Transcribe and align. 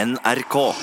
NRK. 0.00 0.74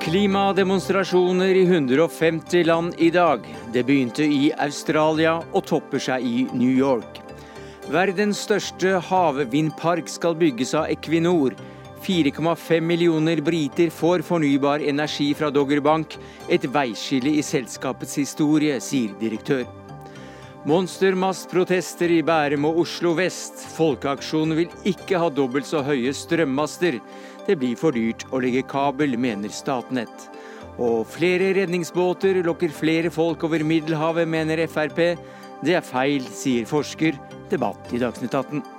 Klimademonstrasjoner 0.00 1.46
i 1.46 1.62
150 1.62 2.64
land 2.64 2.94
i 2.98 3.10
dag. 3.10 3.40
Det 3.72 3.82
begynte 3.82 4.22
i 4.22 4.52
Australia 4.58 5.40
og 5.50 5.64
topper 5.66 5.98
seg 5.98 6.22
i 6.22 6.44
New 6.52 6.70
York. 6.70 7.18
Verdens 7.90 8.44
største 8.46 9.00
havvindpark 9.08 10.06
skal 10.12 10.36
bygges 10.38 10.76
av 10.78 10.92
Equinor. 10.92 11.56
4,5 12.06 12.86
millioner 12.86 13.42
briter 13.42 13.90
får 13.90 14.22
fornybar 14.28 14.84
energi 14.84 15.32
fra 15.34 15.50
Doggerbank. 15.50 16.14
Et 16.46 16.70
veiskille 16.70 17.34
i 17.34 17.42
selskapets 17.42 18.14
historie, 18.22 18.78
sier 18.78 19.18
direktør. 19.18 19.66
Monstermastprotester 20.66 22.10
i 22.10 22.24
Bærum 22.26 22.64
og 22.66 22.80
Oslo 22.82 23.12
vest. 23.14 23.60
Folkeaksjonen 23.76 24.56
vil 24.58 24.72
ikke 24.90 25.20
ha 25.22 25.28
dobbelt 25.30 25.68
så 25.68 25.78
høye 25.86 26.10
strømmaster. 26.10 26.98
Det 27.46 27.54
blir 27.60 27.78
for 27.78 27.94
dyrt 27.94 28.24
å 28.34 28.40
legge 28.42 28.64
kabel, 28.66 29.14
mener 29.14 29.54
Statnett. 29.54 30.26
Og 30.82 31.06
flere 31.06 31.52
redningsbåter 31.54 32.42
lokker 32.42 32.74
flere 32.74 33.14
folk 33.14 33.46
over 33.46 33.62
Middelhavet, 33.62 34.26
mener 34.26 34.66
Frp. 34.66 35.14
Det 35.62 35.78
er 35.78 35.86
feil, 35.86 36.26
sier 36.34 36.66
forsker. 36.66 37.14
Debatt 37.52 37.94
i 37.94 38.02
Dagsnytt 38.02 38.34
18. 38.34 38.75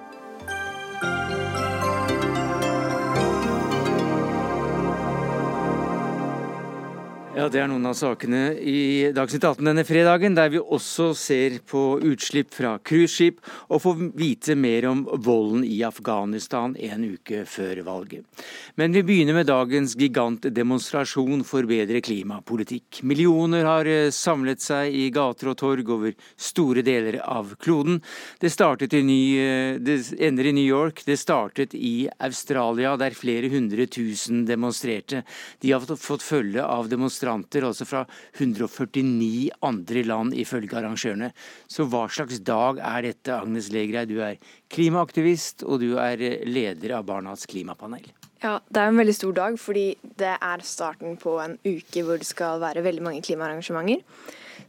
Ja, 7.37 7.45
Det 7.53 7.59
er 7.61 7.67
noen 7.69 7.85
av 7.85 7.93
sakene 7.93 8.55
i 8.57 9.11
Dagsnytt 9.13 9.43
18 9.45 9.67
denne 9.67 9.83
fredagen, 9.85 10.33
der 10.33 10.47
vi 10.49 10.57
også 10.57 11.11
ser 11.13 11.59
på 11.69 11.99
utslipp 12.01 12.49
fra 12.49 12.71
cruiseskip 12.81 13.43
og 13.69 13.83
får 13.83 13.99
vite 14.17 14.55
mer 14.57 14.87
om 14.89 15.03
volden 15.05 15.61
i 15.61 15.83
Afghanistan 15.85 16.73
en 16.73 17.03
uke 17.05 17.43
før 17.45 17.83
valget. 17.85 18.25
Men 18.73 18.95
vi 18.95 19.03
begynner 19.05 19.37
med 19.37 19.51
dagens 19.51 19.93
gigantdemonstrasjon 20.01 21.43
for 21.45 21.69
bedre 21.69 22.01
klimapolitikk. 22.01 23.03
Millioner 23.05 23.69
har 23.69 23.85
eh, 23.85 24.09
samlet 24.09 24.65
seg 24.65 24.97
i 24.97 25.05
gater 25.13 25.51
og 25.53 25.59
torg 25.61 25.93
over 25.93 26.17
store 26.41 26.81
deler 26.81 27.19
av 27.21 27.53
kloden. 27.61 28.01
Det, 28.41 28.49
startet 28.49 28.97
i 28.97 29.03
ny, 29.05 29.21
eh, 29.43 29.75
det 29.77 29.99
ender 30.17 30.49
i 30.49 30.55
New 30.57 30.65
York, 30.65 31.05
det 31.05 31.19
startet 31.21 31.77
i 31.77 32.09
Australia, 32.17 32.97
der 32.97 33.13
flere 33.13 33.53
hundre 33.53 33.85
tusen 33.85 34.41
demonstrerte. 34.49 35.21
De 35.61 35.77
har 35.77 35.85
fått 35.85 36.25
følge 36.25 36.65
av 36.65 36.89
demonstranter 36.89 37.26
demonstranter, 37.27 37.65
altså 37.67 37.85
fra 37.85 38.05
149 38.37 39.49
andre 39.61 40.03
land, 40.03 40.33
ifølge 40.33 40.77
arrangørene. 40.77 41.31
Så 41.67 41.87
hva 41.87 42.07
slags 42.09 42.39
dag 42.39 42.79
er 42.79 43.01
dette, 43.03 43.33
Agnes 43.33 43.69
Legrei? 43.71 44.05
Du 44.07 44.19
er 44.21 44.37
klimaaktivist, 44.69 45.63
og 45.63 45.81
du 45.81 45.97
er 45.97 46.17
leder 46.45 46.97
av 46.97 47.05
Barnas 47.05 47.45
klimapanel. 47.45 48.07
Ja, 48.43 48.59
Det 48.69 48.77
er 48.77 48.87
en 48.87 48.97
veldig 48.97 49.15
stor 49.15 49.33
dag, 49.33 49.57
fordi 49.57 49.97
det 50.17 50.37
er 50.39 50.61
starten 50.61 51.17
på 51.17 51.39
en 51.41 51.57
uke 51.65 52.03
hvor 52.03 52.17
det 52.17 52.27
skal 52.27 52.59
være 52.59 52.83
veldig 52.83 53.01
mange 53.01 53.21
klimaarrangementer. 53.21 54.03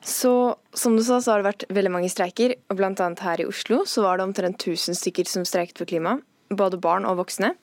Så 0.01 0.57
som 0.73 0.97
du 0.97 1.03
sa, 1.03 1.19
så 1.21 1.33
har 1.33 1.43
det 1.43 1.49
vært 1.49 1.69
veldig 1.69 1.91
mange 1.91 2.09
streiker. 2.09 2.55
og 2.71 2.81
annet 2.81 3.19
her 3.21 3.41
i 3.41 3.47
Oslo 3.47 3.85
så 3.85 4.03
var 4.03 4.17
det 4.17 4.25
omtrent 4.25 4.57
1000 4.63 4.95
stykker 4.95 5.27
som 5.27 5.45
streiket 5.45 5.77
for 5.77 5.87
klima. 5.87 6.21
Både 6.51 6.81
barn 6.81 7.05
og 7.05 7.19
voksne. 7.19 7.57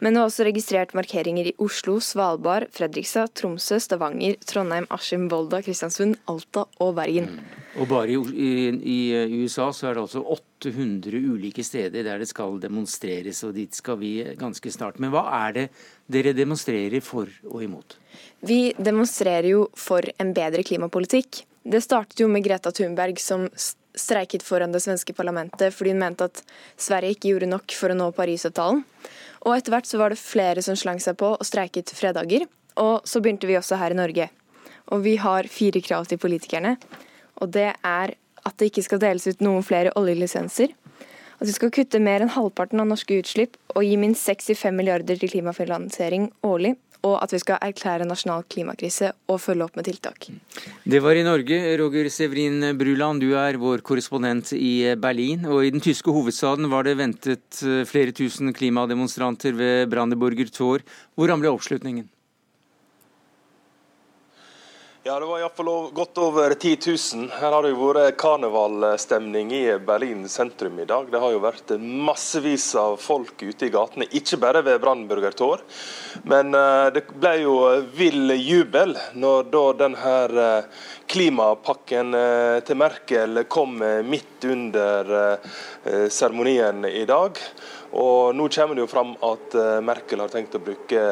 Men 0.00 0.16
det 0.16 0.20
er 0.20 0.28
også 0.30 0.46
registrert 0.48 0.94
markeringer 0.96 1.50
i 1.50 1.54
Oslo, 1.60 1.98
Svalbard, 2.00 2.70
Fredrikstad, 2.72 3.34
Tromsø, 3.36 3.76
Stavanger, 3.84 4.38
Trondheim, 4.48 4.86
Askim, 4.92 5.26
Volda, 5.32 5.60
Kristiansund, 5.64 6.16
Alta 6.30 6.64
og 6.80 6.94
Bergen. 6.96 7.28
Mm. 7.36 7.58
Og 7.80 7.86
bare 7.90 8.14
i, 8.14 8.16
i, 8.16 8.48
i, 8.80 9.40
USA 9.44 9.68
så 9.76 9.90
er 9.90 9.98
det 9.98 10.04
altså 10.06 10.24
800 10.24 11.20
ulike 11.30 11.62
steder 11.64 12.02
der 12.06 12.22
det 12.22 12.30
skal 12.32 12.56
demonstreres, 12.62 13.44
og 13.46 13.54
dit 13.56 13.76
skal 13.76 14.00
vi 14.00 14.14
ganske 14.40 14.72
snart. 14.72 14.98
Men 14.98 15.12
hva 15.14 15.26
er 15.44 15.56
det 15.56 15.66
dere 16.10 16.34
demonstrerer 16.34 17.04
for 17.04 17.30
og 17.46 17.60
imot? 17.62 17.98
Vi 18.42 18.72
demonstrerer 18.80 19.52
jo 19.52 19.68
for 19.78 20.08
en 20.18 20.34
bedre 20.34 20.64
klimapolitikk. 20.66 21.44
Det 21.62 21.84
startet 21.84 22.24
jo 22.24 22.28
med 22.32 22.42
Greta 22.46 22.72
Thunberg 22.72 23.20
som 23.22 23.46
streiket 23.94 24.42
foran 24.46 24.72
det 24.72 24.82
svenske 24.84 25.12
parlamentet 25.16 25.74
fordi 25.74 25.92
hun 25.92 26.02
mente 26.02 26.28
at 26.30 26.42
Sverige 26.78 27.16
ikke 27.16 27.32
gjorde 27.34 27.50
nok 27.50 27.74
for 27.76 27.92
å 27.92 27.98
nå 27.98 28.10
Parisavtalen. 28.16 28.84
Og 29.46 29.54
etter 29.56 29.72
hvert 29.72 29.88
så 29.88 30.00
var 30.00 30.12
det 30.12 30.20
flere 30.20 30.62
som 30.64 30.76
slang 30.76 31.00
seg 31.00 31.16
på 31.20 31.34
og 31.36 31.46
streiket 31.46 31.92
fredager. 31.96 32.44
Og 32.80 33.06
så 33.08 33.22
begynte 33.22 33.48
vi 33.48 33.56
også 33.58 33.78
her 33.80 33.94
i 33.94 33.98
Norge. 33.98 34.28
Og 34.90 35.04
vi 35.04 35.16
har 35.20 35.48
fire 35.50 35.80
krav 35.84 36.08
til 36.10 36.20
politikerne. 36.20 36.76
Og 37.40 37.52
det 37.54 37.70
er 37.72 38.14
at 38.40 38.56
det 38.58 38.70
ikke 38.70 38.84
skal 38.84 39.00
deles 39.02 39.26
ut 39.28 39.42
noen 39.44 39.64
flere 39.64 39.92
oljelisenser. 39.96 40.72
At 41.40 41.48
vi 41.48 41.56
skal 41.56 41.72
kutte 41.72 42.00
mer 42.02 42.20
enn 42.20 42.32
halvparten 42.34 42.82
av 42.82 42.88
norske 42.90 43.16
utslipp 43.20 43.56
og 43.74 43.84
gi 43.84 43.96
minst 44.00 44.26
65 44.28 44.76
milliarder 44.76 45.16
til 45.20 45.32
klimafinansiering 45.32 46.28
årlig 46.44 46.74
og 47.06 47.16
at 47.22 47.32
vi 47.34 47.40
skal 47.42 47.60
erklære 47.64 48.08
nasjonal 48.08 48.44
klimakrise 48.50 49.12
og 49.30 49.40
følge 49.40 49.66
opp 49.66 49.78
med 49.78 49.88
tiltak. 49.88 50.28
Det 50.84 51.00
var 51.02 51.16
i 51.16 51.24
Norge. 51.26 51.58
Roger 51.80 52.10
Severin 52.12 52.62
Bruland, 52.78 53.24
du 53.24 53.34
er 53.38 53.58
vår 53.60 53.84
korrespondent 53.86 54.52
i 54.56 54.94
Berlin. 55.00 55.46
Og 55.48 55.64
i 55.64 55.72
den 55.74 55.82
tyske 55.84 56.12
hovedstaden 56.12 56.70
var 56.72 56.86
det 56.86 56.98
ventet 57.00 57.62
eh, 57.64 57.84
flere 57.88 58.14
tusen 58.16 58.52
klimademonstranter 58.56 59.56
ved 59.56 59.90
Brandenburger 59.92 60.52
Tor. 60.52 60.84
Hvordan 61.16 61.42
ble 61.42 61.52
oppslutningen? 61.52 62.08
Ja, 65.10 65.20
Det 65.20 65.26
var 65.26 65.40
iallfall 65.40 65.90
godt 65.90 66.18
over 66.18 66.54
10 66.54 66.76
000. 67.14 67.30
Her 67.34 67.50
har 67.52 67.64
det 67.66 67.72
jo 67.72 67.86
vært 67.88 68.14
karnevalstemning 68.20 69.48
i 69.58 69.64
Berlin 69.82 70.20
sentrum 70.30 70.78
i 70.78 70.84
dag. 70.86 71.08
Det 71.10 71.18
har 71.18 71.32
jo 71.34 71.40
vært 71.42 71.72
massevis 71.82 72.68
av 72.78 72.94
folk 73.02 73.42
ute 73.42 73.66
i 73.66 73.72
gatene, 73.74 74.06
ikke 74.06 74.38
bare 74.38 74.62
ved 74.62 74.78
Brandenburger 74.78 75.34
Tor. 75.34 75.64
Men 76.30 76.54
uh, 76.54 76.92
det 76.94 77.08
ble 77.10 77.32
jo 77.40 77.56
vill 77.98 78.36
jubel 78.38 78.94
når 79.18 79.50
da 79.50 79.66
denne 79.80 80.14
uh, 80.30 80.86
klimapakken 81.10 82.14
uh, 82.14 82.62
til 82.62 82.78
Merkel 82.78 83.42
kom 83.50 83.82
midt 84.06 84.46
under 84.46 85.10
seremonien 86.06 86.86
i 86.86 87.02
dag. 87.10 87.40
Og 87.98 88.36
nå 88.38 88.46
kommer 88.54 88.78
det 88.78 88.86
jo 88.86 88.92
fram 88.94 89.16
at 89.26 89.58
Merkel 89.82 90.22
har 90.22 90.30
tenkt 90.30 90.54
å 90.54 90.62
bruke 90.62 91.02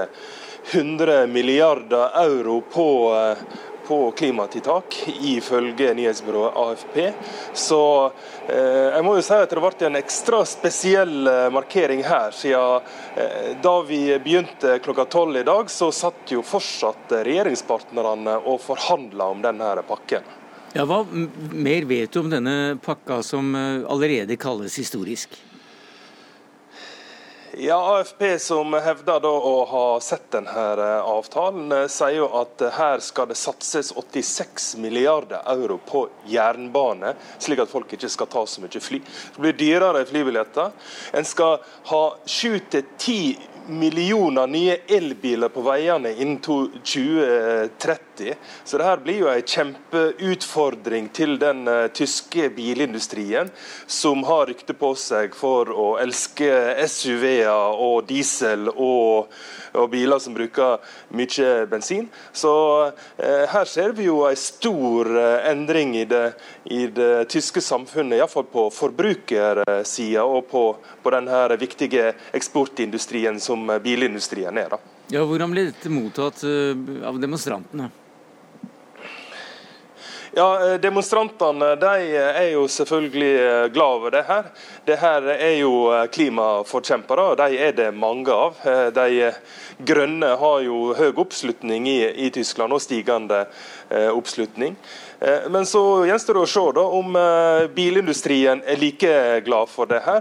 100 0.70 1.26
milliarder 1.32 2.14
euro 2.22 2.60
på 2.70 2.86
på 3.88 4.10
klimatiltak, 4.12 4.96
ifølge 5.22 5.94
nyhetsbyrået 5.94 6.56
AFP. 6.56 6.98
Så 7.56 7.80
eh, 8.48 8.94
jeg 8.94 9.04
må 9.06 9.14
jo 9.16 9.24
si 9.24 9.38
at 9.38 9.48
det 9.48 9.62
ble 9.64 9.88
en 9.88 10.00
ekstra 10.02 10.42
spesiell 10.48 11.30
eh, 11.30 11.46
markering 11.54 12.04
her. 12.04 12.36
siden 12.36 12.84
eh, 13.16 13.54
Da 13.64 13.74
vi 13.88 14.02
begynte 14.20 14.78
klokka 14.84 15.08
tolv 15.08 15.40
i 15.40 15.46
dag, 15.48 15.70
så 15.72 15.88
satt 15.92 16.34
jo 16.36 16.44
fortsatt 16.44 17.16
regjeringspartnerne 17.24 18.36
og 18.44 18.60
forhandla 18.66 19.32
om 19.32 19.40
denne 19.42 19.72
pakken. 19.88 20.36
Ja, 20.76 20.84
Hva 20.84 21.00
mer 21.08 21.88
vet 21.88 22.12
du 22.12 22.20
om 22.20 22.28
denne 22.30 22.76
pakka 22.84 23.22
som 23.24 23.54
eh, 23.56 23.86
allerede 23.88 24.36
kalles 24.36 24.76
historisk? 24.78 25.32
Ja, 27.56 27.96
AFP, 27.96 28.38
som 28.38 28.72
hevder 28.72 29.24
å 29.24 29.64
ha 29.64 29.84
sett 30.04 30.26
denne 30.34 30.52
eh, 30.52 31.06
avtalen, 31.08 31.70
eh, 31.72 31.86
sier 31.88 32.18
jo 32.18 32.26
at 32.36 32.60
eh, 32.60 32.74
her 32.76 33.00
skal 33.00 33.30
det 33.30 33.38
satses 33.40 33.88
86 33.96 34.74
milliarder 34.82 35.40
euro 35.54 35.78
på 35.80 36.02
jernbane, 36.28 37.14
slik 37.40 37.62
at 37.64 37.72
folk 37.72 37.94
ikke 37.96 38.10
skal 38.12 38.28
ta 38.28 38.44
så 38.44 38.60
mye 38.60 38.82
fly. 38.84 39.00
Det 39.00 39.40
blir 39.40 39.56
dyrere 39.56 40.04
flybilletter. 40.10 40.76
En 41.16 41.24
skal 41.24 41.64
ha 41.88 42.02
7-10 42.26 43.72
millioner 43.72 44.46
nye 44.46 44.76
elbiler 44.98 45.48
på 45.52 45.64
veiene 45.64 46.12
innen 46.18 46.42
2030. 46.44 48.07
Så 48.64 48.78
det 48.78 48.88
her 48.88 49.02
blir 49.02 49.22
jo 49.22 49.30
en 49.32 49.42
kjempeutfordring 49.54 51.08
til 51.14 51.36
den 51.40 51.64
uh, 51.68 51.86
tyske 51.94 52.50
bilindustrien, 52.56 53.52
som 53.86 54.24
har 54.28 54.48
rykte 54.50 54.76
på 54.78 54.94
seg 54.98 55.36
for 55.38 55.70
å 55.72 55.88
elske 56.02 56.50
SUV-er 56.88 57.78
og 57.78 58.04
diesel 58.08 58.68
og 58.74 59.32
og 59.76 59.90
biler 59.92 60.20
som 60.22 60.34
bruker 60.36 60.82
mye 61.16 61.50
bensin. 61.70 62.08
Så 62.32 62.52
eh, 63.16 63.44
her 63.50 63.68
ser 63.68 63.94
vi 63.96 64.08
jo 64.08 64.22
en 64.28 64.38
stor 64.38 65.10
eh, 65.12 65.50
endring 65.50 65.94
i 65.98 66.04
det, 66.08 66.24
i 66.64 66.86
det 66.94 67.28
tyske 67.32 67.62
samfunnet, 67.64 68.18
iallfall 68.18 68.48
på 68.52 68.68
forbrukersida 68.74 70.24
og 70.24 70.48
på, 70.50 70.64
på 71.02 71.14
denne 71.14 71.44
viktige 71.60 72.12
eksportindustrien 72.36 73.40
som 73.42 73.66
bilindustrien 73.82 74.58
er. 74.58 74.76
Da. 74.76 74.96
Ja, 75.14 75.24
Hvordan 75.24 75.54
ble 75.54 75.68
dette 75.70 75.92
mottatt 75.92 76.44
av 76.44 77.20
demonstrantene? 77.20 77.88
Ja, 80.38 80.72
eh, 80.72 80.80
Demonstrantene 80.80 81.72
de 81.74 82.16
er 82.16 82.52
jo 82.52 82.68
selvfølgelig 82.70 83.30
eh, 83.42 83.64
glad 83.74 83.94
over 83.96 84.12
det 84.14 84.20
her. 84.28 84.44
Det 84.86 84.98
her 85.00 85.24
er 85.34 85.54
jo 85.58 85.72
eh, 85.90 86.04
klimaforkjempere, 86.14 87.24
og 87.32 87.40
de 87.40 87.56
er 87.58 87.74
det 87.74 87.88
mange 87.90 88.30
av. 88.30 88.60
De 88.94 89.32
grønne 89.82 90.28
har 90.38 90.60
jo 90.62 90.92
høy 90.94 91.10
oppslutning 91.24 91.90
i, 91.90 91.96
i 92.28 92.30
Tyskland, 92.30 92.70
og 92.70 92.84
stigende 92.84 93.48
oppslutning. 94.14 94.76
Men 95.50 95.66
så 95.66 95.82
gjenstår 96.06 96.36
det 96.36 96.42
å 96.44 96.50
se 96.50 96.62
da, 96.76 96.82
om 96.94 97.16
bilindustrien 97.74 98.60
er 98.62 98.78
like 98.78 99.14
glad 99.46 99.70
for 99.70 99.90
det 99.90 99.98
her. 100.04 100.20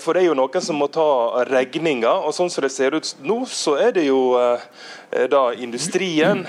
For 0.00 0.16
det 0.16 0.22
er 0.22 0.30
jo 0.30 0.36
noen 0.38 0.64
som 0.64 0.78
må 0.80 0.88
ta 0.92 1.44
regninga. 1.48 2.14
Og 2.24 2.32
sånn 2.36 2.48
som 2.52 2.64
det 2.64 2.72
ser 2.72 2.96
ut 2.96 3.10
nå, 3.20 3.42
så 3.44 3.76
er 3.76 3.92
det 3.98 4.06
jo 4.06 4.22
da 5.28 5.42
industrien 5.56 6.46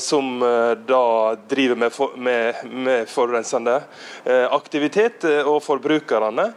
som 0.00 0.40
da 0.88 1.04
driver 1.48 1.78
med, 1.84 1.92
for, 1.92 2.16
med, 2.16 2.62
med 2.72 3.08
forurensende 3.12 3.78
aktivitet, 4.52 5.24
og 5.44 5.60
forbrukerne. 5.64 6.50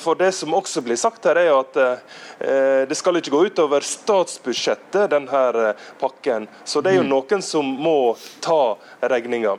For 0.00 0.20
det 0.20 0.32
som 0.36 0.56
også 0.56 0.84
blir 0.84 1.00
sagt 1.00 1.28
her, 1.28 1.42
er 1.42 1.52
at 1.58 2.88
det 2.88 2.96
skal 2.98 3.20
ikke 3.20 3.34
gå 3.36 3.44
utover 3.52 3.84
statsbudsjettet, 3.84 5.10
denne 5.12 5.74
pakken. 6.00 6.48
Så 6.64 6.80
det 6.80 6.94
er 6.94 7.00
jo 7.02 7.06
mm. 7.06 7.12
noen 7.12 7.44
som 7.44 7.68
må 7.84 8.14
ta 8.44 8.62
regninga. 9.12 9.58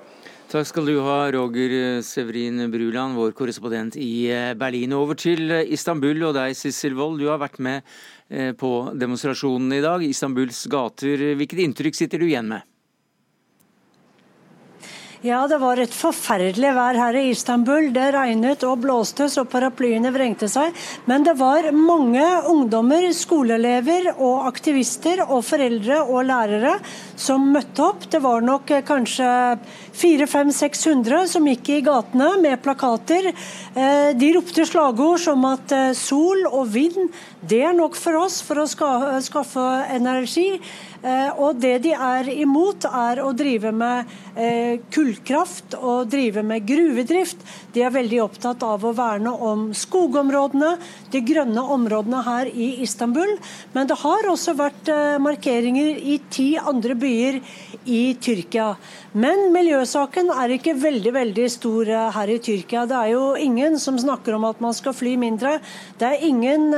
Takk 0.54 0.68
skal 0.70 0.86
du 0.86 1.00
ha, 1.02 1.32
Roger 1.34 1.72
Severin 2.06 2.68
Bruland, 2.70 3.16
vår 3.18 3.32
korrespondent 3.34 3.96
i 3.98 4.28
eh, 4.30 4.52
Berlin. 4.54 4.92
Over 4.94 5.18
til 5.18 5.50
eh, 5.50 5.72
Istanbul 5.74 6.28
og 6.28 6.36
deg, 6.38 6.54
Sissel 6.54 6.94
Wold. 6.94 7.18
Du 7.24 7.32
har 7.32 7.40
vært 7.42 7.58
med 7.58 7.82
eh, 8.30 8.52
på 8.54 8.70
demonstrasjonen 8.94 9.74
i 9.74 9.82
dag. 9.82 10.06
Istanbuls 10.06 10.60
gater. 10.70 11.26
Hvilket 11.40 11.64
inntrykk 11.66 11.98
sitter 11.98 12.22
du 12.22 12.28
igjen 12.28 12.54
med? 12.54 12.70
Ja, 15.24 15.46
det 15.48 15.56
var 15.62 15.80
et 15.80 15.94
forferdelig 15.96 16.74
vær 16.76 16.98
her 17.00 17.16
i 17.16 17.30
Istanbul. 17.32 17.86
Det 17.96 18.10
regnet 18.12 18.66
og 18.68 18.82
blåste 18.84 19.30
så 19.32 19.46
paraplyene 19.48 20.10
vrengte 20.12 20.50
seg. 20.52 20.76
Men 21.08 21.24
det 21.24 21.38
var 21.40 21.70
mange 21.72 22.26
ungdommer, 22.52 23.06
skoleelever 23.16 24.10
og 24.18 24.50
aktivister 24.50 25.22
og 25.24 25.46
foreldre 25.48 26.02
og 26.04 26.28
lærere 26.28 26.74
som 27.16 27.46
møtte 27.56 27.86
opp. 27.86 28.04
Det 28.12 28.20
var 28.20 28.44
nok 28.44 28.76
kanskje 28.84 29.30
400-500-600 29.96 31.32
som 31.38 31.48
gikk 31.48 31.72
i 31.72 31.80
gatene 31.88 32.34
med 32.44 32.60
plakater. 32.66 33.32
Eh, 33.32 34.12
de 34.20 34.34
ropte 34.36 34.68
slagord 34.68 35.24
som 35.24 35.48
at 35.48 35.72
eh, 35.72 35.94
sol 35.96 36.44
og 36.50 36.68
vind, 36.76 37.00
det 37.44 37.60
er 37.68 37.74
nok 37.76 37.98
for 38.00 38.16
oss 38.22 38.40
for 38.46 38.62
å 38.62 38.68
skaffe 38.68 39.64
energi. 39.92 40.48
Eh, 41.04 41.32
og 41.36 41.58
det 41.60 41.76
de 41.84 41.92
er 41.92 42.30
imot, 42.32 42.86
er 42.88 43.20
å 43.20 43.34
drive 43.36 43.74
med 43.76 44.12
eh, 44.40 44.80
kullkraft 44.94 45.76
og 45.76 46.08
drive 46.14 46.46
med 46.48 46.64
gruvedrift. 46.68 47.44
De 47.76 47.84
er 47.84 47.92
veldig 47.92 48.22
opptatt 48.24 48.64
av 48.64 48.86
å 48.88 48.94
verne 48.96 49.34
om 49.36 49.66
skogområdene, 49.76 50.78
de 51.14 51.22
grønne 51.26 51.64
områdene 51.76 52.22
her 52.26 52.50
i 52.50 52.70
Istanbul. 52.86 53.36
Men 53.76 53.90
det 53.90 54.00
har 54.02 54.30
også 54.30 54.56
vært 54.58 54.90
eh, 54.92 55.20
markeringer 55.22 55.98
i 55.98 56.20
ti 56.34 56.54
andre 56.60 56.98
byer 57.00 57.40
i 57.90 58.02
Tyrkia. 58.22 58.74
Men 59.14 59.52
miljøsaken 59.54 60.32
er 60.34 60.56
ikke 60.56 60.76
veldig 60.82 61.14
veldig 61.14 61.48
stor 61.54 61.90
her 62.16 62.32
i 62.34 62.40
Tyrkia. 62.42 62.86
Det 62.90 62.98
er 62.98 63.12
jo 63.14 63.24
ingen 63.38 63.78
som 63.82 64.00
snakker 64.02 64.38
om 64.38 64.48
at 64.50 64.62
man 64.64 64.74
skal 64.74 64.96
fly 64.98 65.14
mindre. 65.22 65.60
Det 66.02 66.08
er 66.08 66.26
ingen, 66.26 66.72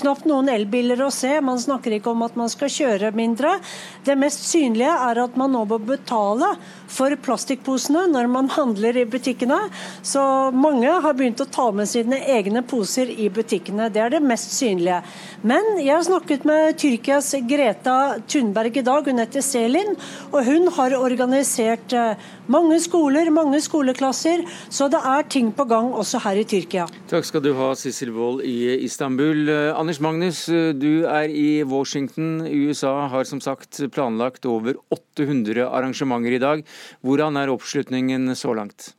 knapt 0.00 0.24
noen 0.28 0.48
elbiler 0.52 1.02
å 1.04 1.10
se. 1.12 1.34
Man 1.44 1.60
snakker 1.60 1.98
ikke 1.98 2.14
om 2.14 2.24
at 2.24 2.38
man 2.40 2.48
skal 2.52 2.72
kjøre 2.72 3.12
mindre. 3.16 3.58
Det 4.06 4.16
mest 4.16 4.46
synlige 4.48 4.94
er 5.10 5.20
at 5.26 5.36
man 5.40 5.52
nå 5.52 5.64
må 5.68 5.78
betale 5.82 6.54
for 6.94 7.14
plastikkposene 7.24 8.06
når 8.12 8.28
man 8.30 8.50
handler 8.54 8.96
i 9.00 9.06
butikkene. 9.08 9.58
Så 10.06 10.22
mange 10.54 10.90
har 10.90 11.16
begynt 11.16 11.42
å 11.42 11.48
ta 11.50 11.70
med 11.74 11.90
sine 11.90 12.20
egne 12.36 12.62
poser 12.66 13.10
i 13.10 13.28
butikkene. 13.32 13.90
Det 13.92 14.02
er 14.04 14.14
det 14.16 14.22
mest 14.24 14.54
synlige. 14.56 15.00
Men 15.42 15.74
jeg 15.80 15.94
har 15.94 16.06
snakket 16.06 16.46
med 16.48 16.78
Tyrkias 16.80 17.32
Greta 17.48 17.98
Thunberg 18.28 18.78
i 18.80 18.86
dag, 18.86 19.08
hun 19.08 19.22
heter 19.22 19.44
Selin. 19.44 19.94
Og 20.32 20.40
hun 20.46 20.70
har 20.76 20.96
organisert 20.98 21.94
eh, 21.96 22.20
mange 22.50 22.78
skoler, 22.84 23.30
mange 23.34 23.60
skoleklasser. 23.64 24.44
Så 24.72 24.88
det 24.92 25.00
er 25.04 25.28
ting 25.30 25.50
på 25.54 25.66
gang 25.70 25.92
også 25.94 26.22
her 26.24 26.40
i 26.40 26.46
Tyrkia. 26.48 26.86
Takk 27.10 27.26
skal 27.28 27.44
du 27.44 27.52
ha, 27.58 27.72
Sissel 27.78 28.12
Wold 28.14 28.44
i 28.46 28.76
Istanbul. 28.86 29.48
Eh, 29.48 29.72
Anders 29.76 30.00
Magnus, 30.04 30.46
eh, 30.48 30.72
du 30.76 31.06
er 31.08 31.30
i 31.30 31.62
Washington. 31.68 32.46
USA 32.46 33.08
har 33.12 33.28
som 33.28 33.42
sagt 33.44 33.82
planlagt 33.94 34.46
over 34.48 34.78
800 35.14 35.68
arrangementer 35.70 36.34
i 36.34 36.42
dag. 36.42 36.62
Hvordan 37.02 37.38
er 37.38 37.52
oppslutningen 37.52 38.34
så 38.36 38.54
langt? 38.56 38.92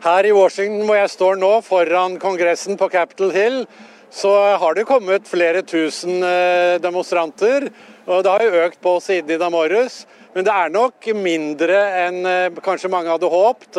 Her 0.00 0.24
i 0.24 0.32
Washington 0.32 0.86
hvor 0.88 0.96
jeg 0.96 1.12
står 1.12 1.40
nå, 1.40 1.52
foran 1.60 2.16
Kongressen 2.20 2.78
på 2.80 2.88
Capitol 2.88 3.34
Hill, 3.34 3.58
så 4.10 4.32
har 4.58 4.74
det 4.74 4.88
kommet 4.88 5.28
flere 5.28 5.62
tusen 5.62 6.24
eh, 6.24 6.80
demonstranter. 6.82 7.68
og 8.06 8.24
Det 8.24 8.32
har 8.32 8.42
jo 8.42 8.62
økt 8.64 8.80
på 8.82 8.96
siden 9.04 9.36
i 9.36 9.38
dag 9.38 9.52
morges. 9.52 10.06
Men 10.34 10.46
det 10.46 10.54
er 10.54 10.72
nok 10.72 11.10
mindre 11.14 11.78
enn 12.06 12.24
eh, 12.26 12.58
kanskje 12.64 12.90
mange 12.90 13.12
hadde 13.12 13.30
håpt. 13.30 13.78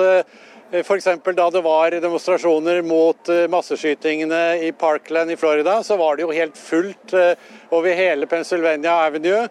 Eh, 0.71 0.79
F.eks. 0.79 1.07
da 1.35 1.49
det 1.51 1.61
var 1.61 1.91
demonstrasjoner 1.91 2.81
mot 2.81 3.29
masseskytingene 3.49 4.63
i 4.63 4.71
Parkland 4.71 5.31
i 5.31 5.35
Florida, 5.35 5.83
så 5.83 5.97
var 5.97 6.15
det 6.15 6.23
jo 6.23 6.31
helt 6.31 6.57
fullt 6.57 7.13
over 7.69 7.95
hele 7.95 8.25
Pennsylvania 8.25 8.93
Avenue. 9.05 9.47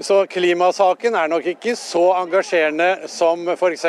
Så 0.00 0.26
klimasaken 0.30 1.16
er 1.18 1.30
nok 1.32 1.46
ikke 1.50 1.72
så 1.74 2.04
engasjerende 2.20 3.08
som 3.10 3.48
f.eks. 3.56 3.86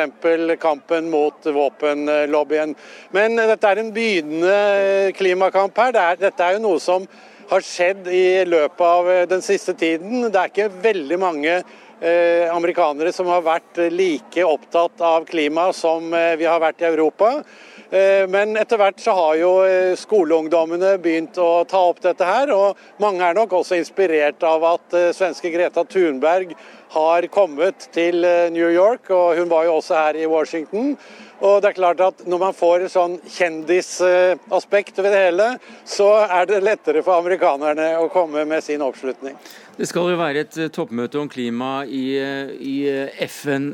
kampen 0.58 1.10
mot 1.10 1.44
våpenlobbyen. 1.44 2.72
Men 3.14 3.36
dette 3.36 3.68
er 3.68 3.82
en 3.82 3.92
begynnende 3.94 5.12
klimakamp 5.14 5.76
her. 5.78 5.92
Det 5.92 6.00
er, 6.06 6.18
dette 6.24 6.48
er 6.48 6.56
jo 6.56 6.64
noe 6.64 6.80
som 6.82 7.06
har 7.50 7.62
skjedd 7.66 8.08
i 8.10 8.42
løpet 8.46 8.82
av 8.86 9.12
den 9.30 9.42
siste 9.42 9.76
tiden. 9.78 10.26
Det 10.30 10.38
er 10.40 10.50
ikke 10.50 10.82
veldig 10.82 11.20
mange 11.20 11.54
eh, 11.60 11.78
amerikanere 12.00 13.12
som 13.12 13.28
har 13.28 13.42
vært 13.44 13.82
like 13.92 14.44
opptatt 14.46 15.02
av 15.04 15.26
klima 15.28 15.68
som 15.76 16.14
eh, 16.14 16.36
vi 16.40 16.48
har 16.48 16.62
vært 16.62 16.80
i 16.80 16.88
Europa. 16.88 17.42
Eh, 17.90 18.22
men 18.30 18.54
etter 18.54 18.78
hvert 18.78 19.00
så 19.02 19.14
har 19.16 19.38
jo 19.40 19.48
eh, 19.66 19.96
skoleungdommene 19.98 20.92
begynt 21.02 21.38
å 21.42 21.64
ta 21.66 21.80
opp 21.90 21.98
dette 22.04 22.26
her. 22.26 22.52
Og 22.54 22.78
mange 23.02 23.26
er 23.26 23.34
nok 23.34 23.56
også 23.60 23.80
inspirert 23.80 24.44
av 24.46 24.66
at 24.76 24.94
eh, 24.94 25.10
svenske 25.16 25.50
Greta 25.50 25.82
Thunberg 25.82 26.54
har 26.94 27.26
kommet 27.30 27.88
til 27.94 28.24
New 28.50 28.66
York, 28.66 29.12
og 29.14 29.36
hun 29.38 29.50
var 29.50 29.68
jo 29.68 29.76
også 29.76 29.94
her 29.94 30.16
i 30.18 30.26
Washington. 30.26 30.96
Og 31.40 31.62
det 31.62 31.70
er 31.70 31.78
klart 31.78 32.00
at 32.04 32.26
Når 32.28 32.38
man 32.42 32.56
får 32.56 32.84
et 32.84 32.92
sånn 32.92 33.16
kjendisaspekt 33.24 34.98
ved 35.00 35.10
det 35.14 35.24
hele, 35.24 35.48
så 35.88 36.10
er 36.26 36.48
det 36.48 36.60
lettere 36.64 37.02
for 37.06 37.20
amerikanerne 37.20 37.94
å 38.00 38.10
komme 38.12 38.44
med 38.48 38.64
sin 38.64 38.84
oppslutning. 38.84 39.38
Det 39.80 39.86
skal 39.88 40.10
jo 40.12 40.16
være 40.20 40.42
et 40.44 40.56
eh, 40.60 40.68
toppmøte 40.68 41.16
om 41.16 41.28
klima 41.30 41.86
i, 41.88 42.02
eh, 42.20 42.50
i 42.52 42.74
eh, 42.90 43.22
FN, 43.24 43.70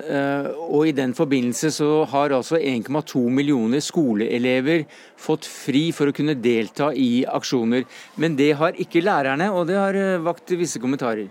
og 0.69 0.87
i 0.87 0.95
den 0.95 1.17
forbindelse 1.19 1.73
så 1.75 1.89
har 2.13 2.35
altså 2.37 2.61
1,2 2.61 3.25
millioner 3.35 3.83
skoleelever 3.83 4.85
fått 5.19 5.49
fri 5.51 5.89
for 5.97 6.11
å 6.11 6.15
kunne 6.15 6.37
delta 6.39 6.93
i 6.95 7.25
aksjoner. 7.27 7.83
Men 8.23 8.39
det 8.39 8.53
har 8.61 8.79
ikke 8.79 9.03
lærerne, 9.03 9.51
og 9.51 9.67
det 9.67 9.81
har 9.81 9.99
vakt 10.23 10.55
visse 10.55 10.79
kommentarer. 10.83 11.27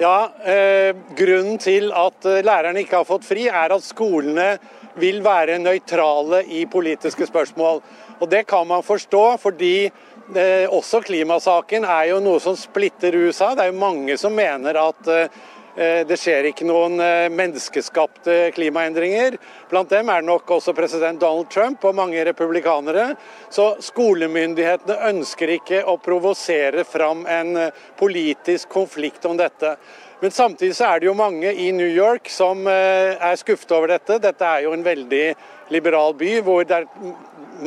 Ja, 0.00 0.30
eh, 0.44 0.96
Grunnen 1.12 1.58
til 1.60 1.90
at 1.92 2.24
eh, 2.24 2.38
lærerne 2.40 2.80
ikke 2.80 3.02
har 3.02 3.04
fått 3.04 3.26
fri, 3.28 3.42
er 3.52 3.74
at 3.74 3.84
skolene 3.84 4.54
vil 4.96 5.18
være 5.20 5.58
nøytrale 5.60 6.40
i 6.56 6.62
politiske 6.64 7.26
spørsmål. 7.28 7.82
Og 8.20 8.30
Det 8.30 8.46
kan 8.48 8.64
man 8.66 8.82
forstå, 8.82 9.36
fordi 9.36 9.74
eh, 9.84 10.64
også 10.72 11.02
klimasaken 11.04 11.84
er 11.84 12.06
jo 12.14 12.22
noe 12.24 12.40
som 12.40 12.56
splitter 12.56 13.12
USA. 13.12 13.50
Det 13.52 13.66
er 13.66 13.74
jo 13.74 13.82
mange 13.82 14.16
som 14.16 14.32
mener 14.32 14.80
at 14.80 15.12
eh, 15.12 15.36
det 16.08 16.16
skjer 16.18 16.48
ikke 16.50 16.66
noen 16.66 16.98
eh, 17.02 17.28
menneskeskapte 17.32 18.50
klimaendringer. 18.56 19.36
Blant 19.70 19.92
dem 19.92 20.10
er 20.10 20.24
nok 20.26 20.50
også 20.56 20.74
president 20.76 21.20
Donald 21.22 21.50
Trump 21.52 21.84
og 21.86 21.96
mange 21.98 22.24
republikanere. 22.26 23.12
Så 23.54 23.76
skolemyndighetene 23.86 24.98
ønsker 25.12 25.54
ikke 25.56 25.84
å 25.86 25.96
provosere 26.02 26.84
fram 26.88 27.22
en 27.30 27.56
eh, 27.68 27.82
politisk 28.00 28.72
konflikt 28.74 29.28
om 29.30 29.38
dette. 29.38 29.76
Men 30.20 30.34
samtidig 30.36 30.74
så 30.76 30.90
er 30.90 31.00
det 31.00 31.08
jo 31.08 31.16
mange 31.16 31.54
i 31.54 31.70
New 31.72 31.88
York 31.88 32.28
som 32.28 32.66
er 32.68 33.38
skuffet 33.40 33.70
over 33.72 33.94
dette. 33.94 34.18
Dette 34.20 34.44
er 34.44 34.66
jo 34.66 34.74
en 34.76 34.84
veldig 34.84 35.22
liberal 35.70 36.14
by 36.18 36.38
hvor 36.46 36.64
det 36.66 36.82
er 36.82 36.88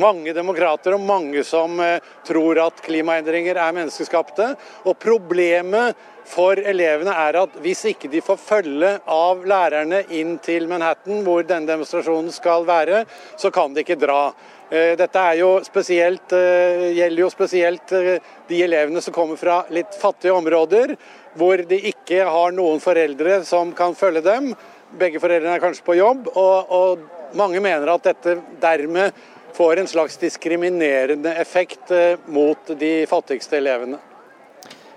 mange 0.00 0.34
demokrater 0.34 0.96
og 0.96 1.04
mange 1.06 1.44
som 1.46 1.78
tror 2.26 2.58
at 2.64 2.80
klimaendringer 2.82 3.60
er 3.62 3.76
menneskeskapte. 3.76 4.48
Og 4.90 4.98
problemet 4.98 5.94
for 6.28 6.58
elevene 6.58 7.14
er 7.14 7.38
at 7.44 7.54
hvis 7.62 7.84
ikke 7.92 8.10
de 8.10 8.22
får 8.24 8.40
følge 8.40 8.90
av 9.10 9.44
lærerne 9.46 10.02
inn 10.16 10.36
til 10.42 10.66
Manhattan, 10.70 11.22
hvor 11.26 11.44
denne 11.46 11.68
demonstrasjonen 11.68 12.32
skal 12.34 12.66
være, 12.66 13.04
så 13.36 13.52
kan 13.54 13.74
de 13.74 13.84
ikke 13.84 14.00
dra. 14.00 14.32
Dette 14.74 15.04
dette 15.04 15.24
jo 15.38 15.60
spesielt, 15.62 16.32
eh, 16.32 16.92
gjelder 16.96 17.20
jo 17.20 17.30
spesielt 17.30 17.92
eh, 17.92 18.16
de 18.48 18.62
elevene 18.64 19.02
som 19.04 19.14
kommer 19.14 19.36
fra 19.36 19.64
litt 19.70 19.94
fattige 20.00 20.34
områder, 20.34 20.96
hvor 21.36 21.60
de 21.68 21.78
ikke 21.92 22.24
har 22.24 22.54
noen 22.56 22.80
foreldre 22.80 23.44
som 23.44 23.72
kan 23.76 23.94
følge 23.94 24.24
dem. 24.24 24.54
Begge 24.98 25.20
foreldrene 25.20 25.54
er 25.58 25.62
kanskje 25.62 25.84
på 25.84 25.98
jobb, 25.98 26.30
og, 26.34 26.72
og 26.74 27.04
mange 27.38 27.62
mener 27.62 27.92
at 27.94 28.08
dette 28.10 28.38
dermed 28.62 29.14
får 29.54 29.82
en 29.82 29.90
slags 29.90 30.16
diskriminerende 30.18 31.30
effekt 31.38 31.92
mot 32.26 32.72
de 32.80 32.92
fattigste 33.06 33.60
elevene. 33.60 34.00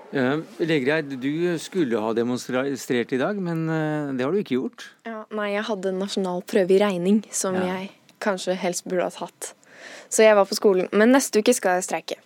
Uh, 0.07 0.39
Legreid, 0.63 1.17
du 1.19 1.57
skulle 1.59 1.99
ha 1.99 2.13
demonstrert 2.15 3.11
i 3.11 3.19
dag, 3.19 3.39
men 3.43 3.65
uh, 3.67 4.13
det 4.15 4.23
har 4.23 4.31
du 4.31 4.39
ikke 4.39 4.55
gjort? 4.55 4.85
Ja, 5.03 5.25
nei, 5.35 5.49
jeg 5.51 5.65
hadde 5.67 5.91
en 5.91 5.99
nasjonal 5.99 6.45
prøve 6.47 6.77
i 6.77 6.79
regning 6.79 7.19
som 7.35 7.57
ja. 7.59 7.65
jeg 7.73 7.89
kanskje 8.23 8.55
helst 8.55 8.87
burde 8.87 9.09
ha 9.09 9.11
tatt. 9.11 9.51
Så 10.07 10.23
jeg 10.23 10.37
var 10.37 10.47
på 10.47 10.55
skolen. 10.55 10.87
Men 10.95 11.11
neste 11.11 11.43
uke 11.43 11.51
skal 11.55 11.77
jeg 11.77 11.89
streike. 11.89 12.19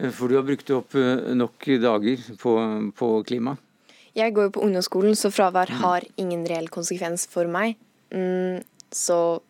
Uh, 0.00 0.08
for 0.08 0.32
du 0.32 0.38
har 0.38 0.46
brukt 0.48 0.72
opp 0.72 0.96
nok 0.96 1.68
dager 1.84 2.24
på, 2.40 2.54
på 2.96 3.10
klima? 3.28 3.58
Jeg 4.16 4.32
går 4.34 4.48
jo 4.48 4.54
på 4.56 4.64
ungdomsskolen, 4.64 5.14
så 5.18 5.28
fravær 5.30 5.68
mm. 5.68 5.82
har 5.84 6.08
ingen 6.16 6.48
reell 6.48 6.72
konsekvens 6.72 7.28
for 7.30 7.50
meg. 7.50 7.76
Mm, 8.08 8.64
så 8.88 9.42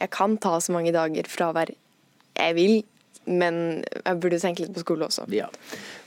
jeg 0.00 0.10
kan 0.14 0.36
ta 0.42 0.56
så 0.62 0.74
mange 0.74 0.92
dager 0.94 1.28
fravær 1.30 1.72
jeg 2.34 2.54
vil, 2.56 2.74
men 3.30 3.56
jeg 3.84 4.20
burde 4.20 4.40
tenke 4.42 4.64
litt 4.64 4.74
på 4.74 4.82
skole 4.82 5.06
også. 5.06 5.26
Ja. 5.32 5.46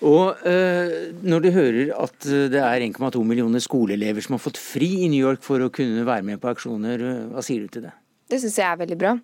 Og 0.06 0.44
uh, 0.44 0.98
når 1.26 1.46
du 1.46 1.50
hører 1.56 1.94
at 1.96 2.28
eh, 2.30 2.50
det 2.54 2.60
er 2.62 2.84
1,2 2.86 3.24
millioner 3.26 3.64
skoleelever 3.64 4.22
som 4.22 4.36
har 4.36 4.44
fått 4.44 4.60
fri 4.62 4.90
i 5.06 5.10
New 5.10 5.24
York 5.24 5.42
for 5.46 5.64
å 5.64 5.72
kunne 5.74 6.06
være 6.08 6.28
med 6.28 6.42
på 6.44 6.52
aksjoner, 6.52 7.02
eh, 7.02 7.24
hva 7.32 7.46
sier 7.46 7.64
du 7.64 7.72
til 7.74 7.88
det? 7.88 7.96
Det 8.28 8.42
syns 8.44 8.60
jeg 8.60 8.68
er 8.68 8.82
veldig 8.84 9.00
bra. 9.00 9.16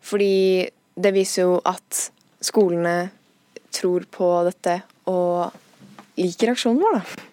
Fordi 0.00 0.34
det 0.96 1.12
viser 1.14 1.44
jo 1.44 1.60
at 1.68 2.06
skolene 2.42 2.96
tror 3.76 4.06
på 4.10 4.30
dette 4.48 4.80
og 5.12 5.52
liker 6.16 6.54
aksjonen 6.54 6.80
vår, 6.80 6.98
da. 6.98 7.26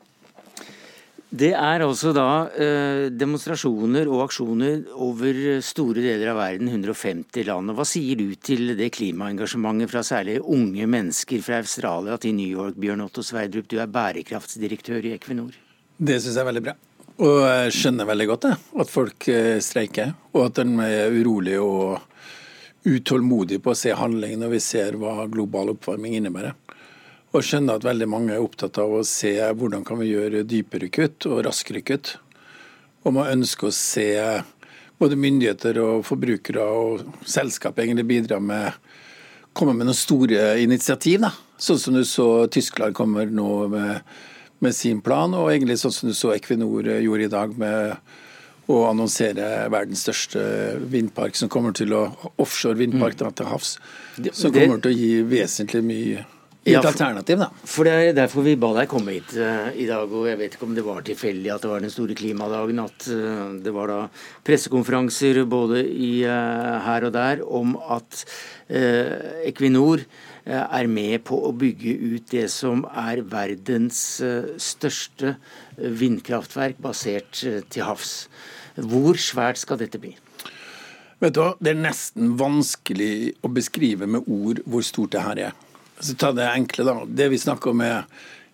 Det 1.34 1.50
er 1.58 1.82
altså 1.82 2.12
da 2.14 2.46
eh, 2.62 3.08
demonstrasjoner 3.10 4.06
og 4.06 4.28
aksjoner 4.28 4.84
over 5.02 5.40
store 5.66 6.04
deler 6.04 6.30
av 6.30 6.38
verden, 6.38 6.68
150 6.70 7.48
land. 7.48 7.72
Og 7.74 7.80
hva 7.80 7.86
sier 7.90 8.20
du 8.20 8.36
til 8.38 8.76
det 8.78 8.92
klimaengasjementet 8.94 9.90
fra 9.90 10.04
særlig 10.06 10.38
unge 10.44 10.86
mennesker 10.86 11.42
fra 11.42 11.58
Australia 11.64 12.20
til 12.22 12.36
New 12.38 12.52
York? 12.62 12.78
Bjørn 12.78 13.02
Otto 13.08 13.26
Sverdrup, 13.26 13.66
du 13.66 13.80
er 13.82 13.90
bærekraftsdirektør 13.90 15.10
i 15.10 15.16
Equinor. 15.18 15.58
Det 15.98 16.20
syns 16.22 16.38
jeg 16.38 16.44
er 16.44 16.50
veldig 16.52 16.66
bra. 16.68 16.78
Og 17.26 17.40
jeg 17.48 17.74
skjønner 17.80 18.10
veldig 18.12 18.30
godt 18.30 18.46
det, 18.46 18.56
at 18.86 18.94
folk 18.94 19.30
eh, 19.34 19.58
streiker. 19.66 20.14
Og 20.38 20.52
at 20.52 20.62
de 20.62 20.86
er 20.86 21.18
urolige 21.18 21.66
og 21.66 22.86
utålmodige 22.86 23.64
på 23.64 23.74
å 23.74 23.80
se 23.80 23.96
handling 23.98 24.38
når 24.38 24.54
vi 24.54 24.62
ser 24.62 25.02
hva 25.02 25.24
global 25.32 25.74
oppvarming 25.74 26.20
innebærer 26.20 26.54
og 27.34 27.46
skjønner 27.46 27.80
at 27.80 27.86
veldig 27.88 28.08
mange 28.10 28.36
er 28.36 28.44
opptatt 28.44 28.78
av 28.82 28.92
å 28.94 29.04
se 29.08 29.34
hvordan 29.58 29.86
kan 29.88 29.98
vi 30.02 30.12
gjøre 30.12 30.46
dypere 30.46 30.90
kutt 30.94 31.26
og 31.30 31.42
raskere 31.48 31.82
kutt. 31.86 32.16
Og 33.04 33.16
man 33.18 33.32
ønsker 33.32 33.70
å 33.70 33.76
se 33.76 34.10
både 35.02 35.18
myndigheter 35.20 35.80
og 35.82 36.06
forbrukere 36.08 36.64
og 36.64 37.02
selskap 37.28 37.82
egentlig 37.82 38.06
bidra 38.12 38.40
med 38.40 38.78
komme 39.54 39.74
med 39.78 39.90
noen 39.90 39.98
store 39.98 40.54
initiativ. 40.62 41.22
da. 41.26 41.34
Sånn 41.58 41.80
som 41.80 41.98
du 41.98 42.04
så 42.06 42.48
Tyskland 42.52 42.96
kommer 42.98 43.30
nå 43.30 43.68
med, 43.72 44.02
med 44.60 44.76
sin 44.76 45.02
plan, 45.02 45.34
og 45.34 45.52
egentlig 45.52 45.80
sånn 45.82 45.94
som 45.94 46.10
du 46.10 46.18
så 46.18 46.34
Equinor 46.36 46.90
gjorde 47.02 47.28
i 47.28 47.34
dag 47.34 47.58
med 47.58 47.96
å 48.72 48.78
annonsere 48.88 49.68
verdens 49.74 50.06
største 50.06 50.44
vindpark, 50.90 51.36
som 51.36 51.52
kommer 51.52 51.76
til 51.76 51.94
å 51.98 52.06
offshore 52.40 52.80
vindpark 52.80 53.18
mm. 53.20 53.34
til 53.38 53.50
havs. 53.52 53.76
Som 54.32 54.54
kommer 54.56 54.80
til 54.80 54.94
å 54.94 54.98
gi 54.98 55.12
vesentlig 55.28 55.84
mye 55.86 56.24
i 56.64 56.74
et 56.78 56.86
alternativ, 56.88 57.42
da. 57.42 57.50
For 57.68 57.88
Det 57.88 57.94
er 57.94 58.16
derfor 58.16 58.46
vi 58.46 58.56
ba 58.60 58.70
deg 58.78 58.88
komme 58.92 59.18
hit 59.18 59.34
uh, 59.36 59.68
i 59.76 59.88
dag. 59.90 60.08
og 60.08 60.28
Jeg 60.30 60.40
vet 60.40 60.56
ikke 60.56 60.68
om 60.70 60.76
det 60.78 60.86
var 60.86 61.04
tilfeldig 61.04 61.52
at 61.52 61.66
det 61.66 61.72
var 61.72 61.84
den 61.84 61.92
store 61.92 62.16
klimadagen. 62.16 62.80
At 62.80 63.08
uh, 63.12 63.52
det 63.64 63.74
var 63.76 63.92
da 63.92 63.98
pressekonferanser 64.48 65.42
både 65.50 65.84
i, 65.84 66.14
uh, 66.24 66.80
her 66.88 67.10
og 67.10 67.16
der 67.16 67.44
om 67.44 67.76
at 67.92 68.24
Equinor 68.74 70.02
er 70.48 70.88
med 70.90 71.22
på 71.28 71.36
å 71.46 71.52
bygge 71.56 71.92
ut 72.16 72.32
det 72.32 72.46
som 72.52 72.82
er 72.88 73.22
verdens 73.28 74.00
største 74.58 75.36
vindkraftverk 75.78 76.80
basert 76.82 77.44
til 77.44 77.86
havs. 77.86 78.16
Hvor 78.80 79.20
svært 79.20 79.60
skal 79.62 79.80
dette 79.84 80.02
bli? 80.02 80.16
Vet 81.22 81.36
du 81.36 81.44
hva, 81.44 81.54
Det 81.60 81.76
er 81.76 81.84
nesten 81.84 82.34
vanskelig 82.40 83.36
å 83.44 83.52
beskrive 83.52 84.10
med 84.10 84.26
ord 84.28 84.64
hvor 84.66 84.84
stort 84.88 85.14
det 85.16 85.28
her 85.28 85.44
er. 85.52 85.63
Så 86.04 86.18
ta 86.20 86.34
det 86.36 86.50
enkle, 86.50 86.84
da. 86.84 87.06
Det 87.08 87.30
vi 87.32 87.40
snakker 87.40 87.72
om 87.72 87.82
er 87.86 88.04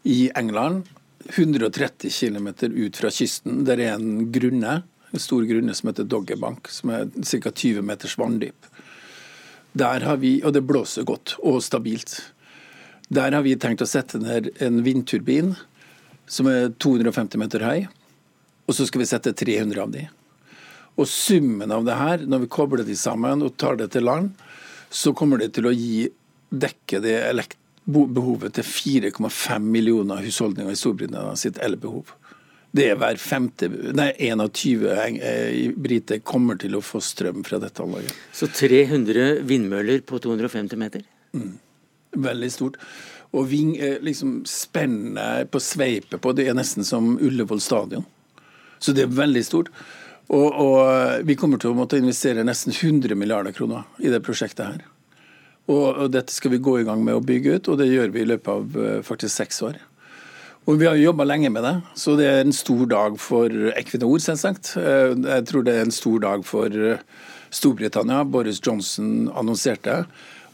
i 0.06 0.30
England, 0.38 0.86
130 1.30 2.10
km 2.14 2.48
ut 2.62 2.98
fra 2.98 3.10
kysten, 3.10 3.64
der 3.66 3.82
er 3.82 3.96
en 3.96 4.30
grunne, 4.32 4.82
en 5.10 5.22
stor 5.22 5.46
grunne 5.50 5.74
som 5.74 5.90
heter 5.90 6.06
Doggerbank, 6.06 6.70
som 6.70 6.94
er 6.94 7.08
ca. 7.10 7.50
20 7.50 7.82
meters 7.86 8.14
vanndyp. 8.18 8.70
Der 9.74 10.06
har 10.06 10.18
vi, 10.18 10.44
Og 10.44 10.54
det 10.54 10.62
blåser 10.62 11.04
godt 11.04 11.36
og 11.42 11.64
stabilt. 11.64 12.34
Der 13.10 13.32
har 13.34 13.42
vi 13.42 13.56
tenkt 13.56 13.82
å 13.82 13.90
sette 13.90 14.22
ned 14.22 14.52
en 14.62 14.84
vindturbin 14.86 15.56
som 16.30 16.46
er 16.48 16.70
250 16.78 17.42
meter 17.42 17.66
høy, 17.66 17.88
og 18.70 18.78
så 18.78 18.86
skal 18.86 19.02
vi 19.02 19.10
sette 19.10 19.34
300 19.34 19.82
av 19.82 19.92
de. 19.92 20.06
Og 21.02 21.08
summen 21.10 21.72
av 21.72 21.86
det 21.88 21.98
her, 21.98 22.26
når 22.30 22.44
vi 22.46 22.54
kobler 22.54 22.86
de 22.86 22.96
sammen 22.96 23.42
og 23.42 23.58
tar 23.58 23.80
det 23.80 23.90
til 23.96 24.06
land, 24.06 24.36
så 24.90 25.14
kommer 25.14 25.42
det 25.42 25.56
til 25.58 25.66
å 25.70 25.74
gi 25.74 26.10
dekker 26.50 27.04
det 27.04 27.18
behovet 27.90 28.54
til 28.58 28.66
4,5 28.66 29.60
millioner 29.60 30.22
husholdninger 30.26 30.74
i 30.74 30.80
Storbritannia 30.80 31.36
sitt 31.40 31.60
elbehov. 31.64 32.14
Det 32.72 32.86
er 32.92 32.98
hver 33.02 33.18
femte, 33.18 33.66
nei, 33.98 34.12
en 34.30 34.44
av 34.44 34.52
20 34.54 34.92
eh, 34.94 35.72
briter 35.74 36.20
kommer 36.22 36.60
til 36.62 36.78
å 36.78 36.84
få 36.86 37.02
strøm 37.02 37.42
fra 37.48 37.58
dette 37.62 37.82
anlegget. 37.82 38.14
Så 38.36 38.50
300 38.54 39.42
vindmøller 39.50 40.04
på 40.06 40.20
250 40.22 40.78
meter? 40.78 41.08
Mm. 41.34 41.56
Veldig 42.30 42.52
stort. 42.54 42.78
Og 43.34 43.48
ving, 43.50 43.74
eh, 43.78 43.98
liksom 44.06 44.44
spennet 44.46 45.50
på 45.50 45.62
sveipet 45.62 46.22
på, 46.22 46.34
det 46.38 46.46
er 46.50 46.58
nesten 46.58 46.86
som 46.86 47.16
Ullevål 47.18 47.62
stadion. 47.62 48.06
Så 48.78 48.94
det 48.94 49.08
er 49.08 49.18
veldig 49.18 49.44
stort. 49.46 49.74
Og, 50.30 50.54
og 50.54 51.26
vi 51.26 51.36
kommer 51.36 51.58
til 51.58 51.74
å 51.74 51.78
måtte 51.78 51.98
investere 51.98 52.46
nesten 52.46 52.70
100 52.70 53.18
milliarder 53.18 53.56
kroner 53.56 53.90
i 53.98 54.14
det 54.14 54.22
prosjektet 54.22 54.66
her. 54.68 54.86
Og, 55.70 56.08
dette 56.10 56.34
skal 56.34 56.56
vi 56.56 56.64
gå 56.64 56.80
i 56.80 56.88
gang 56.88 57.04
med 57.06 57.20
å 57.20 57.24
bygge 57.24 57.60
ut, 57.60 57.70
og 57.70 57.80
det 57.82 57.92
gjør 57.92 58.14
vi 58.16 58.24
i 58.24 58.30
løpet 58.32 58.50
av 58.50 58.80
eh, 58.82 59.00
faktisk 59.06 59.36
seks 59.36 59.62
år. 59.68 59.78
Og 60.70 60.78
Vi 60.78 60.86
har 60.86 60.98
jobba 60.98 61.26
lenge 61.26 61.50
med 61.54 61.66
det, 61.66 61.76
så 61.98 62.16
det 62.18 62.28
er 62.30 62.42
en 62.44 62.54
stor 62.54 62.86
dag 62.90 63.18
for 63.22 63.54
Equinor, 63.78 64.18
selvsagt. 64.22 64.74
Eh, 64.82 65.14
jeg 65.14 65.46
tror 65.50 65.66
det 65.66 65.76
er 65.76 65.86
en 65.86 65.94
stor 65.94 66.18
dag 66.26 66.46
for 66.46 66.74
eh, 66.74 67.04
Storbritannia. 67.54 68.24
Boris 68.26 68.62
Johnson 68.66 69.30
annonserte. 69.30 70.04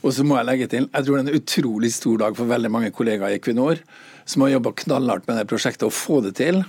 Og 0.05 0.13
så 0.13 0.23
må 0.27 0.37
jeg 0.37 0.47
legge 0.49 0.67
til, 0.71 0.89
jeg 0.91 1.05
tror 1.05 1.17
det 1.17 1.23
er 1.23 1.31
en 1.31 1.39
utrolig 1.39 1.91
stor 1.95 2.19
dag 2.21 2.35
for 2.37 2.51
veldig 2.51 2.71
mange 2.71 2.91
kollegaer 2.93 3.33
i 3.33 3.39
Equinor, 3.39 3.79
som 4.29 4.43
har 4.45 4.53
jobba 4.53 4.75
knallhardt 4.83 5.25
med 5.29 5.39
det 5.39 5.47
prosjektet 5.49 5.87
og 5.87 5.95
få 5.95 6.19
det 6.21 6.35
til. 6.37 6.61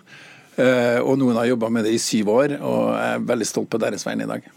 Og 0.57 1.19
noen 1.21 1.37
har 1.37 1.51
jobba 1.51 1.69
med 1.69 1.85
det 1.85 1.93
i 1.93 2.01
syv 2.01 2.33
år, 2.33 2.57
og 2.65 2.95
jeg 2.97 3.19
er 3.19 3.27
veldig 3.29 3.49
stolt 3.51 3.69
på 3.69 3.83
deres 3.83 4.09
vegne 4.09 4.25
i 4.25 4.31
dag. 4.31 4.49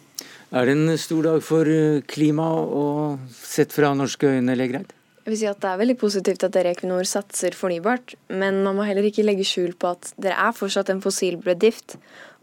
Er 0.49 0.65
det 0.65 0.73
en 0.73 0.97
stor 0.97 1.27
dag 1.27 1.43
for 1.45 1.69
eh, 1.69 2.01
klima 2.09 2.47
og 2.57 3.19
sett 3.37 3.73
fra 3.75 3.91
norske 3.93 4.25
øyne, 4.25 4.55
Legreit? 4.57 4.95
Jeg 5.21 5.33
vil 5.35 5.37
si 5.37 5.45
at 5.45 5.59
Det 5.61 5.69
er 5.69 5.77
veldig 5.77 5.97
positivt 6.01 6.43
at 6.43 6.53
dere 6.55 6.71
i 6.71 6.73
Equinor 6.73 7.05
satser 7.05 7.53
fornybart, 7.53 8.15
men 8.33 8.63
man 8.65 8.79
må 8.79 8.87
heller 8.87 9.05
ikke 9.05 9.25
legge 9.27 9.45
skjul 9.45 9.75
på 9.77 9.91
at 9.93 10.09
dere 10.17 10.39
er 10.47 10.55
fortsatt 10.57 10.89
en 10.89 11.03
fossilbedrift. 11.03 11.99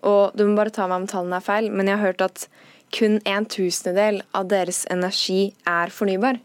Og 0.06 0.36
du 0.38 0.44
må 0.46 0.54
bare 0.54 0.70
ta 0.70 0.86
meg 0.86 1.02
om 1.02 1.08
tallene 1.10 1.40
er 1.40 1.46
feil, 1.48 1.66
men 1.72 1.90
jeg 1.90 1.98
har 1.98 2.12
hørt 2.12 2.22
at 2.22 2.46
kun 2.94 3.18
en 3.26 3.48
tusendedel 3.50 4.20
av 4.36 4.46
deres 4.52 4.84
energi 4.92 5.50
er 5.66 5.90
fornybar. 5.90 6.38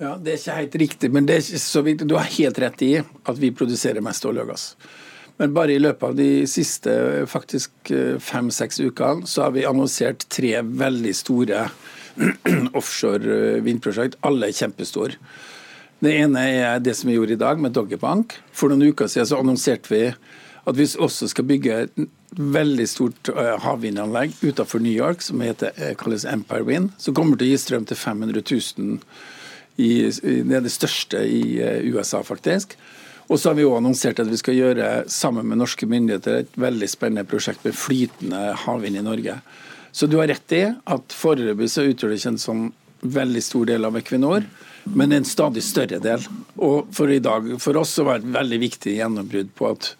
Ja, 0.00 0.16
Det 0.16 0.32
er 0.32 0.40
ikke 0.40 0.56
helt 0.56 0.80
riktig, 0.80 1.12
men 1.12 1.26
det 1.28 1.36
er 1.36 1.44
ikke 1.44 1.60
så 1.60 1.84
viktig. 1.84 2.08
du 2.08 2.16
har 2.16 2.24
helt 2.24 2.58
rett 2.58 2.82
i 2.82 2.94
at 2.96 3.36
vi 3.36 3.50
produserer 3.52 4.00
mest 4.00 4.24
olje 4.24 4.40
og 4.40 4.48
gass. 4.48 4.76
Men 5.40 5.54
bare 5.56 5.72
i 5.72 5.80
løpet 5.80 6.04
av 6.04 6.16
de 6.18 6.44
siste 6.50 6.92
faktisk 7.30 7.90
eh, 7.96 8.18
fem-seks 8.20 8.76
ukene 8.82 9.28
så 9.28 9.46
har 9.46 9.54
vi 9.54 9.64
annonsert 9.64 10.26
tre 10.28 10.58
veldig 10.60 11.14
store 11.16 11.62
offshore 12.80 13.38
eh, 13.54 13.62
vindprosjekt. 13.64 14.18
Alle 14.28 14.50
er 14.50 14.58
kjempestore. 14.58 15.16
Det 16.04 16.12
ene 16.12 16.42
er 16.44 16.84
det 16.84 16.92
som 16.98 17.08
vi 17.08 17.16
gjorde 17.16 17.38
i 17.38 17.40
dag 17.40 17.60
med 17.60 17.72
Doggerbank. 17.72 18.36
For 18.52 18.68
noen 18.68 18.92
uker 18.92 19.08
siden 19.08 19.30
så 19.32 19.40
annonserte 19.40 19.94
vi 19.94 20.02
at 20.10 20.76
vi 20.76 20.90
også 21.00 21.30
skal 21.32 21.48
bygge 21.48 21.80
et 21.86 22.04
veldig 22.36 22.88
stort 22.92 23.32
eh, 23.32 23.56
havvindanlegg 23.64 24.36
utenfor 24.44 24.84
New 24.84 24.92
York 24.92 25.24
som 25.24 25.40
heter, 25.40 25.72
kalles 26.04 26.28
Empire 26.28 26.68
Wind, 26.68 26.92
som 27.00 27.16
kommer 27.16 27.40
til 27.40 27.48
å 27.48 27.54
gi 27.54 27.64
strøm 27.64 27.88
til 27.88 27.96
500 27.96 28.44
000. 28.44 29.04
I, 29.80 29.92
det 30.12 30.58
er 30.58 30.68
det 30.68 30.76
største 30.76 31.24
i 31.24 31.56
USA, 31.88 32.20
faktisk. 32.20 32.76
Og 33.30 33.38
så 33.38 33.50
har 33.50 33.58
vi 33.60 33.62
jo 33.62 33.76
annonsert 33.78 34.18
at 34.18 34.26
vi 34.26 34.38
skal 34.40 34.56
gjøre, 34.58 34.86
sammen 35.06 35.46
med 35.46 35.60
norske 35.60 35.86
myndigheter, 35.86 36.42
et 36.42 36.56
veldig 36.58 36.88
spennende 36.90 37.28
prosjekt 37.30 37.62
med 37.62 37.76
flytende 37.78 38.40
havvind 38.64 38.98
i 38.98 39.04
Norge. 39.06 39.36
Så 39.92 40.08
du 40.10 40.16
har 40.18 40.26
rett 40.30 40.54
i 40.54 40.64
at 40.66 41.14
foreløpig 41.14 41.68
så 41.70 41.86
utgjør 41.86 42.10
det 42.10 42.18
ikke 42.18 42.32
en 42.34 42.42
sånn 42.42 42.64
veldig 43.00 43.42
stor 43.42 43.68
del 43.70 43.86
av 43.86 43.98
Equinor, 44.00 44.48
men 44.96 45.14
en 45.14 45.26
stadig 45.28 45.62
større 45.62 46.00
del. 46.02 46.24
Og 46.58 46.90
for 46.94 47.10
i 47.10 47.20
dag, 47.22 47.46
for 47.62 47.78
oss 47.78 47.94
så 47.96 48.06
var 48.06 48.18
det 48.18 48.26
et 48.26 48.34
veldig 48.34 48.58
viktig 48.64 48.96
gjennombrudd 48.98 49.52
på 49.56 49.68
at 49.70 49.92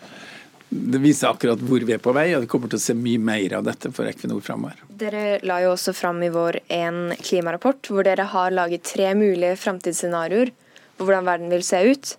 det 0.70 1.00
viser 1.02 1.32
akkurat 1.32 1.62
hvor 1.66 1.82
vi 1.86 1.94
er 1.96 2.02
på 2.02 2.14
vei, 2.14 2.28
og 2.34 2.44
vi 2.44 2.50
kommer 2.50 2.70
til 2.70 2.78
å 2.78 2.82
se 2.82 2.94
mye 2.94 3.18
mer 3.22 3.56
av 3.58 3.66
dette 3.66 3.90
for 3.94 4.10
Equinor 4.10 4.42
framover. 4.46 4.82
Dere 5.00 5.38
la 5.46 5.60
jo 5.64 5.72
også 5.76 5.94
fram 5.96 6.18
i 6.22 6.30
vår 6.34 6.60
en 6.70 7.14
klimarapport 7.18 7.90
hvor 7.90 8.06
dere 8.06 8.26
har 8.34 8.54
laget 8.54 8.86
tre 8.90 9.10
mulige 9.18 9.54
framtidsscenarioer 9.58 10.52
på 10.98 11.06
hvordan 11.06 11.30
verden 11.30 11.54
vil 11.54 11.66
se 11.66 11.82
ut. 11.90 12.14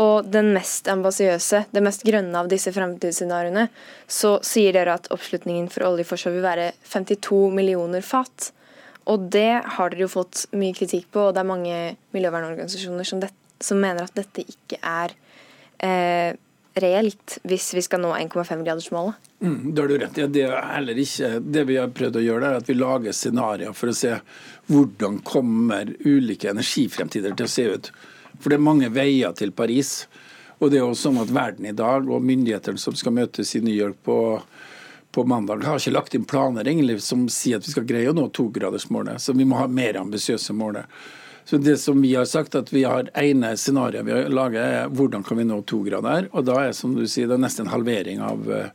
Og 0.00 0.28
den 0.30 0.52
mest 0.54 0.88
ambisiøse, 0.90 1.64
det 1.74 1.82
mest 1.82 2.04
grønne 2.06 2.38
av 2.38 2.50
disse 2.50 2.70
fremtidsscenarioene, 2.74 3.66
så 4.06 4.36
sier 4.46 4.76
dere 4.76 4.94
at 4.98 5.10
oppslutningen 5.14 5.66
for 5.72 5.88
oljeforskning 5.88 6.36
vil 6.38 6.46
være 6.46 6.68
52 6.92 7.40
millioner 7.56 8.04
fat. 8.06 8.52
Og 9.10 9.26
det 9.34 9.62
har 9.76 9.90
dere 9.90 10.04
jo 10.04 10.12
fått 10.12 10.44
mye 10.54 10.76
kritikk 10.76 11.08
på, 11.14 11.26
og 11.28 11.34
det 11.34 11.42
er 11.42 11.50
mange 11.50 11.80
miljøvernorganisasjoner 12.14 13.08
som, 13.08 13.22
det, 13.22 13.32
som 13.58 13.80
mener 13.82 14.06
at 14.06 14.14
dette 14.20 14.44
ikke 14.46 14.78
er 14.78 15.16
eh, 15.82 16.38
reelt 16.80 17.38
hvis 17.48 17.72
vi 17.74 17.82
skal 17.82 18.02
nå 18.04 18.12
1,5-gradersmålet. 18.14 19.18
Mm, 19.40 19.74
det 19.74 19.82
har 19.82 19.88
du 19.88 19.98
rett 19.98 20.18
i. 20.20 20.28
Det, 20.36 20.46
er 20.46 21.02
ikke, 21.04 21.32
det 21.40 21.66
vi 21.66 21.80
har 21.80 21.90
prøvd 21.96 22.20
å 22.20 22.24
gjøre, 22.24 22.52
er 22.52 22.60
at 22.60 22.70
vi 22.70 22.78
lager 22.78 23.16
scenarioer 23.16 23.76
for 23.76 23.90
å 23.90 23.96
se 23.96 24.14
hvordan 24.70 25.20
kommer 25.26 25.90
ulike 26.04 26.52
energifremtider 26.52 27.34
til 27.34 27.48
å 27.48 27.52
se 27.56 27.66
ut. 27.74 27.90
For 28.40 28.50
det 28.50 28.58
er 28.58 28.64
mange 28.64 28.90
veier 28.92 29.36
til 29.36 29.52
Paris. 29.52 30.08
Og 30.60 30.72
det 30.72 30.80
er 30.80 30.84
jo 30.84 30.96
sånn 30.96 31.20
at 31.22 31.32
verden 31.32 31.68
i 31.70 31.76
dag, 31.76 32.08
og 32.08 32.24
myndighetene 32.24 32.80
som 32.80 32.96
skal 32.96 33.14
møtes 33.16 33.54
i 33.56 33.62
New 33.64 33.74
York 33.74 33.96
på, 34.04 34.18
på 35.12 35.24
mandag, 35.28 35.64
har 35.64 35.80
ikke 35.80 35.94
lagt 35.94 36.16
inn 36.16 36.26
planer 36.28 36.68
egentlig 36.68 36.98
som 37.04 37.24
sier 37.32 37.60
at 37.60 37.68
vi 37.68 37.72
skal 37.72 37.88
greie 37.88 38.10
å 38.10 38.16
nå 38.16 38.26
togradersmålet. 38.36 39.22
Så 39.24 39.32
vi 39.36 39.48
må 39.48 39.56
ha 39.60 39.68
mer 39.68 40.00
ambisiøse 40.02 40.56
mål. 40.56 40.82
Så 41.48 41.56
det 41.56 41.78
som 41.80 42.00
vi 42.04 42.12
har 42.14 42.28
sagt, 42.28 42.54
at 42.54 42.68
vi 42.72 42.84
har 42.84 43.08
ene 43.18 43.54
scenario 43.56 44.04
vi 44.04 44.12
har 44.12 44.28
laget, 44.28 44.60
er 44.60 44.92
hvordan 44.92 45.24
kan 45.26 45.40
vi 45.40 45.48
nå 45.48 45.62
to 45.68 45.80
grader. 45.86 46.28
Og 46.36 46.44
da 46.46 46.60
er 46.66 46.76
som 46.76 46.92
du 46.94 47.06
sier, 47.08 47.30
det 47.30 47.38
er 47.38 47.44
nesten 47.46 47.66
en 47.66 47.72
halvering 47.72 48.20
av 48.22 48.52
uh, 48.52 48.68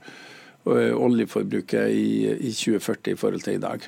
oljeforbruket 0.66 1.94
i 1.94 2.50
2040 2.50 3.14
i 3.14 3.22
forhold 3.22 3.46
til 3.46 3.60
i 3.60 3.64
dag. 3.64 3.86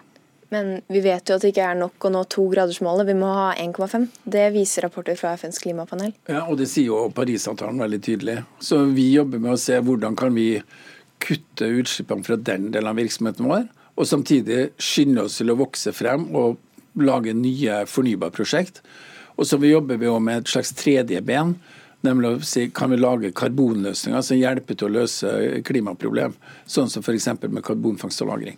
Men 0.50 0.82
vi 0.88 1.01
vet 1.04 1.27
jo 1.27 1.36
at 1.36 1.44
det 1.44 1.51
ikke 1.51 1.66
er 1.68 1.80
nok 1.80 2.06
å 2.08 2.12
nå 2.13 2.22
togradersmålet. 2.32 3.10
Vi 3.10 3.16
må 3.20 3.30
ha 3.36 3.48
1,5. 3.60 4.06
Det 4.24 4.46
viser 4.56 4.86
rapporter 4.88 5.18
fra 5.20 5.34
FNs 5.36 5.60
klimapanel. 5.63 6.13
Ja, 6.30 6.46
og 6.48 6.60
Det 6.62 6.70
sier 6.72 6.94
jo 6.94 7.01
Parisavtalen 7.16 7.82
veldig 7.84 8.00
tydelig. 8.06 8.38
Så 8.63 8.86
vi 8.96 9.10
jobber 9.12 9.44
med 9.44 9.58
å 9.58 9.60
se 9.60 9.80
hvordan 9.84 10.16
kan 10.20 10.36
vi 10.38 10.62
kutte 11.24 11.68
utslippene 11.82 12.24
fra 12.24 12.38
den 12.38 12.70
delen 12.72 12.92
av 12.92 13.00
virksomheten 13.00 13.50
vår, 13.50 13.66
og 13.98 14.06
samtidig 14.08 14.70
skynde 14.77 15.25
oss 15.25 15.39
til 15.42 15.51
å 15.51 15.58
vokse 15.58 15.92
frem 15.96 16.27
og 16.38 16.62
lage 17.01 17.34
nye 17.36 17.82
fornybarprosjekt. 17.89 18.84
Og 19.38 19.50
så 19.50 19.60
jobber 19.62 20.00
vi 20.01 20.13
med 20.22 20.44
et 20.44 20.54
slags 20.54 20.72
tredje 20.77 21.22
ben. 21.25 21.58
Nemlig 22.06 22.30
å 22.30 22.46
si, 22.46 22.70
Kan 22.70 22.92
vi 22.92 22.98
lage 22.98 23.34
karbonløsninger 23.34 24.22
som 24.22 24.38
hjelper 24.38 24.77
til 24.77 24.88
å 24.88 25.01
løse 25.01 25.62
klimaproblem, 25.66 26.38
sånn 26.66 26.89
som 26.89 27.04
f.eks. 27.04 27.27
med 27.50 27.63
karbonfangst 27.66 28.22
og 28.22 28.30
-lagring. 28.30 28.58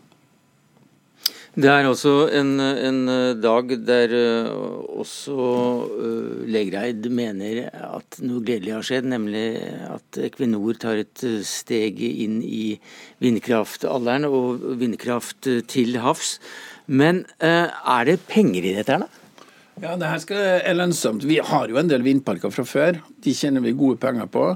Det 1.60 1.68
er 1.68 1.84
altså 1.90 2.30
en, 2.32 2.54
en 2.62 3.00
dag 3.42 3.72
der 3.84 4.14
uh, 4.16 5.00
også 5.02 5.36
uh, 5.36 6.44
Legreid 6.48 7.10
mener 7.12 7.66
at 7.74 8.20
noe 8.24 8.44
gledelig 8.48 8.78
har 8.78 8.86
skjedd, 8.88 9.10
nemlig 9.12 9.44
at 9.90 10.20
Equinor 10.24 10.78
tar 10.80 11.02
et 11.02 11.24
steg 11.44 12.00
inn 12.00 12.38
i 12.46 12.78
vindkraftalderen 13.20 14.30
og 14.30 14.64
vindkraft 14.80 15.50
til 15.68 16.00
havs. 16.00 16.38
Men 16.88 17.26
uh, 17.44 17.68
er 17.68 18.08
det 18.08 18.22
penger 18.30 18.64
i 18.64 18.76
dette 18.78 18.96
her, 18.96 19.04
da? 19.04 19.20
Ja, 19.80 19.98
det 20.00 20.14
her 20.14 20.24
skal, 20.24 20.46
er 20.64 20.80
lønnsomt. 20.80 21.28
Vi 21.28 21.42
har 21.44 21.68
jo 21.72 21.82
en 21.82 21.92
del 21.92 22.08
vindparker 22.08 22.56
fra 22.56 22.64
før. 22.68 23.04
De 23.20 23.36
tjener 23.36 23.64
vi 23.64 23.76
gode 23.76 24.00
penger 24.00 24.32
på. 24.32 24.54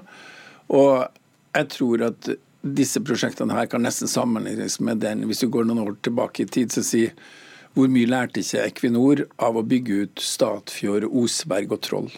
Og 0.71 1.03
jeg 1.51 1.69
tror 1.75 2.07
at 2.13 2.31
disse 2.63 3.01
prosjektene 3.03 3.55
her 3.57 3.67
kan 3.71 3.83
nesten 3.83 4.07
sammenlignes 4.07 4.79
med 4.79 5.01
den 5.03 5.25
hvis 5.27 5.43
du 5.43 5.49
går 5.51 5.67
noen 5.67 5.83
år 5.83 5.97
tilbake 6.05 6.45
i 6.45 6.49
tid, 6.49 6.71
så 6.71 6.83
si 6.85 7.07
hvor 7.73 7.89
mye 7.89 8.07
lærte 8.09 8.43
ikke 8.43 8.67
Equinor 8.67 9.23
av 9.41 9.57
å 9.57 9.65
bygge 9.65 10.03
ut 10.05 10.21
Statfjord, 10.21 11.07
Oseberg 11.09 11.73
og 11.73 11.81
Troll? 11.85 12.11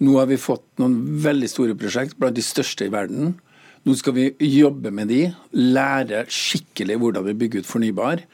Nå 0.00 0.16
har 0.18 0.28
vi 0.28 0.36
fått 0.40 0.66
noen 0.80 0.98
veldig 1.24 1.48
store 1.48 1.76
prosjekt, 1.80 2.18
blant 2.20 2.36
de 2.36 2.44
største 2.44 2.86
i 2.86 2.92
verden. 2.92 3.34
Nå 3.88 3.96
skal 3.96 4.16
vi 4.16 4.26
jobbe 4.44 4.92
med 4.92 5.08
de, 5.12 5.22
lære 5.56 6.26
skikkelig 6.28 6.98
hvordan 7.00 7.26
vi 7.26 7.36
bygger 7.42 7.64
ut 7.64 7.68
fornybar. 7.68 8.24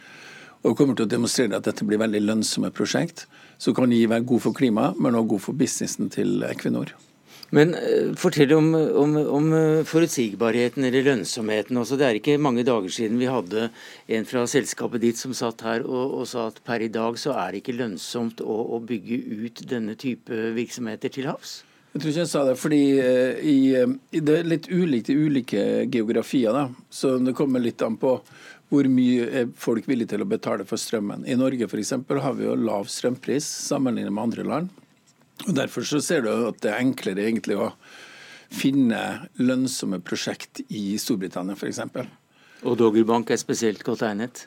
Og 0.66 0.74
kommer 0.78 0.98
til 0.98 1.06
å 1.06 1.10
demonstrere 1.10 1.58
at 1.58 1.66
dette 1.66 1.86
blir 1.86 2.02
veldig 2.02 2.24
lønnsomme 2.26 2.72
prosjekt. 2.74 3.26
som 3.58 3.72
kan 3.72 3.88
gi 3.90 4.04
være 4.04 4.26
god 4.28 4.40
for 4.44 4.52
klimaet, 4.52 4.98
men 5.00 5.14
også 5.14 5.28
god 5.28 5.40
for 5.40 5.56
businessen 5.56 6.10
til 6.12 6.42
Equinor. 6.44 6.92
Men 7.54 7.74
uh, 7.74 8.14
fortell 8.18 8.52
om, 8.56 8.72
om, 8.74 9.16
om, 9.16 9.52
eh, 9.54 9.84
forutsigbarheten 9.86 10.84
eller 10.84 11.04
lønnsomheten. 11.06 11.78
Også. 11.78 11.98
Det 11.98 12.08
er 12.08 12.18
ikke 12.18 12.38
mange 12.42 12.64
dager 12.66 12.90
siden 12.92 13.20
vi 13.20 13.28
hadde 13.30 13.68
en 14.08 14.26
fra 14.26 14.42
selskapet 14.50 15.04
ditt 15.04 15.20
som 15.20 15.34
satt 15.36 15.62
her 15.66 15.86
og, 15.86 16.18
og 16.20 16.26
sa 16.30 16.48
at 16.50 16.58
per 16.66 16.82
i 16.82 16.90
dag 16.92 17.18
så 17.20 17.36
er 17.38 17.54
det 17.54 17.62
ikke 17.62 17.78
lønnsomt 17.78 18.42
å, 18.42 18.58
å, 18.76 18.82
bygge 18.86 19.20
ut 19.46 19.62
denne 19.70 19.94
type 19.98 20.34
virksomheter 20.56 21.12
til 21.14 21.30
havs? 21.30 21.60
Jeg 21.94 22.02
tror 22.02 22.12
ikke 22.12 22.24
jeg 22.24 22.32
sa 22.32 22.42
det, 22.44 22.56
fordi 22.60 22.80
i, 22.98 23.54
i, 23.54 23.58
uh, 23.78 23.94
det 24.10 24.40
er 24.40 24.50
litt 24.50 24.66
ulikt 24.68 25.12
i 25.12 25.16
ulike 25.16 25.62
geografier. 25.92 26.52
Da. 26.52 26.66
Så 26.90 27.14
det 27.22 27.36
kommer 27.38 27.62
litt 27.62 27.82
an 27.86 27.98
på 28.00 28.18
hvor 28.66 28.88
mye 28.90 29.28
er 29.30 29.52
folk 29.62 29.86
villige 29.86 30.16
til 30.16 30.24
å 30.24 30.28
betale 30.28 30.66
for 30.66 30.80
strømmen. 30.80 31.22
I 31.30 31.38
Norge 31.38 31.68
f.eks. 31.70 31.94
har 32.10 32.34
vi 32.34 32.48
jo 32.48 32.56
lav 32.58 32.90
strømpris 32.90 33.46
sammenlignet 33.68 34.10
med 34.10 34.24
andre 34.26 34.46
land. 34.50 34.82
Og 35.44 35.52
Derfor 35.56 35.84
så 35.84 36.00
ser 36.00 36.24
du 36.24 36.30
at 36.32 36.60
det 36.64 36.72
er 36.72 36.80
enklere 36.80 37.26
egentlig 37.28 37.58
å 37.60 37.72
finne 38.52 39.28
lønnsomme 39.42 40.00
prosjekt 40.06 40.62
i 40.68 40.96
Storbritannia 41.02 41.58
f.eks. 41.58 41.82
Og 42.66 42.78
Doggerbank 42.80 43.30
er 43.30 43.40
spesielt 43.40 43.84
godt 43.84 44.04
egnet? 44.06 44.46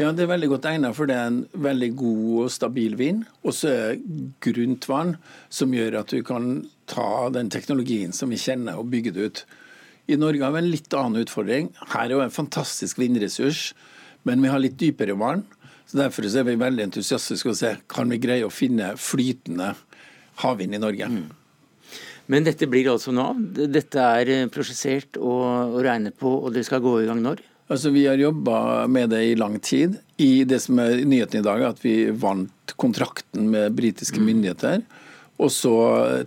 Ja, 0.00 0.14
det 0.16 0.24
er 0.24 0.30
veldig 0.30 0.48
godt 0.54 0.68
egnet, 0.70 0.96
for 0.96 1.10
det 1.10 1.16
er 1.18 1.28
en 1.28 1.40
veldig 1.52 1.90
god 1.98 2.28
og 2.46 2.52
stabil 2.54 2.94
vind. 2.96 3.26
Og 3.44 3.52
så 3.52 3.72
er 3.72 3.98
grunt 4.40 4.86
vann, 4.88 5.16
som 5.52 5.74
gjør 5.76 5.98
at 6.00 6.14
du 6.14 6.22
kan 6.24 6.62
ta 6.88 7.28
den 7.34 7.50
teknologien 7.52 8.14
som 8.16 8.32
vi 8.32 8.40
kjenner, 8.40 8.80
og 8.80 8.88
bygge 8.94 9.12
det 9.16 9.26
ut. 9.26 9.42
I 10.10 10.16
Norge 10.18 10.42
har 10.42 10.54
vi 10.56 10.62
en 10.62 10.72
litt 10.72 10.96
annen 10.96 11.20
utfordring. 11.20 11.68
Her 11.92 12.06
er 12.06 12.16
jo 12.16 12.24
en 12.24 12.32
fantastisk 12.34 12.98
vindressurs, 13.02 13.74
men 14.24 14.40
vi 14.42 14.50
har 14.50 14.62
litt 14.62 14.80
dypere 14.80 15.18
vann. 15.20 15.44
Så 15.90 15.98
Derfor 16.00 16.26
er 16.26 16.46
vi 16.46 16.56
veldig 16.58 16.86
entusiastiske 16.86 17.50
og 17.50 17.58
se 17.58 17.74
kan 17.90 18.10
vi 18.10 18.22
greie 18.22 18.46
å 18.46 18.54
finne 18.54 18.94
flytende 18.96 19.74
havvind 20.42 20.76
i 20.76 20.82
Norge. 20.82 21.10
Mm. 21.10 21.28
Men 22.30 22.46
dette 22.46 22.68
blir 22.70 22.92
altså 22.92 23.12
nå 23.14 23.24
av? 23.32 23.38
Dette 23.74 24.02
er 24.20 24.28
prosessert 24.52 24.52
prosjessert 24.54 25.18
og, 25.18 25.74
og 25.74 25.80
regnet 25.86 26.14
på, 26.18 26.30
og 26.30 26.52
det 26.54 26.62
skal 26.68 26.82
gå 26.84 27.00
i 27.02 27.08
gang 27.08 27.22
når? 27.24 27.42
Altså, 27.70 27.90
Vi 27.94 28.06
har 28.06 28.18
jobba 28.18 28.86
med 28.86 29.10
det 29.10 29.24
i 29.24 29.34
lang 29.38 29.58
tid. 29.62 29.98
I 30.18 30.44
det 30.44 30.60
som 30.62 30.78
er 30.82 31.04
nyheten 31.06 31.40
i 31.40 31.46
dag, 31.46 31.60
er 31.60 31.74
at 31.74 31.82
vi 31.84 32.10
vant 32.10 32.74
kontrakten 32.78 33.50
med 33.50 33.74
britiske 33.78 34.18
mm. 34.18 34.26
myndigheter. 34.26 34.82
Og 35.40 35.52
så 35.54 35.74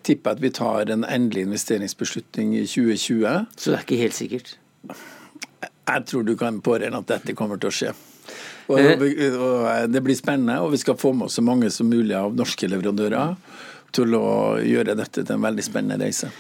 tipper 0.02 0.32
jeg 0.32 0.40
at 0.40 0.44
vi 0.44 0.54
tar 0.56 0.92
en 0.92 1.04
endelig 1.06 1.46
investeringsbeslutning 1.48 2.56
i 2.58 2.64
2020. 2.66 3.52
Så 3.56 3.72
det 3.72 3.78
er 3.78 3.86
ikke 3.86 4.00
helt 4.00 4.18
sikkert? 4.18 4.56
Jeg 5.84 6.06
tror 6.10 6.24
du 6.24 6.34
kan 6.40 6.62
påregne 6.64 7.04
at 7.04 7.12
dette 7.12 7.36
kommer 7.38 7.60
til 7.60 7.70
å 7.70 7.76
skje. 7.76 7.92
Og, 8.72 8.80
og, 8.80 9.04
og 9.04 9.92
Det 9.92 10.02
blir 10.04 10.18
spennende, 10.18 10.62
og 10.64 10.72
vi 10.74 10.80
skal 10.82 10.98
få 10.98 11.12
med 11.14 11.28
oss 11.28 11.38
så 11.38 11.44
mange 11.46 11.70
som 11.76 11.92
mulig 11.92 12.16
av 12.18 12.36
norske 12.36 12.72
leverandører 12.72 13.36
til 13.94 14.18
å 14.18 14.60
gjøre 14.64 14.98
dette 14.98 15.22
til 15.22 15.36
en 15.36 15.48
veldig 15.48 15.66
spennende 15.66 16.02
reise. 16.04 16.32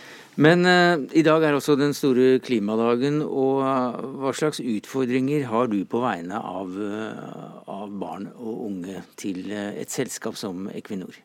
Men 0.41 0.65
uh, 0.65 0.97
i 1.13 1.21
dag 1.25 1.43
er 1.45 1.53
også 1.53 1.75
den 1.77 1.93
store 1.93 2.39
klimadagen, 2.43 3.21
og 3.21 3.61
uh, 3.61 3.99
hva 4.21 4.31
slags 4.33 4.61
utfordringer 4.63 5.45
har 5.51 5.69
du 5.69 5.83
på 5.85 6.01
vegne 6.01 6.39
av, 6.39 6.73
uh, 6.73 7.59
av 7.69 7.91
barn 8.01 8.31
og 8.33 8.63
unge 8.69 9.03
til 9.19 9.51
et 9.53 9.93
selskap 9.93 10.37
som 10.39 10.65
Equinor? 10.73 11.19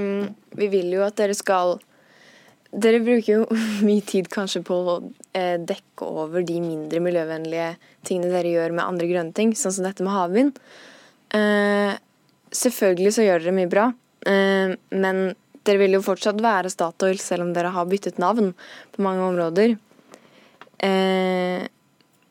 Mm, 0.00 0.32
vi 0.56 0.70
vil 0.72 0.94
jo 0.96 1.04
at 1.06 1.18
dere 1.20 1.36
skal 1.36 1.78
Dere 2.68 2.98
bruker 3.00 3.30
jo 3.32 3.44
mye 3.88 4.04
tid 4.04 4.26
kanskje 4.28 4.60
på 4.60 4.76
å 4.76 4.96
dekke 5.32 6.04
over 6.04 6.42
de 6.44 6.58
mindre 6.60 7.00
miljøvennlige 7.00 7.70
tingene 8.04 8.28
dere 8.34 8.50
gjør 8.52 8.74
med 8.76 8.84
andre 8.84 9.06
grønne 9.08 9.32
ting, 9.32 9.54
sånn 9.56 9.72
som 9.72 9.86
dette 9.86 10.04
med 10.04 10.12
havvind. 10.12 10.58
selvfølgelig 12.52 13.14
så 13.16 13.24
gjør 13.24 13.40
dere 13.40 13.54
mye 13.56 13.70
bra, 13.72 13.86
men 14.92 15.22
dere 15.68 15.82
vil 15.84 15.98
jo 15.98 16.04
fortsatt 16.04 16.40
være 16.42 16.72
Statoil, 16.72 17.20
selv 17.22 17.46
om 17.46 17.54
dere 17.56 17.74
har 17.74 17.88
byttet 17.88 18.20
navn 18.22 18.54
på 18.94 19.04
mange 19.04 19.26
områder. 19.28 19.76
Eh, 20.78 21.64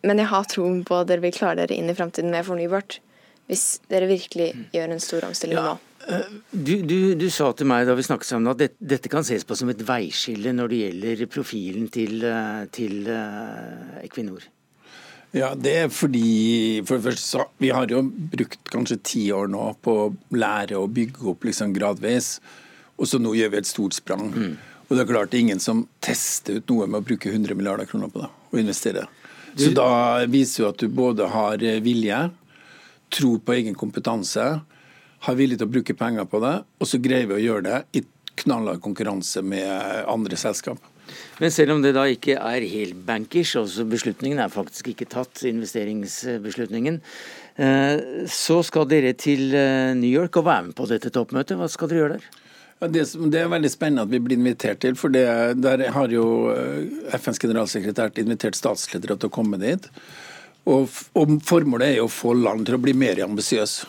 men 0.08 0.21
jeg 0.23 0.32
har 0.32 0.47
troen 0.50 0.84
på 0.88 1.02
at 1.02 1.10
dere 1.10 1.23
vil 1.23 1.36
klare 1.36 1.62
dere 1.63 1.78
inn 1.78 1.91
i 1.91 1.97
framtiden 1.97 2.34
med 2.34 2.47
fornybart. 2.47 3.00
Hvis 3.47 3.80
dere 3.91 4.10
virkelig 4.10 4.52
gjør 4.76 4.93
en 4.93 5.04
stor 5.04 5.28
omstilling 5.30 5.60
ja. 5.60 5.69
nå. 5.71 5.78
Eh, 6.08 6.36
du, 6.52 6.73
du, 6.88 6.97
du, 7.19 7.28
sa 7.34 7.50
til 7.58 7.67
meg 7.69 7.88
da 7.88 7.95
vi 7.97 8.06
snakket 8.06 8.30
sammen 8.30 8.52
at 8.52 8.60
dette, 8.62 8.78
dette 8.80 9.12
kan 9.12 9.26
ses 9.28 9.43
på 9.47 9.56
som 9.60 9.71
et 9.71 9.82
veiskille 9.88 10.54
når 10.56 10.71
det 10.71 10.84
gjelder 10.84 11.26
profilen 11.32 11.89
til, 11.91 12.21
eh, 12.28 12.62
til 12.76 13.10
uh, 13.12 13.97
Equinor. 14.04 14.45
Ja, 15.36 15.52
det 15.60 15.73
er 15.76 15.89
fordi 15.91 16.82
for 16.88 16.97
det 16.97 17.10
første, 17.10 17.43
Vi 17.60 17.73
har 17.76 17.89
jo 17.91 18.00
brukt 18.08 18.71
kanskje 18.71 19.02
ti 19.04 19.26
år 19.36 19.52
nå 19.52 19.73
på 19.84 19.97
å 20.06 20.13
lære 20.32 20.80
å 20.80 20.88
bygge 20.88 21.28
opp 21.34 21.43
liksom 21.50 21.76
gradvis. 21.76 22.38
Og 22.98 23.10
så 23.10 23.20
nå 23.22 23.34
gjør 23.38 23.54
vi 23.54 23.62
et 23.62 23.70
stort 23.70 23.98
sprang. 23.98 24.28
Mm. 24.34 24.58
Og 24.88 24.96
det 24.96 25.04
er 25.04 25.10
klart 25.10 25.32
det 25.32 25.40
er 25.40 25.46
ingen 25.46 25.62
som 25.64 25.86
tester 26.04 26.60
ut 26.60 26.72
noe 26.72 26.88
med 26.88 27.02
å 27.02 27.08
bruke 27.08 27.32
100 27.32 27.58
milliarder 27.60 27.90
kroner 27.90 28.12
på 28.12 28.24
det, 28.24 28.30
og 28.52 28.60
investere. 28.62 29.08
Så 29.58 29.72
da 29.76 29.90
viser 30.30 30.64
jo 30.64 30.70
at 30.70 30.82
du 30.82 30.88
både 30.94 31.28
har 31.34 31.64
eh, 31.66 31.80
vilje, 31.84 32.18
tror 33.14 33.40
på 33.44 33.56
egen 33.58 33.78
kompetanse, 33.78 34.46
har 35.26 35.38
vilje 35.40 35.58
til 35.58 35.68
å 35.68 35.74
bruke 35.74 35.96
penger 35.98 36.28
på 36.30 36.42
det, 36.44 36.54
og 36.78 36.90
så 36.90 37.00
greier 37.02 37.30
vi 37.30 37.38
å 37.40 37.42
gjøre 37.42 37.66
det 37.66 37.80
i 37.98 38.04
knallhard 38.44 38.84
konkurranse 38.84 39.42
med 39.42 40.06
andre 40.06 40.38
selskap. 40.40 40.80
Men 41.40 41.54
selv 41.54 41.76
om 41.76 41.84
det 41.84 41.94
da 41.96 42.04
ikke 42.12 42.36
er 42.36 42.66
helt 42.68 42.98
bankers, 43.08 43.56
altså 43.60 43.86
beslutningen 43.88 44.42
er 44.44 44.52
faktisk 44.54 44.92
ikke 44.92 45.08
tatt, 45.10 45.42
investeringsbeslutningen, 45.48 47.00
eh, 47.56 48.26
så 48.32 48.60
skal 48.68 48.90
dere 48.92 49.16
til 49.18 49.56
eh, 49.56 49.94
New 49.98 50.12
York 50.12 50.38
og 50.40 50.50
være 50.50 50.68
med 50.70 50.78
på 50.78 50.90
dette 50.92 51.14
toppmøtet. 51.14 51.58
Hva 51.60 51.72
skal 51.72 51.92
dere 51.92 52.04
gjøre 52.04 52.20
der? 52.20 52.28
Det, 52.78 53.04
det, 53.34 53.40
er 53.42 53.50
veldig 53.50 53.72
spennende 53.74 54.06
at 54.06 54.12
vi 54.12 54.20
blir 54.22 54.38
invitert 54.38 54.84
til. 54.84 54.96
for 54.96 55.10
det, 55.10 55.26
Der 55.63 55.88
har 55.96 56.13
jo 56.13 56.52
eh, 56.54 57.16
FNs 57.18 57.42
generalsekretær 57.42 58.13
invitert 58.22 58.56
statsledere 58.56 59.18
til 59.18 59.32
å 59.32 59.34
komme 59.34 59.58
dit. 59.58 59.90
Og, 60.70 60.92
og 61.18 61.38
Formålet 61.48 61.88
er 61.88 61.98
jo 62.02 62.06
å 62.10 62.13
få 62.13 62.36
land 62.38 62.68
til 62.68 62.78
å 62.78 62.82
bli 62.84 62.94
mer 62.94 63.24
ambisiøse. 63.26 63.88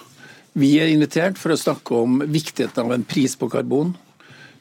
Vi 0.59 0.73
er 0.81 0.89
invitert 0.91 1.37
for 1.39 1.53
å 1.53 1.61
snakke 1.61 1.95
om 1.95 2.23
viktigheten 2.25 2.89
av 2.89 2.97
en 2.97 3.05
pris 3.07 3.37
på 3.39 3.51
karbon. 3.53 3.93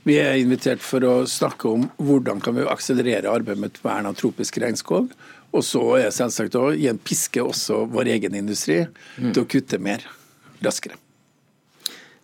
Vi 0.04 0.20
er 0.20 0.36
invitert 0.42 0.84
for 0.84 1.04
å 1.08 1.16
snakke 1.28 1.72
om 1.72 1.88
hvordan 1.96 2.44
kan 2.44 2.56
vi 2.58 2.68
akselerere 2.68 3.32
arbeidet 3.32 3.63
med 3.63 3.82
vern 3.82 4.12
av 4.12 4.20
tropisk 4.20 4.60
regnskog. 4.62 5.10
Og 5.56 5.63
så 5.63 5.82
er 6.02 6.13
selvsagt 6.13 6.60
å 6.60 6.70
gi 6.76 6.92
en 6.92 7.00
piske 7.00 7.42
også 7.42 7.86
vår 7.96 8.12
egen 8.18 8.36
industri 8.36 8.84
mm. 8.84 9.32
til 9.32 9.44
å 9.44 9.50
kutte 9.50 9.80
mer 9.82 10.04
raskere. 10.63 11.00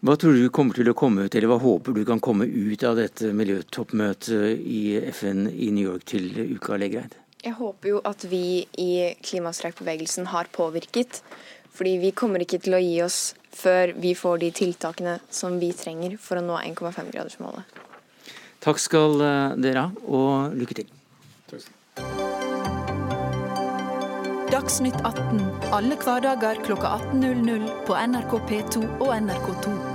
Hva 0.03 0.17
tror 0.19 0.35
du 0.35 0.49
kommer 0.51 0.75
til 0.75 0.89
å 0.91 0.93
komme 0.99 1.23
ut, 1.23 1.35
eller 1.39 1.47
hva 1.47 1.55
håper 1.63 1.93
du 1.95 2.01
kan 2.03 2.19
komme 2.19 2.43
ut 2.43 2.81
av 2.83 2.97
dette 2.99 3.29
miljøtoppmøtet 3.31 4.59
i 4.59 4.97
FN 5.15 5.45
i 5.47 5.69
New 5.71 5.85
York 5.93 6.03
til 6.11 6.25
uka, 6.57 6.75
Legreid? 6.75 7.15
Jeg 7.39 7.55
håper 7.55 7.87
jo 7.93 8.01
at 8.03 8.25
vi 8.27 8.65
i 8.83 8.89
klimastreikbevegelsen 9.23 10.27
har 10.33 10.51
påvirket. 10.51 11.21
Fordi 11.73 11.95
vi 12.03 12.11
kommer 12.11 12.43
ikke 12.43 12.59
til 12.65 12.75
å 12.75 12.81
gi 12.83 12.97
oss 13.05 13.21
før 13.55 13.95
vi 13.95 14.11
får 14.13 14.43
de 14.43 14.51
tiltakene 14.59 15.15
som 15.31 15.55
vi 15.63 15.71
trenger 15.71 16.19
for 16.19 16.41
å 16.41 16.43
nå 16.43 16.59
1,5-gradersmålet. 16.59 17.79
Takk 18.63 18.83
skal 18.83 19.23
eh, 19.23 19.55
dere 19.63 19.87
ha, 19.87 20.03
og 20.03 20.59
lykke 20.59 20.81
til. 20.83 20.91
Takk 21.47 21.71
Dagsnytt 24.53 24.99
18 25.01 25.63
alle 25.73 25.95
hverdager 25.97 26.59
kl 26.61 26.75
18.00 26.77 27.63
på 27.87 27.95
NRK 27.97 28.33
P2 28.49 28.83
og 29.01 29.09
NRK2. 29.15 29.92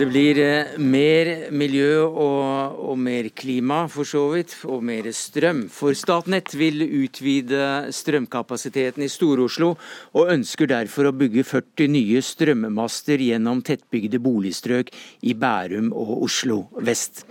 Det 0.00 0.06
blir 0.08 0.38
eh, 0.40 0.78
mer 0.80 1.28
miljø 1.52 2.06
og, 2.06 2.78
og, 2.88 2.94
mer 2.96 3.26
klima, 3.36 3.82
for 3.92 4.08
så 4.08 4.22
vidt, 4.32 4.54
og 4.64 4.80
mer 4.88 5.10
strøm. 5.12 5.66
For 5.68 5.92
Statnett 5.92 6.54
vil 6.56 6.86
utvide 7.02 7.92
strømkapasiteten 7.92 9.04
i 9.04 9.10
Stor-Oslo, 9.12 9.74
og 10.16 10.32
ønsker 10.32 10.72
derfor 10.72 11.10
å 11.10 11.16
bygge 11.20 11.44
40 11.44 11.92
nye 11.92 12.24
strømmemaster 12.24 13.20
gjennom 13.28 13.60
tettbygde 13.60 14.22
boligstrøk 14.24 14.88
i 15.20 15.36
Bærum 15.36 15.92
og 15.92 16.22
Oslo 16.30 16.62
vest. 16.80 17.26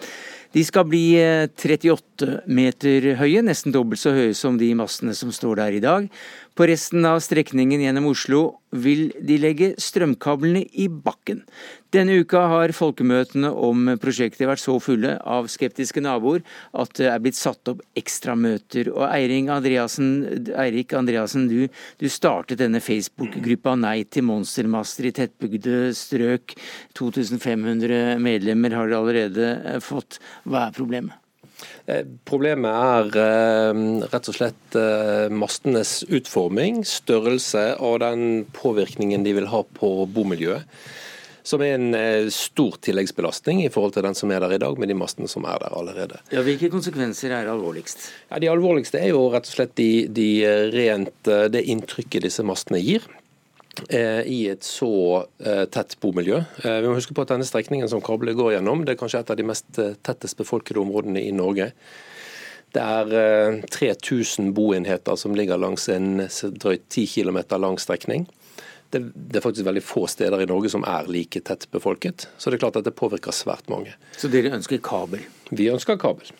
De 0.54 0.62
skal 0.66 0.86
bli 0.90 1.04
38 1.18 2.26
eh, 2.26 2.38
meter 2.54 3.16
høye, 3.18 3.42
nesten 3.50 3.74
dobbelt 3.74 4.02
så 4.02 4.14
høye 4.14 4.38
som 4.38 4.62
de 4.62 4.70
mastene 4.78 5.18
som 5.18 5.34
står 5.34 5.64
der 5.64 5.78
i 5.78 5.82
dag. 5.82 6.06
På 6.60 6.66
resten 6.68 7.06
av 7.08 7.22
strekningen 7.24 7.80
gjennom 7.80 8.10
Oslo 8.10 8.40
vil 8.76 9.14
de 9.24 9.38
legge 9.40 9.68
strømkablene 9.80 10.66
i 10.76 10.90
bakken. 10.92 11.46
Denne 11.96 12.18
uka 12.20 12.42
har 12.52 12.74
folkemøtene 12.76 13.48
om 13.48 13.94
prosjektet 14.04 14.44
vært 14.44 14.60
så 14.60 14.76
fulle 14.84 15.14
av 15.24 15.48
skeptiske 15.48 16.04
naboer 16.04 16.44
at 16.84 16.92
det 17.00 17.08
er 17.14 17.22
blitt 17.24 17.40
satt 17.40 17.72
opp 17.72 17.80
ekstramøter. 18.02 18.92
Og 18.92 19.06
Eirik 19.08 19.48
Andreassen, 19.56 20.12
Eirik 20.52 20.98
Andreassen 21.00 21.48
du, 21.48 21.62
du, 21.96 22.10
startet 22.12 22.60
denne 22.60 22.84
Facebook-gruppa 22.84 23.78
Nei 23.80 24.04
til 24.12 24.28
monstermaster 24.28 25.08
i 25.08 25.16
tettbygde 25.16 25.94
strøk. 25.96 26.60
2500 27.00 28.20
medlemmer 28.20 28.76
har 28.76 28.92
dere 28.92 29.00
allerede 29.00 29.80
fått. 29.88 30.20
Hva 30.44 30.68
er 30.68 30.76
problemet? 30.76 31.16
Eh, 31.90 32.06
problemet 32.28 32.70
er 32.70 33.20
eh, 33.24 33.82
rett 34.12 34.30
og 34.30 34.36
slett 34.36 34.78
eh, 34.78 35.28
mastenes 35.34 36.04
utforming, 36.06 36.84
størrelse 36.86 37.72
og 37.82 38.02
den 38.04 38.46
påvirkningen 38.56 39.26
de 39.26 39.36
vil 39.40 39.50
ha 39.50 39.64
på 39.80 39.94
bomiljøet 40.14 40.66
som 41.50 41.64
er 41.66 41.80
en 41.80 42.28
stor 42.30 42.76
tilleggsbelastning 42.84 43.64
i 43.64 43.70
forhold 43.74 43.96
til 43.96 44.04
den 44.06 44.14
som 44.14 44.30
er 44.30 44.44
der 44.44 44.52
i 44.54 44.60
dag, 44.62 44.76
med 44.78 44.92
de 44.92 44.98
mastene 45.00 45.26
som 45.32 45.48
er 45.50 45.56
der 45.64 45.74
allerede. 45.74 46.20
Ja, 46.30 46.44
Hvilke 46.46 46.68
konsekvenser 46.70 47.34
er 47.34 47.50
alvorligst? 47.50 48.04
Ja, 48.28 48.38
De 48.44 48.52
alvorligste 48.52 49.00
er 49.00 49.16
jo 49.16 49.24
rett 49.34 49.48
og 49.48 49.56
slett 49.56 49.74
de, 49.80 50.06
de 50.14 50.28
rent, 50.76 51.16
det 51.26 51.64
inntrykket 51.74 52.28
disse 52.28 52.46
mastene 52.46 52.84
gir 52.84 53.08
i 53.90 54.40
et 54.52 54.66
så 54.66 54.92
tett 55.74 55.96
bomiljø. 56.04 56.42
Vi 56.64 56.88
må 56.88 56.98
huske 56.98 57.16
på 57.16 57.24
at 57.24 57.32
denne 57.34 57.48
strekningen 57.48 57.90
som 57.92 58.04
kabler 58.06 58.38
går 58.38 58.58
gjennom, 58.58 58.84
det 58.86 58.94
er 58.96 59.00
kanskje 59.00 59.24
et 59.24 59.32
av 59.34 59.40
de 59.40 59.46
mest 59.48 59.80
tettest 60.06 60.38
befolkede 60.40 60.82
områdene 60.82 61.24
i 61.24 61.32
Norge. 61.36 61.72
Det 62.76 62.84
er 62.84 63.62
3000 63.72 64.52
boenheter 64.58 65.18
som 65.18 65.38
ligger 65.38 65.58
langs 65.62 65.88
en 65.90 66.26
drøyt 66.62 66.86
10 66.92 67.08
km 67.16 67.40
lang 67.58 67.80
strekning 67.82 68.28
det, 68.90 69.00
det, 69.14 69.38
er 69.38 69.46
faktisk 69.46 69.66
veldig 69.66 69.84
få 69.86 70.06
steder 70.10 70.44
i 70.44 70.50
Norge 70.50 70.72
som 70.74 70.86
er 70.88 71.10
like 71.12 71.42
tett 71.46 71.68
befolket. 71.74 72.28
Så 72.38 72.50
det 72.50 72.58
er 72.58 72.66
klart 72.66 72.80
at 72.80 72.88
det 72.88 72.96
påvirker 72.98 73.36
svært 73.36 73.70
mange. 73.70 73.94
Så 74.18 74.32
dere 74.32 74.54
ønsker 74.58 74.82
kabel? 74.84 75.26
Vi 75.52 75.70
ønsker 75.72 76.00
kabel. 76.02 76.32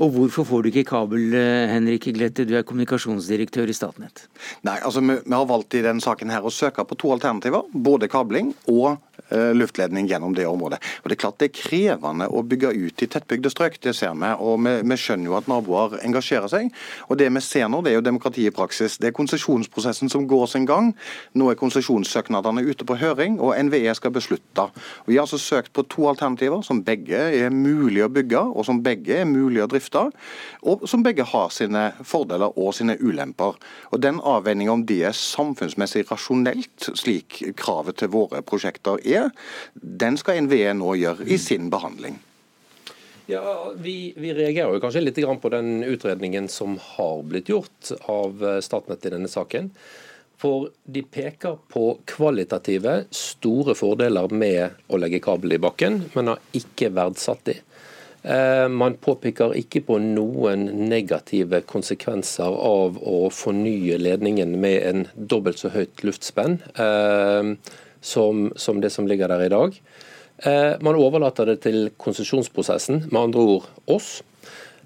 Og 0.00 0.14
hvorfor 0.14 0.46
får 0.48 0.62
du 0.62 0.70
ikke 0.70 0.88
kabel, 0.90 1.34
eh, 1.34 1.68
Henrik 1.72 2.08
Glette, 2.14 2.46
du 2.48 2.56
er 2.56 2.66
kommunikasjonsdirektør 2.66 3.70
i 3.70 3.76
Statnett? 3.76 4.26
Nei, 4.66 4.78
altså 4.78 5.02
vi, 5.04 5.18
vi 5.24 5.36
har 5.36 5.46
valgt 5.48 5.76
i 5.78 5.84
denne 5.84 6.04
saken 6.04 6.32
her 6.32 6.44
å 6.44 6.52
søke 6.54 6.84
på 6.84 6.98
to 7.00 7.12
alternativer. 7.16 7.68
Både 7.72 8.10
kabling 8.12 8.54
og 8.70 8.98
Eh, 9.09 9.09
luftledning 9.30 10.08
gjennom 10.10 10.34
det 10.34 10.46
området. 10.46 10.80
Og 11.02 11.10
Det 11.10 11.16
er 11.16 11.22
klart 11.22 11.38
det 11.38 11.50
er 11.50 11.56
krevende 11.60 12.28
å 12.28 12.42
bygge 12.42 12.72
ut 12.74 13.02
i 13.02 13.08
tettbygde 13.10 13.50
strøk, 13.52 13.78
det 13.82 13.94
ser 13.96 14.14
vi. 14.14 14.32
og 14.38 14.60
vi, 14.64 14.74
vi, 14.82 14.96
skjønner 15.00 15.30
jo 15.30 15.36
at 15.38 15.48
naboer 15.48 15.98
engasjerer 16.04 16.48
seg. 16.50 16.70
og 17.08 17.18
Det 17.18 17.28
vi 17.30 17.40
ser 17.44 17.68
nå, 17.68 17.82
det 17.82 17.92
er 17.92 17.98
jo 18.00 18.06
demokrati 18.06 18.46
i 18.46 18.54
praksis. 18.54 18.98
Det 18.98 19.10
er 19.10 19.16
konsesjonsprosessen 19.16 20.10
som 20.12 20.26
går 20.28 20.46
sin 20.46 20.66
gang. 20.66 20.92
Nå 21.34 21.50
er 21.50 21.60
konsesjonssøknadene 21.60 22.64
ute 22.66 22.86
på 22.86 22.98
høring, 23.00 23.38
og 23.40 23.54
NVE 23.56 23.94
skal 23.94 24.14
beslutte. 24.14 24.66
Vi 25.06 25.16
har 25.16 25.26
altså 25.26 25.38
søkt 25.38 25.72
på 25.76 25.86
to 25.90 26.08
alternativer 26.10 26.62
som 26.66 26.82
begge 26.84 27.20
er 27.40 27.50
mulig 27.54 28.04
å 28.04 28.10
bygge, 28.12 28.42
og 28.54 28.66
som 28.66 28.82
begge 28.84 29.20
er 29.22 29.28
mulig 29.28 29.62
å 29.64 29.68
drifte. 29.70 30.06
Og 30.62 30.86
som 30.90 31.04
begge 31.04 31.26
har 31.28 31.52
sine 31.54 31.90
fordeler 32.06 32.56
og 32.58 32.74
sine 32.76 32.96
ulemper. 33.00 33.58
Og 33.92 34.00
Den 34.00 34.20
avveininga 34.24 34.72
om 34.72 34.84
de 34.86 35.02
er 35.04 35.16
samfunnsmessig 35.16 36.06
rasjonelt, 36.10 36.90
slik 36.96 37.42
kravet 37.60 38.00
til 38.00 38.10
våre 38.12 38.40
prosjekter 38.46 39.00
er, 39.04 39.19
den 39.74 40.18
skal 40.20 40.44
NVE 40.46 40.74
nå 40.78 40.96
gjøre 41.00 41.28
i 41.28 41.38
sin 41.40 41.70
behandling. 41.72 42.18
Ja, 43.30 43.72
vi, 43.76 44.12
vi, 44.16 44.32
reagerer 44.34 44.74
jo 44.74 44.82
kanskje 44.82 45.04
litt 45.04 45.18
på 45.42 45.50
den 45.52 45.84
utredningen 45.86 46.48
som 46.50 46.78
har 46.96 47.22
blitt 47.22 47.48
gjort 47.48 47.92
av 48.10 48.42
eh, 48.42 48.58
Statnett 48.64 49.06
i 49.06 49.12
denne 49.14 49.30
saken. 49.30 49.70
For 50.40 50.70
de 50.84 51.02
peker 51.04 51.60
på 51.70 51.84
kvalitative, 52.10 53.04
store 53.14 53.76
fordeler 53.78 54.32
med 54.34 54.80
å 54.88 54.98
legge 54.98 55.20
kabel 55.22 55.54
i 55.54 55.60
bakken, 55.62 56.00
men 56.16 56.32
har 56.32 56.56
ikke 56.56 56.90
verdsatt 56.96 57.44
de. 57.46 57.58
Eh, 58.22 58.66
man 58.68 58.98
påpeker 59.00 59.54
ikke 59.60 59.84
på 59.86 60.00
noen 60.02 60.66
negative 60.90 61.62
konsekvenser 61.70 62.50
av 62.50 62.98
å 62.98 63.20
fornye 63.32 64.00
ledningen 64.00 64.58
med 64.60 64.78
en 64.90 65.06
dobbelt 65.14 65.62
så 65.62 65.70
høyt 65.76 66.02
luftspenn. 66.04 66.58
Som, 68.00 68.48
som 68.56 68.80
det 68.80 68.90
som 68.94 69.08
ligger 69.08 69.28
der 69.28 69.44
i 69.44 69.52
dag. 69.52 69.76
Eh, 70.42 70.72
man 70.80 70.96
overlater 70.96 71.46
det 71.50 71.60
til 71.66 71.90
konsesjonsprosessen, 72.00 73.04
med 73.10 73.20
andre 73.20 73.46
ord 73.56 73.66
oss. 73.92 74.22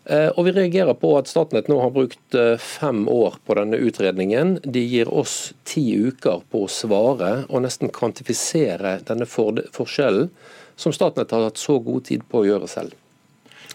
Eh, 0.05 0.29
og 0.37 0.44
Vi 0.44 0.53
reagerer 0.53 0.96
på 0.98 1.14
at 1.16 1.31
Statnett 1.31 1.68
nå 1.70 1.79
har 1.81 1.92
brukt 1.94 2.35
eh, 2.37 2.59
fem 2.61 3.07
år 3.09 3.38
på 3.46 3.57
denne 3.57 3.79
utredningen. 3.79 4.59
De 4.64 4.83
gir 4.83 5.09
oss 5.09 5.55
ti 5.64 5.85
uker 5.94 6.42
på 6.50 6.64
å 6.66 6.70
svare 6.70 7.46
og 7.48 7.64
nesten 7.64 7.92
kvantifisere 7.94 8.98
denne 9.07 9.29
forskjellen, 9.31 10.29
som 10.77 10.92
Statnett 10.92 11.33
har 11.33 11.46
hatt 11.46 11.61
så 11.61 11.79
god 11.79 12.05
tid 12.11 12.27
på 12.29 12.42
å 12.42 12.48
gjøre 12.48 12.68
selv. 12.68 12.98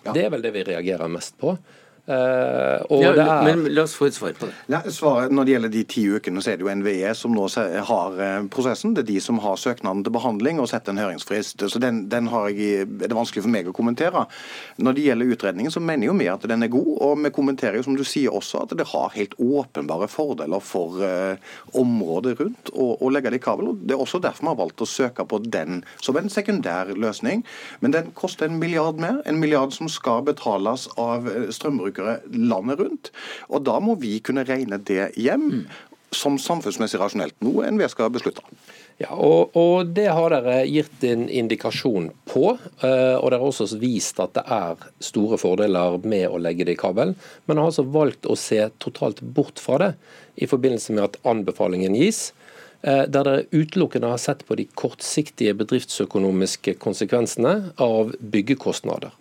Ja. 0.04 0.13
Det 0.13 0.25
er 0.25 0.34
vel 0.36 0.43
det 0.43 0.54
vi 0.54 0.67
reagerer 0.67 1.10
mest 1.12 1.38
på. 1.39 1.56
Uh, 2.10 3.02
ja, 3.04 3.12
er... 3.13 3.43
Men 3.45 3.67
la 3.69 3.84
oss 3.86 3.93
få 3.93 4.08
et 4.10 4.15
svar 4.17 4.34
på 4.34 4.48
det. 4.50 4.56
Ja, 4.72 4.80
svaret, 4.89 5.30
når 5.30 5.45
det 5.45 5.54
gjelder 5.54 5.72
de 5.74 5.84
ti 5.93 6.06
ukene, 6.10 6.41
så 6.41 6.54
er 6.54 6.58
det 6.58 6.65
jo 6.65 6.74
NVE 6.80 7.12
som 7.13 7.36
nå 7.38 7.43
har 7.86 8.22
eh, 8.26 8.48
prosessen. 8.50 8.95
Det 8.98 9.04
er 9.04 9.10
de 9.12 9.19
som 9.22 9.38
har 9.43 9.60
søknaden 9.62 10.02
til 10.06 10.15
behandling 10.15 10.58
og 10.62 10.72
setter 10.72 10.95
en 10.95 11.02
høringsfrist. 11.04 11.62
Så 11.69 11.82
den, 11.82 12.08
den 12.10 12.32
jeg, 12.32 12.88
er 12.88 13.12
det 13.12 13.13
vanskelig 13.13 13.43
for 13.45 13.54
meg 13.54 13.69
å 13.69 13.76
kommentere. 13.78 14.24
Når 14.82 14.98
det 14.98 15.06
gjelder 15.06 15.36
utredningen, 15.36 15.74
så 15.76 15.84
mener 15.86 16.10
jo 16.10 16.15
vi 16.17 16.32
at 16.34 16.48
den 16.50 16.65
er 16.65 16.72
god. 16.74 16.89
Og 17.06 17.22
vi 17.28 17.34
kommenterer 17.36 17.78
jo, 17.78 17.86
som 17.86 18.00
du 18.00 18.02
sier 18.08 18.34
også, 18.34 18.63
at 18.65 18.74
det 18.80 18.89
har 18.89 19.13
helt 19.13 19.38
åpenbare 19.38 20.10
fordeler 20.10 20.65
for 20.65 20.98
uh, 21.04 21.54
området 21.78 22.39
rundt 22.41 22.74
å, 22.74 22.95
å 22.98 23.13
legge 23.13 23.36
det 23.36 23.41
i 23.41 23.45
kabel. 23.45 23.76
Det 23.84 23.93
er 23.93 24.02
også 24.02 24.22
derfor 24.24 24.48
vi 24.48 24.54
har 24.54 24.60
valgt 24.63 24.82
å 24.82 24.89
søke 24.89 25.28
på 25.30 25.41
den 25.45 25.84
som 26.02 26.17
en 26.17 26.34
sekundær 26.34 26.89
løsning. 26.98 27.45
Men 27.86 27.93
den 27.93 28.10
koster 28.17 28.50
en 28.50 28.58
milliard 28.62 28.98
mer. 29.02 29.22
En 29.30 29.38
milliard 29.41 29.76
som 29.78 29.91
skal 29.91 30.26
betales 30.26 30.88
av 30.98 31.30
strømbrukere 31.54 31.99
forbrukere 32.00 32.48
landet 32.50 32.80
rundt. 32.80 33.12
Og 33.50 33.64
da 33.64 33.80
må 33.80 33.96
vi 34.00 34.20
kunne 34.20 34.48
regne 34.48 34.80
det 34.80 35.14
hjem. 35.18 35.68
som 36.12 36.40
samfunnsmessig 36.42 36.98
rasjonelt, 36.98 37.36
noe 37.46 37.68
NVE 37.70 37.86
skal 37.92 38.10
beslutte. 38.10 38.42
Ja, 38.98 39.12
og, 39.14 39.52
og, 39.54 39.92
Det 39.94 40.08
har 40.10 40.34
dere 40.34 40.64
gitt 40.66 41.04
en 41.06 41.28
indikasjon 41.30 42.10
på. 42.26 42.58
Eh, 42.82 43.14
og 43.14 43.30
Dere 43.30 43.38
har 43.38 43.46
også 43.46 43.78
vist 43.78 44.18
at 44.18 44.34
det 44.34 44.42
er 44.50 44.82
store 45.00 45.38
fordeler 45.38 46.00
med 46.02 46.26
å 46.26 46.42
legge 46.42 46.66
det 46.66 46.74
i 46.74 46.82
kabel. 46.82 47.14
Men 47.46 47.62
har 47.62 47.70
altså 47.70 47.86
valgt 47.86 48.26
å 48.26 48.34
se 48.34 48.58
totalt 48.82 49.22
bort 49.22 49.62
fra 49.62 49.78
det 49.78 49.92
i 50.42 50.50
forbindelse 50.50 50.98
med 50.98 51.12
at 51.12 51.22
anbefalingen 51.30 51.94
gis. 51.94 52.32
Eh, 52.82 53.06
der 53.06 53.30
dere 53.30 53.46
utelukkende 53.54 54.10
har 54.10 54.18
sett 54.18 54.48
på 54.50 54.58
de 54.58 54.66
kortsiktige 54.74 55.54
bedriftsøkonomiske 55.62 56.74
konsekvensene 56.82 57.76
av 57.78 58.16
byggekostnader. 58.18 59.14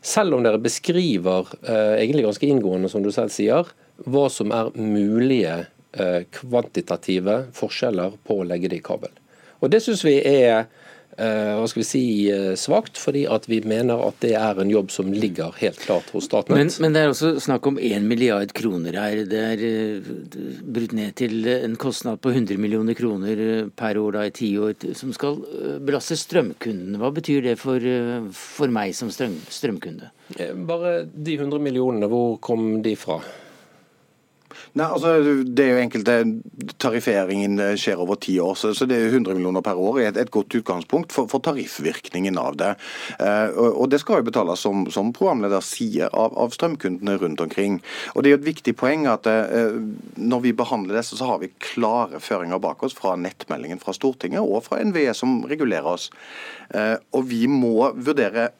Selv 0.00 0.34
om 0.36 0.44
dere 0.44 0.60
beskriver 0.62 1.50
eh, 1.60 2.00
egentlig 2.00 2.24
ganske 2.24 2.48
inngående, 2.48 2.88
som 2.88 3.04
du 3.04 3.10
selv 3.12 3.32
sier, 3.34 3.68
hva 4.06 4.28
som 4.32 4.52
er 4.56 4.72
mulige 4.76 5.58
Eh, 5.92 6.22
kvantitative 6.30 7.48
forskjeller 7.50 8.12
på 8.22 8.36
å 8.38 8.44
legge 8.46 8.68
det 8.70 8.76
i 8.78 8.84
kabel. 8.84 9.10
Og 9.58 9.72
Det 9.72 9.80
syns 9.82 10.04
vi 10.06 10.20
er 10.22 10.68
hva 11.16 11.66
skal 11.68 11.80
vi 11.80 11.86
si, 11.86 12.02
eh, 12.30 12.54
svakt, 12.56 12.98
fordi 12.98 13.26
at 13.28 13.48
vi 13.50 13.60
mener 13.66 14.00
at 14.06 14.20
det 14.22 14.32
er 14.38 14.60
en 14.62 14.70
jobb 14.70 14.92
som 14.94 15.10
ligger 15.12 15.52
helt 15.58 15.80
klart 15.82 16.08
hos 16.14 16.28
Statnett. 16.30 16.56
Men, 16.56 16.70
men 16.80 16.94
det 16.94 17.02
er 17.02 17.10
også 17.12 17.32
snakk 17.42 17.66
om 17.66 17.80
1 17.82 18.06
milliard 18.06 18.54
kroner 18.56 18.96
her. 18.96 19.24
Det 19.28 19.40
er 19.40 19.64
brutt 20.62 20.94
ned 20.96 21.16
til 21.20 21.44
en 21.50 21.76
kostnad 21.80 22.22
på 22.22 22.32
100 22.32 22.56
millioner 22.62 22.94
kroner 22.94 23.70
per 23.76 23.98
år 24.00 24.16
da, 24.16 24.24
i 24.28 24.34
ti 24.38 24.52
år, 24.60 24.78
som 24.96 25.12
skal 25.16 25.42
belaste 25.84 26.16
strømkundene. 26.20 27.00
Hva 27.02 27.12
betyr 27.16 27.44
det 27.50 27.58
for, 27.60 27.84
for 28.36 28.72
meg 28.72 28.94
som 28.96 29.12
strøm, 29.12 29.36
strømkunde? 29.50 30.12
Bare 30.68 31.04
de 31.10 31.36
100 31.36 31.58
millionene, 31.62 32.08
hvor 32.10 32.38
kom 32.44 32.80
de 32.86 32.94
fra? 32.98 33.18
Nei, 34.78 34.86
altså 34.86 35.16
Det 35.42 35.64
er 35.64 35.72
jo 35.74 35.82
enkelte 35.82 36.16
Tarifferingen 36.80 37.58
skjer 37.80 38.00
over 38.02 38.18
ti 38.22 38.36
år, 38.42 38.54
så, 38.54 38.72
det 38.86 38.96
er 38.96 39.08
100 39.10 39.34
millioner 39.34 39.64
per 39.64 39.78
år 39.80 40.00
et, 40.04 40.20
et 40.20 40.30
godt 40.30 40.54
utgangspunkt 40.54 41.14
for, 41.14 41.26
for, 41.30 41.42
tariffvirkningen 41.44 42.38
av 42.38 42.58
det. 42.60 42.70
Eh, 43.18 43.56
og, 43.56 43.88
Det 43.90 44.00
skal 44.02 44.20
jo 44.20 44.28
betales, 44.28 44.62
som, 44.62 44.84
som 44.92 45.12
programleder 45.16 45.64
sier, 45.64 46.12
av, 46.14 46.36
av, 46.38 46.54
strømkundene 46.54 47.16
rundt 47.20 47.42
omkring. 47.42 47.80
Og 48.14 48.22
Det 48.22 48.30
er 48.30 48.36
jo 48.36 48.40
et 48.42 48.48
viktig 48.50 48.76
poeng 48.78 49.08
at 49.10 49.26
eh, 49.30 49.80
når 50.20 50.44
vi 50.46 50.54
behandler 50.56 51.00
disse, 51.00 51.18
så 51.18 51.32
har 51.32 51.42
vi 51.42 51.52
klare 51.72 52.22
føringer 52.22 52.62
bak 52.62 52.84
oss 52.86 52.96
fra 52.96 53.16
nettmeldingen 53.18 53.82
fra 53.82 53.94
Stortinget 53.96 54.44
og 54.44 54.64
fra 54.68 54.80
NVE 54.84 55.14
som 55.16 55.40
regulerer 55.50 55.90
oss. 55.96 56.10
Eh, 56.74 56.96
og 57.16 57.26
vi 57.32 57.46
må 57.50 57.90
vurdere 57.98 58.50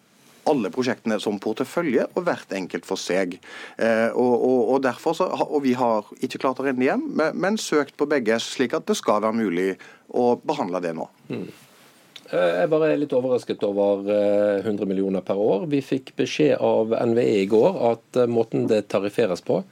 alle 0.48 0.70
prosjektene 0.72 1.18
som 1.20 1.38
portefølje, 1.42 2.06
og 2.16 2.26
hvert 2.26 2.52
enkelt 2.56 2.86
for 2.88 3.00
seg. 3.00 3.36
Eh, 3.76 4.08
og, 4.10 4.34
og, 4.36 4.60
og 4.74 4.84
derfor 4.84 5.16
så, 5.16 5.28
og 5.44 5.62
Vi 5.64 5.74
har 5.78 6.06
ikke 6.20 6.40
klart 6.40 6.60
å 6.62 6.66
renne 6.66 6.86
hjem, 6.86 7.06
men, 7.18 7.36
men, 7.36 7.58
søkt 7.60 7.96
på 8.00 8.08
begge, 8.10 8.38
slik 8.42 8.76
at 8.76 8.86
det 8.88 8.96
skal 8.98 9.22
være 9.24 9.36
mulig 9.36 9.74
å 10.08 10.32
behandle 10.40 10.80
det 10.84 10.94
nå. 10.96 11.08
Mm. 11.30 11.48
Jeg 12.30 12.70
bare 12.70 12.92
er 12.92 13.00
litt 13.00 13.14
overrasket 13.16 13.62
over 13.66 14.04
100 14.06 14.70
eh, 14.70 14.86
millioner 14.86 15.24
per 15.26 15.38
år. 15.40 15.64
Vi 15.70 15.82
fikk 15.82 16.14
beskjed 16.18 16.60
av 16.62 16.94
NVE 17.10 17.40
i 17.40 17.48
går 17.50 17.80
at 17.90 18.20
eh, 18.22 18.30
måten 18.30 18.68
det 18.70 18.84
tarifferes 18.92 19.42
på, 19.42 19.64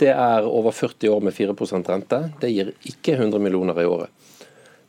det 0.00 0.10
er 0.10 0.46
over 0.48 0.74
40 0.74 1.12
år 1.12 1.20
med 1.22 1.34
4 1.36 1.54
rente. 1.86 2.20
Det 2.40 2.50
gir 2.50 2.72
ikke 2.82 3.14
100 3.14 3.38
millioner 3.38 3.78
i 3.80 3.86
året. 3.86 4.10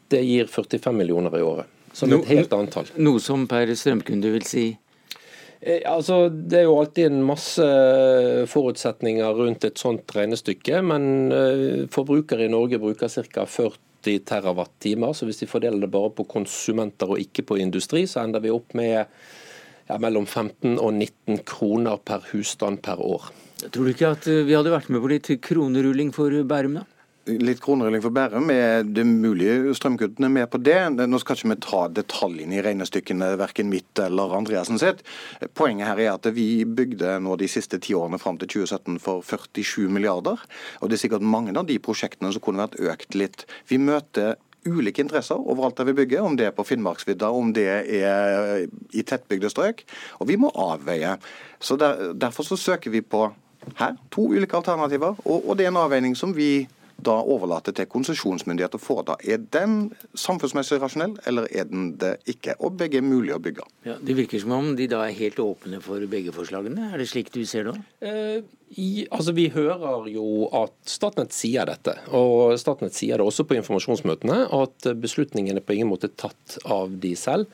Det 0.08 0.22
gir 0.24 0.48
45 0.48 0.96
millioner 0.96 1.38
i 1.38 1.42
året. 1.42 1.66
Som 1.96 2.12
et 2.14 2.26
helt 2.28 2.54
annet 2.54 2.74
tall. 2.74 2.90
Noe 3.00 3.22
som 3.24 3.46
per 3.48 3.70
strømkunde 3.72 4.32
vil 4.34 4.44
si? 4.48 4.66
Eh, 5.62 5.82
altså, 5.86 6.30
Det 6.30 6.60
er 6.60 6.68
jo 6.68 6.78
alltid 6.80 7.10
en 7.10 7.24
masse 7.26 7.66
forutsetninger 8.52 9.40
rundt 9.40 9.66
et 9.68 9.82
sånt 9.82 10.12
regnestykke, 10.16 10.82
men 10.86 11.32
eh, 11.32 11.86
forbrukere 11.92 12.48
i 12.48 12.52
Norge 12.52 12.82
bruker 12.82 13.10
ca. 13.10 13.46
40 13.46 13.80
TWh, 14.06 15.14
så 15.18 15.26
hvis 15.26 15.42
de 15.42 15.50
fordeler 15.50 15.82
det 15.82 15.90
bare 15.90 16.12
på 16.14 16.28
konsumenter 16.30 17.10
og 17.10 17.22
ikke 17.22 17.46
på 17.50 17.58
industri, 17.58 18.06
så 18.06 18.22
ender 18.22 18.44
vi 18.44 18.54
opp 18.54 18.76
med 18.78 19.00
ja, 19.00 19.98
mellom 19.98 20.28
15 20.28 20.78
og 20.78 20.92
19 20.94 21.42
kroner 21.48 21.98
per 22.06 22.26
husstand 22.32 22.84
per 22.86 23.02
år. 23.02 23.32
Tror 23.66 23.88
du 23.88 23.94
ikke 23.94 24.14
at 24.14 24.28
eh, 24.30 24.44
vi 24.46 24.58
hadde 24.58 24.74
vært 24.74 24.92
med 24.94 25.02
på 25.02 25.12
litt 25.14 25.32
kronerulling 25.42 26.12
for 26.16 26.34
Bærum, 26.46 26.82
da? 26.82 26.86
Litt 27.26 27.62
kronerulling 27.64 28.04
for 28.04 28.14
Bærum. 28.14 28.50
Er 28.54 28.84
det 28.86 29.06
mulige 29.08 29.74
strømkuttene 29.78 30.30
med 30.30 30.50
på 30.52 30.60
det? 30.62 30.78
Nå 31.10 31.20
skal 31.22 31.38
ikke 31.40 31.52
vi 31.52 31.58
ta 31.66 31.82
detaljene 31.90 32.60
i 32.60 32.64
regnestykkene, 32.66 33.32
verken 33.42 33.70
mitt 33.72 34.02
eller 34.02 34.36
Andreassen 34.38 34.80
sitt. 34.82 35.02
Poenget 35.58 35.90
her 35.90 36.02
er 36.04 36.12
at 36.14 36.30
vi 36.36 36.66
bygde 36.66 37.18
nå 37.26 37.38
de 37.42 37.50
siste 37.50 37.80
ti 37.82 37.96
årene 37.98 38.20
fram 38.22 38.38
til 38.42 38.52
2017 38.54 39.00
for 39.04 39.26
47 39.26 39.90
milliarder. 39.90 40.42
Og 40.82 40.90
det 40.90 41.00
er 41.00 41.06
sikkert 41.08 41.26
mange 41.26 41.56
av 41.58 41.68
de 41.70 41.80
prosjektene 41.82 42.34
som 42.36 42.44
kunne 42.46 42.66
vært 42.66 42.80
økt 42.82 43.18
litt. 43.18 43.48
Vi 43.70 43.82
møter 43.82 44.36
ulike 44.66 45.04
interesser 45.04 45.38
overalt 45.38 45.78
der 45.78 45.90
vi 45.90 45.98
bygger, 46.02 46.26
om 46.26 46.38
det 46.38 46.50
er 46.50 46.54
på 46.58 46.66
Finnmarksvidda, 46.66 47.30
om 47.30 47.52
det 47.54 47.68
er 47.70 48.66
i 48.66 49.06
tettbygde 49.06 49.52
strøk. 49.54 49.84
Og 50.22 50.30
vi 50.30 50.38
må 50.42 50.54
avveie. 50.54 51.18
Så 51.60 51.78
der, 51.78 52.14
Derfor 52.14 52.46
så 52.46 52.58
søker 52.58 52.94
vi 52.94 53.02
på 53.02 53.28
her 53.80 53.96
to 54.14 54.28
ulike 54.30 54.58
alternativer, 54.58 55.16
og, 55.26 55.50
og 55.50 55.58
det 55.58 55.66
er 55.66 55.72
en 55.74 55.82
avveining 55.82 56.16
som 56.18 56.36
vi 56.36 56.68
da 57.06 57.16
overlate 57.20 57.74
til 57.76 57.88
konsesjonsmyndighet 57.92 58.78
å 58.78 58.82
foreta. 58.82 59.18
Er 59.28 59.42
den 59.54 59.92
samfunnsmessig 60.18 60.80
rasjonell, 60.82 61.18
eller 61.28 61.48
er 61.52 61.68
den 61.70 61.92
det 62.02 62.16
ikke? 62.32 62.56
Og 62.64 62.78
begge 62.80 63.02
er 63.02 63.06
mulig 63.06 63.36
å 63.36 63.42
bygge. 63.44 63.66
Ja, 63.88 63.98
det 64.00 64.16
virker 64.18 64.42
som 64.42 64.56
om 64.56 64.72
de 64.80 64.88
da 64.92 65.04
er 65.06 65.18
helt 65.18 65.40
åpne 65.44 65.82
for 65.84 66.04
begge 66.10 66.34
forslagene. 66.36 66.92
Er 66.94 67.02
det 67.02 67.10
slik 67.12 67.32
du 67.36 67.42
ser 67.50 67.70
det? 67.70 67.78
Eh, 68.06 68.42
i, 68.82 69.06
altså 69.12 69.36
Vi 69.36 69.50
hører 69.54 70.10
jo 70.12 70.50
at 70.56 70.76
Statnett 70.90 71.36
sier 71.36 71.68
dette, 71.70 71.98
og 72.16 72.56
Statnett 72.60 72.96
sier 72.98 73.20
det 73.20 73.28
også 73.28 73.46
på 73.48 73.60
informasjonsmøtene, 73.60 74.46
at 74.56 74.92
beslutningene 75.02 75.64
på 75.64 75.78
ingen 75.78 75.92
måte 75.92 76.10
er 76.10 76.20
tatt 76.28 76.60
av 76.66 76.96
de 77.04 77.16
selv. 77.20 77.52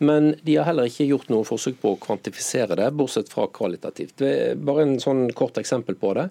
Men 0.00 0.32
de 0.46 0.54
har 0.56 0.64
heller 0.64 0.88
ikke 0.88 1.04
gjort 1.10 1.28
noe 1.28 1.44
forsøk 1.44 1.76
på 1.82 1.92
å 1.92 2.00
kvantifisere 2.00 2.78
det, 2.78 2.88
bortsett 2.96 3.28
fra 3.28 3.44
kvalitativt. 3.52 4.22
Bare 4.64 4.86
en 4.86 4.96
sånn 5.02 5.26
kort 5.36 5.60
eksempel 5.60 5.98
på 6.00 6.14
det. 6.16 6.30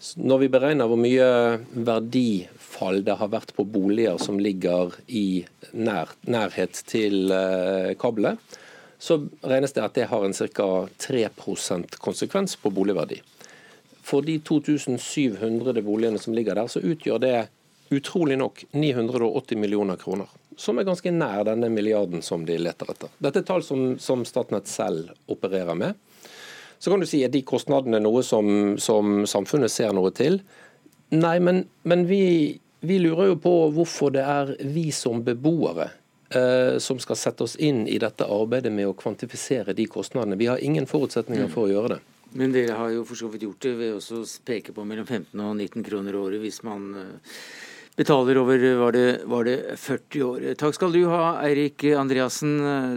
Når 0.00 0.38
vi 0.40 0.48
beregner 0.48 0.88
hvor 0.88 0.96
mye 1.00 1.26
verdifall 1.76 3.02
det 3.04 3.18
har 3.20 3.28
vært 3.32 3.52
på 3.56 3.66
boliger 3.68 4.16
som 4.22 4.38
ligger 4.40 4.94
i 5.12 5.44
nær, 5.76 6.14
nærhet 6.24 6.80
til 6.88 7.28
eh, 7.36 7.92
kablet, 8.00 8.40
så 9.00 9.18
regnes 9.44 9.76
det 9.76 9.84
at 9.84 9.96
det 9.96 10.08
har 10.08 10.24
en 10.24 10.36
ca. 10.36 10.68
3% 11.04 12.00
konsekvens 12.00 12.56
på 12.60 12.72
boligverdi. 12.72 13.20
For 14.04 14.24
de 14.24 14.38
2700 14.40 15.84
boligene 15.84 16.20
som 16.20 16.34
ligger 16.36 16.56
der, 16.56 16.68
så 16.72 16.80
utgjør 16.80 17.20
det 17.20 17.36
utrolig 17.92 18.38
nok 18.40 18.64
980 18.72 19.60
millioner 19.60 20.00
kroner. 20.00 20.28
Som 20.56 20.80
er 20.80 20.88
ganske 20.88 21.12
nær 21.12 21.44
denne 21.48 21.68
milliarden 21.72 22.24
som 22.24 22.44
de 22.48 22.56
leter 22.60 22.88
etter. 22.92 23.12
Dette 23.20 23.42
er 23.42 23.48
tall 23.48 23.64
som, 23.64 23.94
som 24.00 24.24
Statnett 24.28 24.68
selv 24.68 25.12
opererer 25.32 25.76
med. 25.76 25.96
Så 26.80 26.90
kan 26.90 27.02
du 27.02 27.06
si 27.06 27.20
at 27.26 27.34
de 27.34 27.42
kostnadene 27.44 27.98
er 28.00 28.04
noe 28.06 28.22
som, 28.24 28.78
som, 28.80 29.22
samfunnet 29.28 29.72
ser 29.72 29.92
noe 29.92 30.12
til. 30.16 30.40
Nei, 31.12 31.36
men, 31.44 31.66
men 31.84 32.06
vi, 32.08 32.22
vi, 32.80 33.00
lurer 33.04 33.34
jo 33.34 33.40
på 33.42 33.54
hvorfor 33.76 34.14
det 34.14 34.24
er 34.24 34.54
vi 34.64 34.86
som 34.94 35.20
beboere 35.26 35.90
eh, 36.32 36.78
som 36.80 37.02
skal 37.02 37.18
sette 37.20 37.44
oss 37.44 37.58
inn 37.60 37.84
i 37.84 37.98
dette 38.00 38.24
arbeidet 38.24 38.72
med 38.72 38.88
å 38.88 38.96
kvantifisere 38.96 39.76
de 39.76 39.84
kostnadene. 39.92 40.40
Vi 40.40 40.48
har 40.48 40.64
ingen 40.64 40.88
forutsetninger 40.88 41.52
for 41.52 41.68
å 41.68 41.74
gjøre 41.74 41.92
det. 41.96 42.00
Men 42.40 42.54
dere 42.54 42.78
har 42.78 42.94
jo 42.94 43.04
for 43.04 43.18
så 43.18 43.28
vidt 43.28 43.44
gjort 43.44 43.66
det 43.66 43.74
ved 43.76 43.98
å 43.98 44.22
peke 44.46 44.72
på 44.72 44.86
mellom 44.86 45.04
15 45.04 45.34
og 45.34 45.56
19 45.58 45.84
kroner 45.84 46.16
året 46.16 46.40
hvis 46.40 46.62
man 46.64 46.88
eh, 46.96 47.36
betaler 47.96 48.38
over 48.40 48.62
var 48.78 48.92
det, 48.92 49.06
var 49.24 49.44
det 49.48 49.56
40 49.78 50.22
år. 50.26 50.46
Takk 50.60 50.76
skal 50.76 50.92
du 50.94 51.02
ha, 51.10 51.40
Eirik 51.44 51.84
Andreassen. 51.96 52.54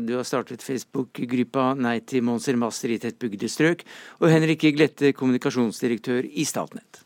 Du 0.07 0.15
har 0.17 0.27
startet 0.27 0.63
Facebook-gruppa 0.65 1.73
Nei 1.79 1.99
til 2.05 2.25
Monser 2.25 2.59
Master 2.59 2.93
i 2.93 2.99
tettbygde 3.01 3.49
strøk. 3.51 3.83
Og 4.21 4.29
Henrik 4.31 4.67
Glette, 4.75 5.13
kommunikasjonsdirektør 5.17 6.27
i 6.29 6.45
Statnett. 6.47 7.03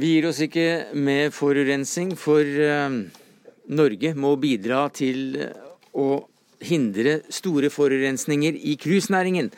Vi 0.00 0.14
gir 0.14 0.30
oss 0.30 0.38
ikke 0.40 0.94
med 0.96 1.34
forurensning, 1.36 2.14
for 2.16 2.40
uh, 2.40 2.94
Norge 3.68 4.12
må 4.16 4.30
bidra 4.40 4.86
til 4.96 5.34
å 5.92 6.22
hindre 6.64 7.18
store 7.32 7.68
forurensninger 7.72 8.56
i 8.56 8.76
cruisenæringen. 8.80 9.50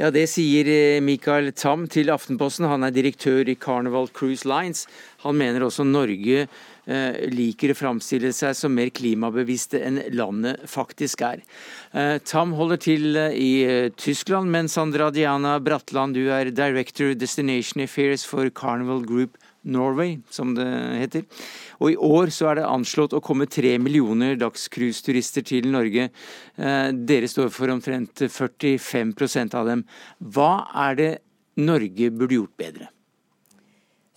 Ja, 0.00 0.10
Det 0.10 0.24
sier 0.30 0.68
eh, 0.72 1.00
Michael 1.04 1.50
Tam 1.52 1.84
til 1.90 2.08
Aftenposten. 2.12 2.64
Han 2.68 2.86
er 2.86 2.94
direktør 2.94 3.48
i 3.48 3.56
Carnival 3.60 4.08
Cruise 4.08 4.48
Lines. 4.48 4.86
Han 5.20 5.36
mener 5.36 5.66
også 5.66 5.84
Norge 5.84 6.46
eh, 6.46 7.18
liker 7.28 7.74
å 7.74 7.76
framstille 7.76 8.32
seg 8.32 8.56
som 8.56 8.72
mer 8.72 8.88
klimabevisste 8.94 9.82
enn 9.84 10.00
landet 10.16 10.64
faktisk 10.70 11.24
er. 11.28 11.44
Eh, 11.92 12.16
Tam 12.24 12.56
holder 12.56 12.80
til 12.80 13.20
i 13.20 13.52
Tyskland, 14.00 14.48
men 14.54 14.72
Sandra 14.72 15.10
Diana 15.12 15.58
Bratland, 15.60 16.16
du 16.16 16.32
er 16.32 16.54
Director 16.56 17.12
Destination 17.12 17.84
Affairs 17.84 18.24
for 18.24 18.48
Carnival 18.48 19.04
Group 19.04 19.36
Norway, 19.62 20.16
som 20.30 20.54
det 20.56 20.68
heter. 20.98 21.26
Og 21.80 21.92
i 21.92 21.96
år 21.96 22.32
så 22.34 22.50
er 22.50 22.60
det 22.60 22.68
anslått 22.68 23.14
å 23.16 23.22
komme 23.24 23.48
tre 23.50 23.76
millioner 23.78 24.38
dagscruiseturister 24.40 25.46
til 25.46 25.68
Norge. 25.72 26.08
Eh, 26.56 26.88
dere 26.92 27.30
står 27.30 27.52
for 27.54 27.72
omtrent 27.74 28.24
45% 28.26 29.54
av 29.58 29.70
dem. 29.70 29.84
Hva 30.18 30.66
er 30.88 30.98
det 30.98 31.12
Norge 31.62 32.10
burde 32.10 32.40
gjort 32.40 32.56
bedre? 32.58 32.88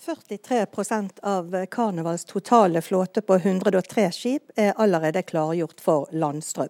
43% 0.05 1.19
av 1.25 1.53
Karnevals 1.71 2.25
totale 2.29 2.81
flåte 2.81 3.21
på 3.25 3.39
103 3.41 4.11
skip 4.13 4.51
er 4.55 4.75
allerede 4.77 5.23
klargjort 5.25 5.81
for 5.81 6.11
landstrøm. 6.13 6.69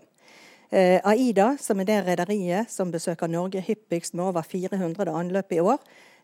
Eh, 0.70 1.02
Aida, 1.04 1.58
som 1.60 1.80
er 1.80 1.88
det 1.90 2.00
rederiet 2.08 2.72
som 2.72 2.92
besøker 2.92 3.30
Norge 3.30 3.62
hyppigst 3.64 4.16
med 4.16 4.26
over 4.30 4.44
400 4.44 5.12
anløp 5.12 5.54
i 5.54 5.60
år, 5.62 5.78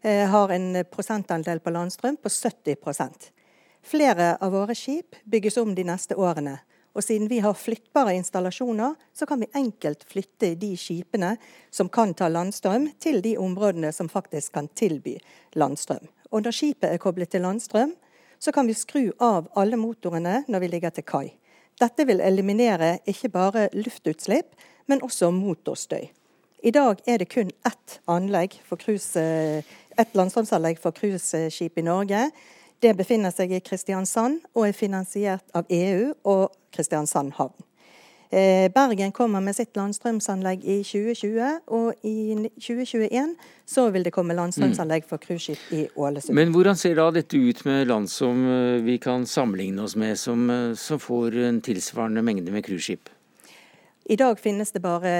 har 0.03 0.49
en 0.49 0.85
prosentandel 0.89 1.59
på 1.61 1.73
landstrøm 1.75 2.17
på 2.17 2.29
70% 2.29 3.29
Flere 3.81 4.35
av 4.35 4.51
våre 4.51 4.75
skip 4.75 5.15
bygges 5.23 5.57
om 5.57 5.73
de 5.75 5.83
neste 5.83 6.15
årene. 6.15 6.59
Og 6.93 7.03
siden 7.03 7.29
vi 7.31 7.39
har 7.39 7.55
flyttbare 7.55 8.13
installasjoner, 8.19 8.95
så 9.13 9.25
kan 9.25 9.39
vi 9.39 9.49
enkelt 9.55 10.03
flytte 10.03 10.53
de 10.59 10.73
skipene 10.77 11.35
som 11.71 11.89
kan 11.89 12.13
ta 12.13 12.27
landstrøm, 12.27 12.89
til 12.99 13.21
de 13.23 13.37
områdene 13.39 13.91
som 13.95 14.09
faktisk 14.11 14.53
kan 14.53 14.67
tilby 14.75 15.15
landstrøm. 15.55 16.03
Og 16.31 16.43
når 16.43 16.55
skipet 16.55 16.91
er 16.91 17.01
koblet 17.01 17.31
til 17.31 17.45
landstrøm, 17.47 17.95
så 18.39 18.51
kan 18.51 18.67
vi 18.67 18.75
skru 18.75 19.11
av 19.19 19.47
alle 19.55 19.79
motorene 19.79 20.41
når 20.47 20.63
vi 20.63 20.71
ligger 20.75 20.93
til 20.95 21.07
kai. 21.07 21.27
Dette 21.79 22.05
vil 22.05 22.21
eliminere 22.21 22.97
ikke 23.07 23.31
bare 23.31 23.69
luftutslipp, 23.73 24.51
men 24.87 25.01
også 25.01 25.31
motorstøy. 25.33 26.09
I 26.61 26.71
dag 26.71 26.99
er 27.09 27.17
det 27.17 27.31
kun 27.31 27.49
ett 27.65 27.99
anlegg 28.05 28.59
for 28.67 28.77
cruise, 28.77 29.17
et 29.99 30.15
landstrømsanlegg 30.17 30.79
for 30.81 30.95
cruiseskip 30.95 31.77
i 31.77 31.85
Norge. 31.87 32.29
Det 32.81 32.95
befinner 32.97 33.33
seg 33.33 33.51
i 33.53 33.61
Kristiansand 33.63 34.39
og 34.55 34.69
er 34.69 34.77
finansiert 34.77 35.45
av 35.57 35.67
EU 35.69 36.13
og 36.23 36.49
Kristiansand 36.73 37.35
havn. 37.37 37.57
Eh, 38.31 38.71
Bergen 38.71 39.11
kommer 39.11 39.41
med 39.43 39.57
sitt 39.57 39.75
landstrømsanlegg 39.75 40.61
i 40.63 40.77
2020, 40.87 41.57
og 41.67 42.05
i 42.07 42.47
2021 42.55 43.33
så 43.67 43.89
vil 43.91 44.05
det 44.07 44.13
komme 44.15 44.37
landstrømsanlegg 44.37 45.03
for 45.09 45.19
cruiseskip 45.19 45.73
i 45.75 45.81
Ålesund. 45.99 46.37
Men 46.39 46.53
hvordan 46.55 46.79
ser 46.79 46.95
da 46.95 47.09
dette 47.11 47.35
ut 47.35 47.65
med 47.67 47.91
land 47.91 48.07
som 48.09 48.45
eh, 48.47 48.79
vi 48.85 48.95
kan 49.03 49.27
sammenligne 49.27 49.83
oss 49.83 49.97
med, 49.99 50.15
som, 50.19 50.47
eh, 50.49 50.71
som 50.79 50.99
får 50.99 51.35
en 51.49 51.59
tilsvarende 51.61 52.23
mengde 52.23 52.55
med 52.55 52.63
cruiseskip? 52.63 53.11
I 54.11 54.15
dag 54.19 54.39
finnes 54.39 54.73
det 54.75 54.81
bare 54.83 55.11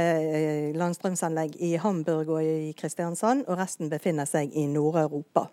landstrømsanlegg 0.76 1.54
i 1.64 1.78
Hamburg 1.80 2.34
og 2.36 2.44
i 2.44 2.74
Kristiansand, 2.76 3.46
og 3.48 3.56
resten 3.62 3.88
befinner 3.88 4.28
seg 4.28 4.52
i 4.52 4.66
Nord-Europa. 4.68 5.46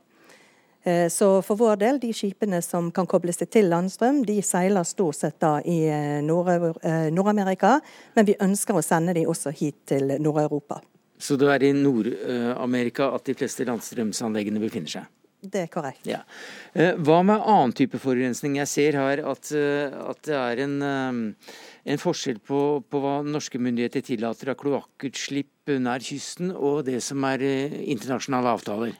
Eh, 0.83 1.07
så 1.07 1.29
for 1.46 1.61
vår 1.61 1.79
del, 1.79 2.01
de 2.03 2.11
skipene 2.11 2.59
som 2.66 2.88
kan 2.90 3.07
koble 3.07 3.31
seg 3.37 3.53
til 3.55 3.70
landstrøm, 3.70 4.24
de 4.27 4.40
seiler 4.42 4.83
stort 4.83 5.20
sett 5.20 5.38
da 5.38 5.53
i 5.62 5.85
eh, 5.87 6.18
eh, 6.18 7.07
Nord-Amerika, 7.14 7.77
men 8.18 8.27
vi 8.27 8.35
ønsker 8.42 8.74
å 8.74 8.83
sende 8.83 9.14
de 9.14 9.22
også 9.31 9.55
hit 9.55 9.85
til 9.92 10.16
Nord-Europa. 10.18 10.81
Så 11.14 11.38
det 11.38 11.53
er 11.55 11.68
i 11.68 11.72
Nord-Amerika 11.79 13.12
at 13.14 13.31
de 13.31 13.38
fleste 13.38 13.66
landstrømsanleggene 13.70 14.66
befinner 14.66 14.96
seg? 14.98 15.07
Det 15.40 15.61
er 15.62 15.68
korrekt. 15.70 16.07
Ja. 16.09 16.24
Hva 16.74 17.20
med 17.22 17.38
annen 17.38 17.74
type 17.79 18.01
forurensning? 18.03 18.57
Jeg 18.59 18.70
ser 18.70 18.98
her 18.98 19.22
at, 19.22 19.51
at 19.55 20.22
det 20.27 20.35
er 20.35 20.62
en, 20.64 20.79
en 20.83 22.01
forskjell 22.03 22.40
på, 22.42 22.62
på, 22.83 23.03
hva 23.05 23.20
norske 23.22 23.61
myndigheter 23.62 24.03
tillater 24.09 24.51
av 24.51 24.59
kloakkutslipp 24.59 25.70
nær 25.79 26.03
kysten, 26.03 26.51
og 26.51 26.88
det 26.88 26.98
som 27.07 27.22
er 27.29 27.44
internasjonale 27.44 28.57
avtaler. 28.59 28.98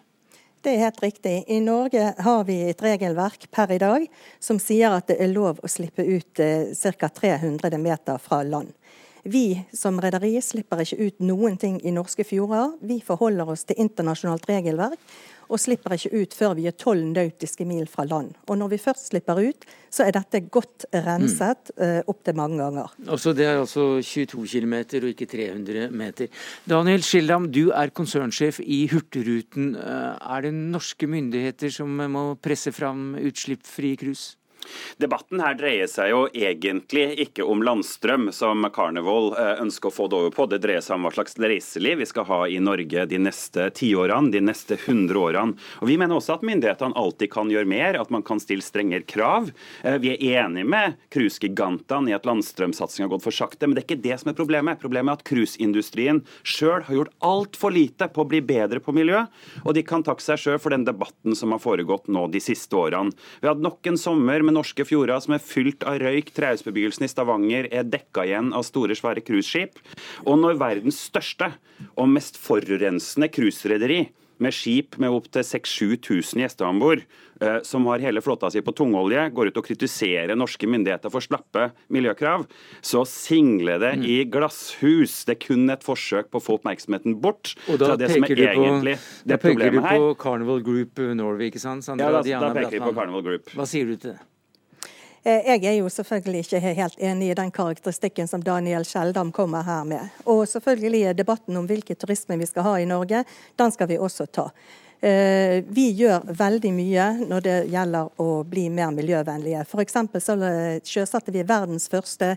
Det 0.63 0.73
er 0.75 0.89
helt 0.89 1.03
riktig. 1.03 1.45
I 1.47 1.61
Norge 1.63 2.15
har 2.19 2.41
vi 2.45 2.57
et 2.67 2.83
regelverk 2.83 3.47
per 3.55 3.71
i 3.71 3.79
dag 3.79 4.07
som 4.43 4.59
sier 4.63 4.91
at 4.91 5.07
det 5.11 5.19
er 5.23 5.31
lov 5.31 5.61
å 5.63 5.71
slippe 5.71 6.03
ut 6.03 6.43
eh, 6.43 6.75
ca. 6.99 7.11
300 7.15 7.79
meter 7.79 8.19
fra 8.19 8.43
land. 8.43 8.73
Vi 9.23 9.61
som 9.77 10.01
rederi 10.03 10.35
slipper 10.43 10.83
ikke 10.83 10.99
ut 10.99 11.23
noen 11.23 11.59
ting 11.61 11.79
i 11.87 11.93
norske 11.95 12.25
fjorder. 12.27 12.75
Vi 12.81 12.99
forholder 13.05 13.51
oss 13.55 13.67
til 13.69 13.79
internasjonalt 13.85 14.47
regelverk 14.51 14.99
og 15.49 15.61
slipper 15.61 15.97
ikke 15.97 16.23
ut 16.23 16.37
før 16.37 16.55
vi 16.59 16.67
er 16.69 16.77
tolv 16.79 17.05
nautiske 17.11 17.67
mil 17.69 17.89
fra 17.91 18.07
land. 18.09 18.35
Og 18.49 18.59
når 18.61 18.73
vi 18.75 18.81
først 18.83 19.11
slipper 19.11 19.41
ut, 19.41 19.67
så 19.91 20.07
er 20.07 20.15
dette 20.17 20.43
godt 20.53 20.87
renset 20.93 21.73
mm. 21.75 21.83
uh, 21.83 22.01
opptil 22.13 22.37
mange 22.39 22.61
ganger. 22.61 22.95
Altså 23.09 23.33
Det 23.37 23.47
er 23.47 23.61
altså 23.61 23.87
22 24.05 24.47
km 24.47 24.75
og 25.03 25.11
ikke 25.13 25.29
300 25.31 25.89
meter. 25.91 26.33
Daniel 26.69 27.03
Schildam, 27.03 27.51
du 27.53 27.71
er 27.71 27.95
konsernsjef 27.95 28.61
i 28.65 28.87
Hurtigruten. 28.93 29.75
Eh, 29.77 30.35
er 30.37 30.45
det 30.45 30.53
norske 30.55 31.09
myndigheter 31.09 31.73
som 31.73 31.89
må 32.13 32.25
presse 32.43 32.73
fram 32.73 33.15
utslippsfrie 33.19 33.97
cruise? 33.97 34.38
Debatten 34.99 35.41
her 35.43 35.55
dreier 35.59 35.89
seg 35.91 36.11
jo 36.13 36.21
egentlig 36.35 37.07
ikke 37.25 37.47
om 37.47 37.63
landstrøm, 37.65 38.29
som 38.35 38.67
Carnival 38.75 39.33
eh, 39.39 39.61
ønsker 39.63 39.91
å 39.91 39.95
få 39.95 40.09
det 40.11 40.19
over 40.19 40.35
på. 40.35 40.47
Det 40.51 40.61
dreier 40.63 40.85
seg 40.85 40.99
om 40.99 41.07
hva 41.07 41.13
slags 41.15 41.39
reiseliv 41.39 42.03
vi 42.03 42.09
skal 42.09 42.27
ha 42.29 42.41
i 42.51 42.59
Norge 42.63 43.07
de 43.11 43.21
neste 43.23 43.69
tiårene, 43.79 44.33
de 44.35 44.43
neste 44.45 44.79
hundre 44.87 45.23
årene. 45.31 45.57
Og 45.83 45.91
Vi 45.91 45.99
mener 46.01 46.19
også 46.19 46.39
at 46.39 46.47
myndighetene 46.47 46.99
alltid 46.99 47.33
kan 47.33 47.53
gjøre 47.53 47.71
mer, 47.71 48.01
at 48.01 48.11
man 48.15 48.25
kan 48.27 48.43
stille 48.43 48.65
strengere 48.65 49.07
krav. 49.09 49.53
Eh, 49.83 49.99
vi 50.03 50.15
er 50.17 50.45
enig 50.45 50.67
med 50.69 50.99
cruisegigantene 51.15 52.13
i 52.13 52.17
at 52.17 52.27
landstrømsatsingen 52.29 53.09
har 53.09 53.15
gått 53.15 53.27
for 53.29 53.39
sakte, 53.39 53.67
men 53.67 53.77
det 53.77 53.85
er 53.85 53.89
ikke 53.89 54.07
det 54.09 54.19
som 54.23 54.33
er 54.33 54.39
problemet. 54.39 54.83
Problemet 54.83 55.15
er 55.15 55.21
at 55.21 55.29
cruiseindustrien 55.29 56.25
sjøl 56.43 56.85
har 56.89 56.99
gjort 57.01 57.15
altfor 57.25 57.75
lite 57.75 58.11
på 58.13 58.25
å 58.25 58.29
bli 58.31 58.43
bedre 58.45 58.83
på 58.83 58.95
miljø, 58.97 59.25
og 59.65 59.75
de 59.77 59.85
kan 59.87 60.05
takke 60.07 60.25
seg 60.25 60.43
sjøl 60.43 60.61
for 60.63 60.75
den 60.75 60.87
debatten 60.89 61.37
som 61.39 61.55
har 61.55 61.63
foregått 61.63 62.11
nå 62.13 62.27
de 62.33 62.43
siste 62.43 62.75
årene. 62.77 63.15
Vi 63.43 63.49
hadde 63.51 63.65
nok 63.65 63.87
en 63.89 64.01
sommer 64.01 64.45
med 64.49 64.57
norske 64.57 64.87
fjorder 64.89 65.21
som 65.25 65.37
er 65.37 65.45
fylt 65.45 65.85
av 65.89 66.01
røyk. 66.03 66.33
Trehusbebyggelsen 66.37 67.07
i 67.07 67.13
Stavanger 67.13 67.69
er 67.71 67.89
dekka 67.89 68.27
igjen 68.27 68.55
av 68.57 68.67
store, 68.67 68.97
svære 68.99 69.25
cruiseskip. 69.25 69.79
Og 70.27 70.41
når 70.41 70.61
verdens 70.61 71.03
største 71.11 71.53
og 71.95 72.09
mest 72.11 72.41
forurensende 72.41 73.31
cruiserederi 73.33 74.07
med 74.43 74.55
skip 74.55 74.97
med 75.03 75.13
opptil 75.13 75.43
6000-7000 75.47 76.45
gjester 76.45 76.69
om 76.69 76.79
bord, 76.83 77.03
eh, 77.43 77.59
som 77.67 77.87
har 77.91 78.03
hele 78.03 78.23
flåta 78.23 78.51
si 78.51 78.63
på 78.63 78.75
tungolje, 78.77 79.25
går 79.35 79.51
ut 79.51 79.61
og 79.61 79.67
kritiserer 79.67 80.39
norske 80.39 80.69
myndigheter 80.71 81.13
for 81.13 81.25
slappe 81.25 81.69
miljøkrav, 81.95 82.47
så 82.81 83.05
singler 83.09 83.83
det 83.83 83.93
mm. 83.99 84.07
i 84.07 84.17
glasshus. 84.31 85.21
Det 85.27 85.37
er 85.37 85.43
kun 85.43 85.75
et 85.75 85.87
forsøk 85.87 86.31
på 86.31 86.41
å 86.41 86.45
få 86.45 86.59
oppmerksomheten 86.61 87.19
bort 87.23 87.55
fra 87.67 87.99
det 87.99 88.13
som 88.15 88.27
er 88.27 88.47
egentlig 88.53 88.99
på, 88.99 89.29
det 89.33 89.43
problemet 89.43 89.83
her. 89.83 89.83
Da 89.83 89.91
peker 89.91 90.09
du 90.09 90.15
på 90.15 90.17
Carnival 90.23 90.67
Group 90.71 91.05
Norway, 91.19 91.51
ikke 91.51 91.63
sant? 91.63 91.87
Sandra, 91.87 92.11
ja, 92.23 92.39
da, 92.39 92.49
da 92.49 92.55
peker 92.63 92.79
vi 92.79 92.85
på 92.87 92.95
Carnival 92.95 93.27
Group. 93.27 93.55
Hva 93.59 93.67
sier 93.69 93.91
du 93.91 93.99
til 93.99 94.15
det? 94.15 94.21
Eh, 95.23 95.49
jeg 95.49 95.65
er 95.65 95.79
jo 95.81 95.89
selvfølgelig 95.91 96.45
ikke 96.45 96.75
helt 96.79 96.99
enig 96.99 97.31
i 97.31 97.39
den 97.39 97.51
karakteristikken 97.51 98.29
som 98.31 98.43
Daniel 98.43 98.87
Skjeldam 98.87 99.33
kommer 99.33 99.67
her 99.67 99.85
med. 99.85 100.21
Og 100.27 100.47
selvfølgelig 100.49 101.03
er 101.03 101.19
debatten 101.19 101.57
om 101.57 101.67
hvilken 101.67 101.97
turisme 101.97 102.39
vi 102.39 102.47
skal 102.47 102.67
ha 102.67 102.77
i 102.79 102.89
Norge, 102.89 103.25
den 103.59 103.75
skal 103.75 103.91
vi 103.91 103.99
også 103.99 104.27
ta. 104.27 104.49
Eh, 105.01 105.65
vi 105.71 105.91
gjør 105.95 106.25
veldig 106.39 106.73
mye 106.75 107.05
når 107.29 107.45
det 107.45 107.59
gjelder 107.71 108.23
å 108.23 108.43
bli 108.47 108.69
mer 108.71 108.91
miljøvennlige. 108.95 109.67
F.eks. 109.67 110.01
så 110.25 110.39
sjøsatte 110.87 111.35
vi 111.35 111.47
verdens 111.47 111.87
første 111.91 112.33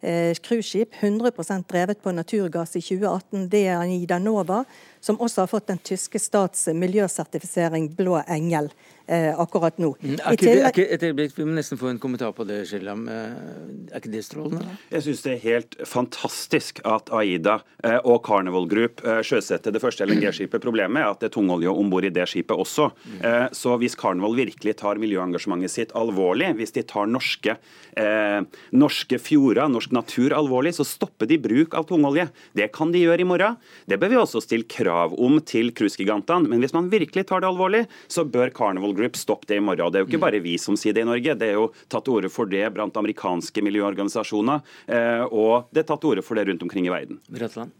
eh, 0.00 0.32
cruiseskip, 0.40 0.96
100% 1.00 1.66
drevet 1.68 2.00
på 2.02 2.14
naturgass 2.16 2.76
i 2.76 2.84
2018. 2.84 3.48
Det 3.52 3.66
er 3.66 3.80
Anida 3.80 4.18
Nova, 4.18 4.62
som 5.06 5.20
også 5.22 5.44
har 5.44 5.50
fått 5.52 5.70
den 5.70 5.78
tyske 5.78 6.18
stats 6.18 6.66
miljøsertifisering 6.74 7.92
Blå 7.94 8.18
engel 8.26 8.72
eh, 9.06 9.40
akkurat 9.40 9.78
nå. 9.78 9.92
Mm, 10.00 10.16
er 10.16 10.36
ikke, 10.36 10.46
det, 10.46 10.54
er 10.56 10.72
ikke, 10.72 10.86
et 10.96 11.04
øyeblikk, 11.08 11.34
Vi 11.36 11.46
må 11.46 11.54
nesten 11.56 11.78
få 11.80 11.90
en 11.92 12.00
kommentar 12.02 12.32
på 12.36 12.46
det, 12.48 12.62
Skjellam. 12.68 13.06
Eh, 13.10 13.92
er 13.92 14.00
ikke 14.00 14.12
det 14.12 14.24
strålende? 14.26 14.76
Jeg 14.90 15.06
syns 15.06 15.22
det 15.26 15.34
er 15.36 15.42
helt 15.44 15.76
fantastisk 15.86 16.82
at 16.88 17.12
Aida 17.14 17.60
eh, 17.84 17.98
og 18.02 18.24
Carnival 18.26 18.68
Group 18.70 19.04
eh, 19.06 19.22
sjøsetter 19.26 19.74
det 19.74 19.82
første 19.82 20.06
LNG-skipet. 20.06 20.62
Problemet 20.62 21.02
er 21.02 21.12
at 21.12 21.22
det 21.22 21.30
er 21.30 21.36
tungolje 21.38 21.72
om 21.72 21.92
bord 21.92 22.06
i 22.08 22.12
det 22.14 22.26
skipet 22.30 22.58
også. 22.66 22.90
Eh, 23.20 23.46
så 23.56 23.76
hvis 23.80 23.98
Carnival 23.98 24.36
virkelig 24.38 24.76
tar 24.82 25.00
miljøengasjementet 25.02 25.74
sitt 25.76 25.94
alvorlig, 25.98 26.52
hvis 26.58 26.74
de 26.76 26.84
tar 26.86 27.10
norske, 27.10 27.56
eh, 27.96 28.40
norske 28.74 29.20
fjorder, 29.22 29.70
norsk 29.70 29.94
natur 29.94 30.34
alvorlig, 30.36 30.74
så 30.76 30.86
stopper 30.86 31.30
de 31.30 31.40
bruk 31.42 31.78
av 31.78 31.86
tungolje. 31.88 32.28
Det 32.56 32.72
kan 32.74 32.90
de 32.94 33.06
gjøre 33.06 33.22
i 33.22 33.28
morgen. 33.28 33.60
Det 33.86 34.00
bør 34.00 34.12
vi 34.12 34.20
også 34.20 34.42
stille 34.42 34.66
krav 34.66 34.95
krav 34.96 35.14
om 35.20 35.40
til 35.44 35.72
cruisegigantene. 35.76 36.48
Men 36.48 36.60
hvis 36.60 36.74
man 36.74 36.90
virkelig 36.90 37.26
tar 37.28 37.40
det 37.40 37.50
alvorlig, 37.50 37.86
så 38.08 38.24
bør 38.24 38.52
Carnival 38.54 38.94
Group 38.96 39.16
stoppe 39.16 39.46
det 39.46 39.60
i 39.60 39.64
morgen. 39.64 39.86
Og 39.86 39.92
Det 39.92 40.00
er 40.00 40.04
jo 40.04 40.10
ikke 40.10 40.24
bare 40.24 40.42
vi 40.42 40.56
som 40.58 40.76
sier 40.76 40.94
det 40.94 41.04
i 41.04 41.08
Norge, 41.08 41.36
det 41.36 41.50
er 41.50 41.58
jo 41.58 41.72
tatt 41.88 42.04
til 42.06 42.16
orde 42.16 42.32
for 42.32 42.46
det 42.46 42.64
blant 42.74 42.96
amerikanske 42.96 43.62
miljøorganisasjoner. 43.62 44.62
Eh, 44.88 45.24
og 45.30 45.68
det 45.72 45.84
er 45.84 45.90
tatt 45.90 46.00
til 46.00 46.14
orde 46.14 46.24
for 46.24 46.36
det 46.36 46.48
rundt 46.48 46.62
omkring 46.62 46.86
i 46.86 46.94
verden. 46.94 47.20
Bratland. 47.28 47.74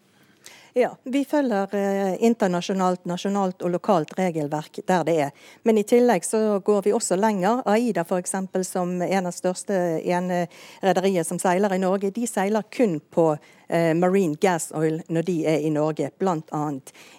Ja, 0.79 0.97
vi 1.03 1.25
følger 1.25 1.75
eh, 1.75 2.25
internasjonalt, 2.25 3.07
nasjonalt 3.09 3.63
og 3.65 3.71
lokalt 3.73 4.11
regelverk 4.19 4.83
der 4.85 5.07
det 5.09 5.15
er. 5.25 5.31
Men 5.65 5.79
i 5.81 5.85
tillegg 5.89 6.27
så 6.29 6.59
går 6.61 6.83
vi 6.85 6.93
også 6.93 7.17
lenger. 7.17 7.63
Aida 7.65 8.05
f.eks. 8.05 8.35
som 8.69 8.93
en 9.01 9.29
av 9.31 9.33
største 9.33 9.79
ene 10.05 10.43
rederiet 10.85 11.25
som 11.25 11.41
seiler 11.41 11.73
i 11.73 11.79
Norge, 11.81 12.11
de 12.13 12.27
seiler 12.29 12.69
kun 12.69 12.99
på 13.01 13.25
eh, 13.33 13.95
marine 13.97 14.37
gas 14.37 14.69
oil 14.77 15.01
når 15.09 15.29
de 15.31 15.39
er 15.55 15.65
i 15.65 15.73
Norge, 15.73 16.11
bl.a. 16.21 16.63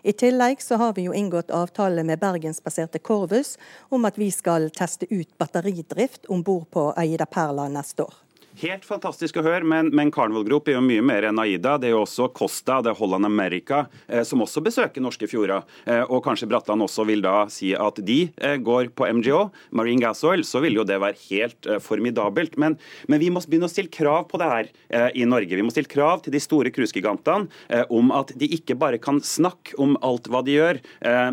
I 0.04 0.14
tillegg 0.14 0.62
så 0.62 0.78
har 0.78 0.94
vi 0.94 1.08
jo 1.10 1.18
inngått 1.18 1.50
avtale 1.50 2.06
med 2.06 2.22
bergensbaserte 2.22 3.02
Corvus 3.02 3.56
om 3.90 4.06
at 4.06 4.22
vi 4.22 4.30
skal 4.30 4.70
teste 4.70 5.10
ut 5.10 5.34
batteridrift 5.42 6.30
om 6.30 6.46
bord 6.46 6.70
på 6.70 6.92
Aida 6.94 7.26
Perla 7.26 7.66
neste 7.74 8.06
år. 8.06 8.27
Helt 8.58 8.86
fantastisk 8.90 9.38
å 9.38 9.44
høre, 9.46 9.62
men, 9.70 9.92
men 9.94 10.10
Carnival 10.10 10.42
Group 10.48 10.70
er 10.72 10.80
jo 10.80 10.82
mye 10.82 11.04
mer 11.06 11.28
enn 11.28 11.38
Aida. 11.38 11.76
Det 11.78 11.92
er 11.92 11.94
jo 11.94 12.00
også 12.02 12.26
Costa, 12.34 12.80
det 12.82 12.90
er 12.90 12.98
Holland 12.98 13.28
America, 13.28 13.84
eh, 14.10 14.24
som 14.26 14.42
også 14.42 14.64
besøker 14.66 15.04
norske 15.04 15.28
fjorder. 15.30 15.62
Eh, 15.86 16.02
og 16.02 16.24
kanskje 16.26 16.48
Bratland 16.50 16.82
også 16.82 17.06
vil 17.06 17.22
da 17.22 17.44
si 17.54 17.76
at 17.78 18.02
de 18.08 18.16
eh, 18.42 18.56
går 18.58 18.90
på 18.98 19.06
MGO, 19.20 19.44
Marine 19.78 20.02
Gas 20.02 20.24
Oil, 20.26 20.42
så 20.42 20.64
vil 20.64 20.80
jo 20.80 20.86
det 20.90 20.98
være 21.04 21.20
helt 21.28 21.70
eh, 21.70 21.78
formidabelt. 21.84 22.58
Men, 22.58 22.80
men, 23.06 23.22
vi 23.22 23.30
må 23.30 23.44
begynne 23.46 23.70
å 23.70 23.74
stille 23.74 23.94
krav 23.94 24.26
på 24.32 24.42
det 24.42 24.50
her 24.50 24.72
eh, 24.90 25.22
i 25.22 25.28
Norge. 25.30 25.54
Vi 25.54 25.68
må 25.68 25.76
stille 25.76 25.94
krav 25.94 26.26
til 26.26 26.34
de 26.34 26.42
store 26.42 26.74
cruisegigantene 26.74 27.54
eh, 27.70 27.86
om 27.94 28.10
at 28.10 28.34
de 28.42 28.50
ikke 28.58 28.80
bare 28.82 28.98
kan 28.98 29.22
snakke 29.22 29.78
om 29.78 29.94
alt 30.02 30.32
hva 30.34 30.42
de 30.42 30.58
gjør. 30.58 30.82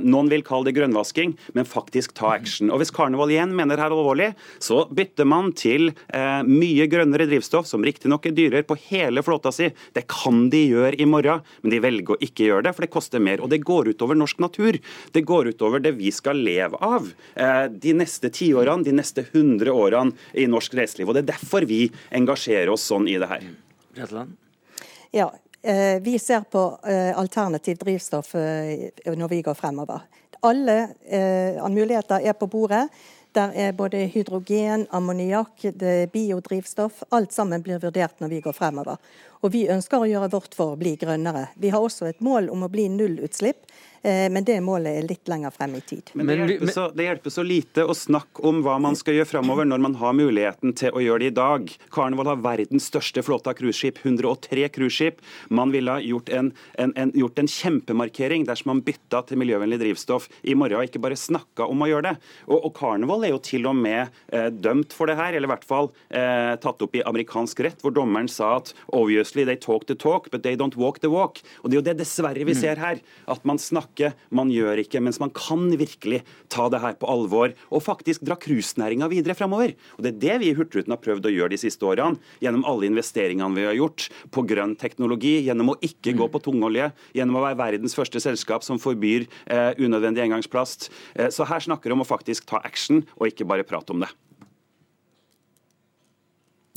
noen 0.02 0.28
vil 0.28 0.42
kalle 0.44 0.68
det 0.68 0.74
grønnvasking, 0.76 1.32
men 1.56 1.68
faktisk 1.68 2.12
ta 2.18 2.34
action. 2.34 2.68
Og 2.68 2.82
hvis 2.82 2.92
Carnival 2.92 3.32
igjen 3.32 3.56
mener 3.56 3.80
her 3.80 3.94
alvorlig, 3.94 4.32
så 4.62 4.82
bytter 4.92 5.28
man 5.28 5.52
til 5.56 5.92
mye 6.10 6.86
grønnere 6.90 7.13
renere 7.14 7.30
drivstoff, 7.30 7.66
som 7.66 7.84
riktignok 7.84 8.26
er 8.26 8.34
dyrere 8.34 8.62
på 8.62 8.76
hele 8.88 9.22
flåta 9.22 9.52
si. 9.52 9.70
Det 9.92 10.06
kan 10.08 10.48
de 10.50 10.64
gjøre 10.66 11.00
i 11.00 11.06
morgen, 11.06 11.42
men 11.62 11.70
de 11.70 11.80
velger 11.80 12.14
å 12.14 12.18
ikke 12.20 12.48
gjøre 12.48 12.66
det, 12.66 12.74
for 12.74 12.84
det 12.84 12.92
koster 12.92 13.22
mer. 13.22 13.40
Og 13.40 13.50
det 13.50 13.62
går 13.64 13.92
utover 13.94 14.18
norsk 14.18 14.38
natur. 14.42 14.78
Det 15.12 15.24
går 15.24 15.52
utover 15.54 15.80
det 15.80 15.94
vi 15.98 16.10
skal 16.14 16.40
leve 16.44 16.78
av 16.80 17.10
eh, 17.34 17.66
de 17.70 17.94
neste 17.94 18.30
tiårene, 18.34 18.84
de 18.84 18.96
neste 18.96 19.26
hundre 19.32 19.72
årene 19.72 20.14
i 20.32 20.46
norsk 20.50 20.74
reiseliv. 20.74 21.08
Og 21.08 21.16
det 21.16 21.24
er 21.24 21.32
derfor 21.34 21.66
vi 21.68 21.86
engasjerer 22.14 22.72
oss 22.74 22.86
sånn 22.90 23.08
i 23.08 23.18
det 23.20 23.30
her. 23.30 23.46
Ja, 25.14 25.30
eh, 25.62 26.00
vi 26.02 26.18
ser 26.18 26.46
på 26.50 26.66
eh, 26.82 27.12
alternativt 27.14 27.84
drivstoff 27.84 28.34
når 28.34 29.30
vi 29.30 29.42
går 29.46 29.56
fremover. 29.58 30.06
Alle 30.44 30.76
muligheter 31.72 32.20
er 32.20 32.34
på 32.36 32.50
bordet. 32.52 32.82
Der 33.34 33.50
er 33.58 33.72
både 33.74 34.04
hydrogen, 34.06 34.86
ammoniakk, 34.94 35.64
biodrivstoff. 36.12 37.02
Alt 37.10 37.32
sammen 37.34 37.62
blir 37.66 37.80
vurdert 37.82 38.20
når 38.22 38.30
vi 38.30 38.40
går 38.44 38.54
fremover. 38.54 39.00
Og 39.44 39.52
vi 39.52 39.66
ønsker 39.68 40.00
å 40.00 40.08
gjøre 40.08 40.30
vårt 40.32 40.54
for 40.56 40.72
å 40.72 40.78
bli 40.80 40.94
grønnere. 40.96 41.50
Vi 41.60 41.72
har 41.74 41.84
også 41.84 42.08
et 42.08 42.22
mål 42.24 42.48
om 42.52 42.64
å 42.64 42.70
bli 42.72 42.88
nullutslipp. 42.88 43.68
Eh, 44.04 44.30
men 44.30 44.44
det 44.44 44.58
målet 44.60 44.98
er 44.98 45.06
litt 45.08 45.28
lenger 45.32 45.52
frem 45.54 45.78
i 45.78 45.80
tid. 45.80 46.10
Men 46.12 46.28
det 46.28 46.36
hjelper, 46.36 46.72
så, 46.74 46.82
det 46.92 47.06
hjelper 47.06 47.32
så 47.32 47.42
lite 47.46 47.86
å 47.88 47.94
snakke 47.96 48.42
om 48.44 48.58
hva 48.64 48.74
man 48.82 48.96
skal 49.00 49.16
gjøre 49.16 49.30
fremover, 49.30 49.64
når 49.64 49.80
man 49.80 49.94
har 49.96 50.16
muligheten 50.18 50.74
til 50.76 50.92
å 50.92 51.00
gjøre 51.00 51.22
det 51.22 51.30
i 51.32 51.36
dag. 51.38 51.72
Carnival 51.94 52.28
har 52.28 52.42
verdens 52.44 52.90
største 52.90 53.24
flåte 53.24 53.48
av 53.48 53.56
cruiseskip, 53.56 54.02
103 54.04 54.68
cruiseskip. 54.74 55.24
Man 55.48 55.72
ville 55.72 55.96
gjort 56.04 56.28
en, 56.36 56.52
en, 56.76 56.92
en, 57.00 57.14
gjort 57.16 57.40
en 57.40 57.48
kjempemarkering 57.48 58.44
dersom 58.44 58.74
man 58.74 58.84
bytta 58.84 59.22
til 59.30 59.40
miljøvennlig 59.40 59.80
drivstoff 59.80 60.28
i 60.42 60.52
morgen, 60.52 60.82
og 60.82 60.90
ikke 60.90 61.00
bare 61.06 61.16
snakka 61.16 61.70
om 61.72 61.86
å 61.86 61.88
gjøre 61.88 62.10
det. 62.10 62.14
Og, 62.50 62.58
og 62.58 62.76
Carnival 62.76 63.24
er 63.24 63.32
jo 63.32 63.40
til 63.48 63.70
og 63.72 63.80
med 63.80 64.12
eh, 64.28 64.50
dømt 64.52 64.92
for 64.92 65.08
det 65.08 65.16
her, 65.16 65.32
eller 65.32 65.48
i 65.48 65.54
hvert 65.54 65.64
fall 65.64 65.88
eh, 66.12 66.52
tatt 66.60 66.84
opp 66.84 67.00
i 67.00 67.06
amerikansk 67.08 67.64
rett, 67.64 67.80
hvor 67.80 67.96
dommeren 67.96 68.28
sa 68.28 68.58
at 68.58 68.76
obviously 68.92 69.33
they 69.42 69.58
talk 69.58 69.88
the 69.90 69.96
talk, 69.98 70.30
but 70.30 70.44
they 70.46 70.54
don't 70.54 70.76
walk 70.78 71.00
the 71.02 71.10
walk. 71.10 71.42
Og 71.64 71.70
Det 71.70 71.74
er 71.74 71.80
jo 71.80 71.86
det 71.90 71.96
dessverre 71.98 72.46
vi 72.46 72.54
mm. 72.54 72.60
ser 72.60 72.78
her. 72.78 73.02
At 73.26 73.42
man 73.44 73.58
snakker 73.58 74.14
man 74.30 74.54
gjør 74.54 74.78
ikke. 74.84 75.02
Mens 75.02 75.18
man 75.18 75.34
kan 75.34 75.66
virkelig 75.74 76.22
ta 76.48 76.68
det 76.70 76.78
her 76.84 76.94
på 76.94 77.10
alvor 77.10 77.50
og 77.74 77.82
faktisk 77.82 78.22
dra 78.22 78.38
cruisenæringa 78.38 79.10
videre 79.10 79.34
fremover. 79.34 79.74
Og 79.98 80.06
Det 80.06 80.14
er 80.14 80.22
det 80.22 80.38
vi 80.44 80.52
i 80.52 80.54
Hurtigruten 80.54 80.94
har 80.94 81.02
prøvd 81.02 81.26
å 81.26 81.34
gjøre 81.34 81.56
de 81.56 81.60
siste 81.64 81.82
årene. 81.82 82.22
Gjennom 82.44 82.62
alle 82.70 82.86
investeringene 82.86 83.58
vi 83.58 83.66
har 83.66 83.78
gjort 83.80 84.06
på 84.30 84.46
grønn 84.46 84.76
teknologi, 84.78 85.40
gjennom 85.48 85.74
å 85.74 85.78
ikke 85.82 86.14
gå 86.14 86.30
på 86.30 86.42
tungolje, 86.46 86.92
gjennom 87.16 87.40
å 87.40 87.46
være 87.48 87.58
verdens 87.58 87.96
første 87.98 88.22
selskap 88.22 88.62
som 88.66 88.78
forbyr 88.78 89.26
eh, 89.48 89.72
unødvendig 89.80 90.26
engangsplast. 90.26 90.90
Eh, 91.16 91.32
så 91.34 91.48
her 91.48 91.64
snakker 91.64 91.90
vi 91.90 91.96
om 91.96 92.04
å 92.04 92.08
faktisk 92.08 92.46
ta 92.50 92.60
action, 92.64 93.02
og 93.18 93.30
ikke 93.30 93.48
bare 93.48 93.66
prate 93.66 93.94
om 93.94 94.04
det. 94.04 94.12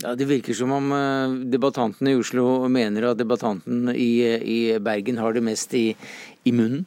Ja, 0.03 0.15
Det 0.15 0.25
virker 0.25 0.53
som 0.53 0.71
om 0.71 0.91
uh, 0.91 1.31
debattantene 1.49 2.11
i 2.11 2.19
Oslo 2.19 2.67
mener 2.69 3.07
at 3.09 3.17
debattanten 3.17 3.89
i, 3.95 4.21
i 4.29 4.59
Bergen 4.79 5.17
har 5.17 5.33
det 5.33 5.41
mest 5.41 5.73
i, 5.73 5.95
i 6.43 6.51
munnen? 6.53 6.85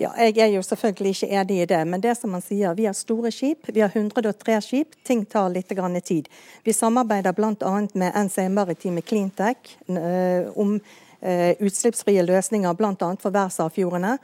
Ja, 0.00 0.14
Jeg 0.16 0.38
er 0.38 0.54
jo 0.54 0.62
selvfølgelig 0.64 1.12
ikke 1.12 1.28
enig 1.40 1.58
i 1.60 1.66
det, 1.68 1.82
men 1.88 2.00
det 2.00 2.14
som 2.16 2.32
man 2.32 2.44
sier, 2.44 2.72
vi 2.76 2.84
har 2.88 2.96
store 2.96 3.28
skip. 3.32 3.68
Vi 3.68 3.80
har 3.80 3.92
103 3.92 4.60
skip. 4.64 4.96
Ting 5.04 5.24
tar 5.24 5.52
litt 5.52 5.68
tid. 6.04 6.28
Vi 6.64 6.72
samarbeider 6.72 7.32
bl.a. 7.32 7.74
med 7.92 8.12
NC 8.24 8.48
Maritime 8.48 9.02
Cleantech 9.02 9.76
uh, 9.88 10.48
om 10.56 10.80
utslippsfrie 11.20 12.22
løsninger 12.26 12.74
bl.a. 12.76 12.92
for 12.94 13.32
verdensarvfjordene. 13.32 14.16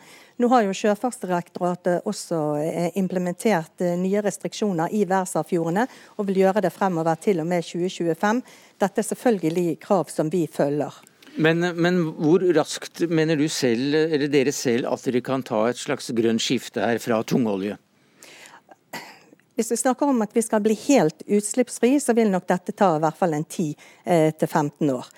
Nå 0.42 0.50
har 0.52 0.66
jo 0.66 0.74
Sjøfartsdirektoratet 0.76 2.08
også 2.08 2.40
uh, 2.58 2.88
implementert 2.98 3.84
nye 4.00 4.22
restriksjoner 4.24 4.92
i 4.92 5.04
verdensarvfjordene, 5.04 5.86
og 6.18 6.28
vil 6.28 6.42
gjøre 6.42 6.64
det 6.66 6.74
fremover 6.74 7.18
til 7.22 7.40
og 7.42 7.48
med 7.48 7.64
2025. 7.64 8.42
Dette 8.82 9.02
er 9.02 9.08
selvfølgelig 9.08 9.78
krav 9.86 10.12
som 10.12 10.30
vi 10.32 10.44
følger. 10.50 11.00
Men, 11.34 11.64
men, 11.80 12.02
hvor 12.20 12.42
raskt 12.52 13.00
mener 13.08 13.38
du 13.40 13.46
selv, 13.48 13.94
eller 13.94 14.28
dere 14.28 14.52
selv 14.52 14.90
at 14.90 15.06
dere 15.06 15.22
kan 15.24 15.44
ta 15.46 15.64
et 15.70 15.80
slags 15.80 16.10
grønt 16.12 16.44
skifte 16.44 16.84
her 16.84 17.00
fra 17.00 17.22
tungolje? 17.24 17.78
Hvis 19.56 19.72
vi 19.72 19.76
snakker 19.76 20.08
om 20.08 20.22
at 20.24 20.32
vi 20.36 20.42
skal 20.44 20.62
bli 20.64 20.76
helt 20.88 21.24
utslippsfri, 21.26 21.94
så 22.00 22.12
vil 22.16 22.30
nok 22.32 22.48
dette 22.48 22.72
ta 22.76 22.94
i 22.96 23.02
hvert 23.04 23.16
fall 23.16 23.36
en 23.36 23.44
10-15 23.44 23.76
eh, 24.04 24.94
år. 24.94 25.08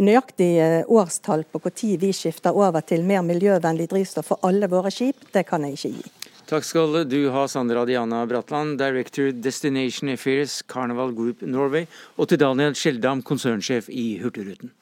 Nøyaktig 0.00 0.50
eh, 0.58 0.82
årstall 0.88 1.44
på 1.44 1.60
når 1.62 1.98
vi 2.00 2.12
skifter 2.16 2.56
over 2.56 2.80
til 2.80 3.04
mer 3.04 3.22
miljøvennlig 3.22 3.90
drivstoff 3.90 4.32
for 4.32 4.38
alle 4.42 4.68
våre 4.68 4.90
skip, 4.90 5.16
det 5.32 5.44
kan 5.48 5.64
jeg 5.64 5.76
ikke 5.76 5.92
gi. 5.98 6.10
Takk 6.52 6.64
skal 6.64 7.04
du 7.08 7.30
ha, 7.32 7.46
Sandra 7.48 7.84
Diana 7.88 8.26
Bratland, 8.26 8.78
Director 8.78 9.30
Destination 9.32 10.08
Affairs 10.12 10.62
Carnival 10.68 11.14
Group 11.14 11.42
Norway, 11.42 11.86
og 12.16 12.28
til 12.28 12.40
Daniel 12.40 12.76
Skjeldam, 12.76 13.22
konsernsjef 13.22 13.88
i 13.88 14.18
Hurtigruten. 14.20 14.72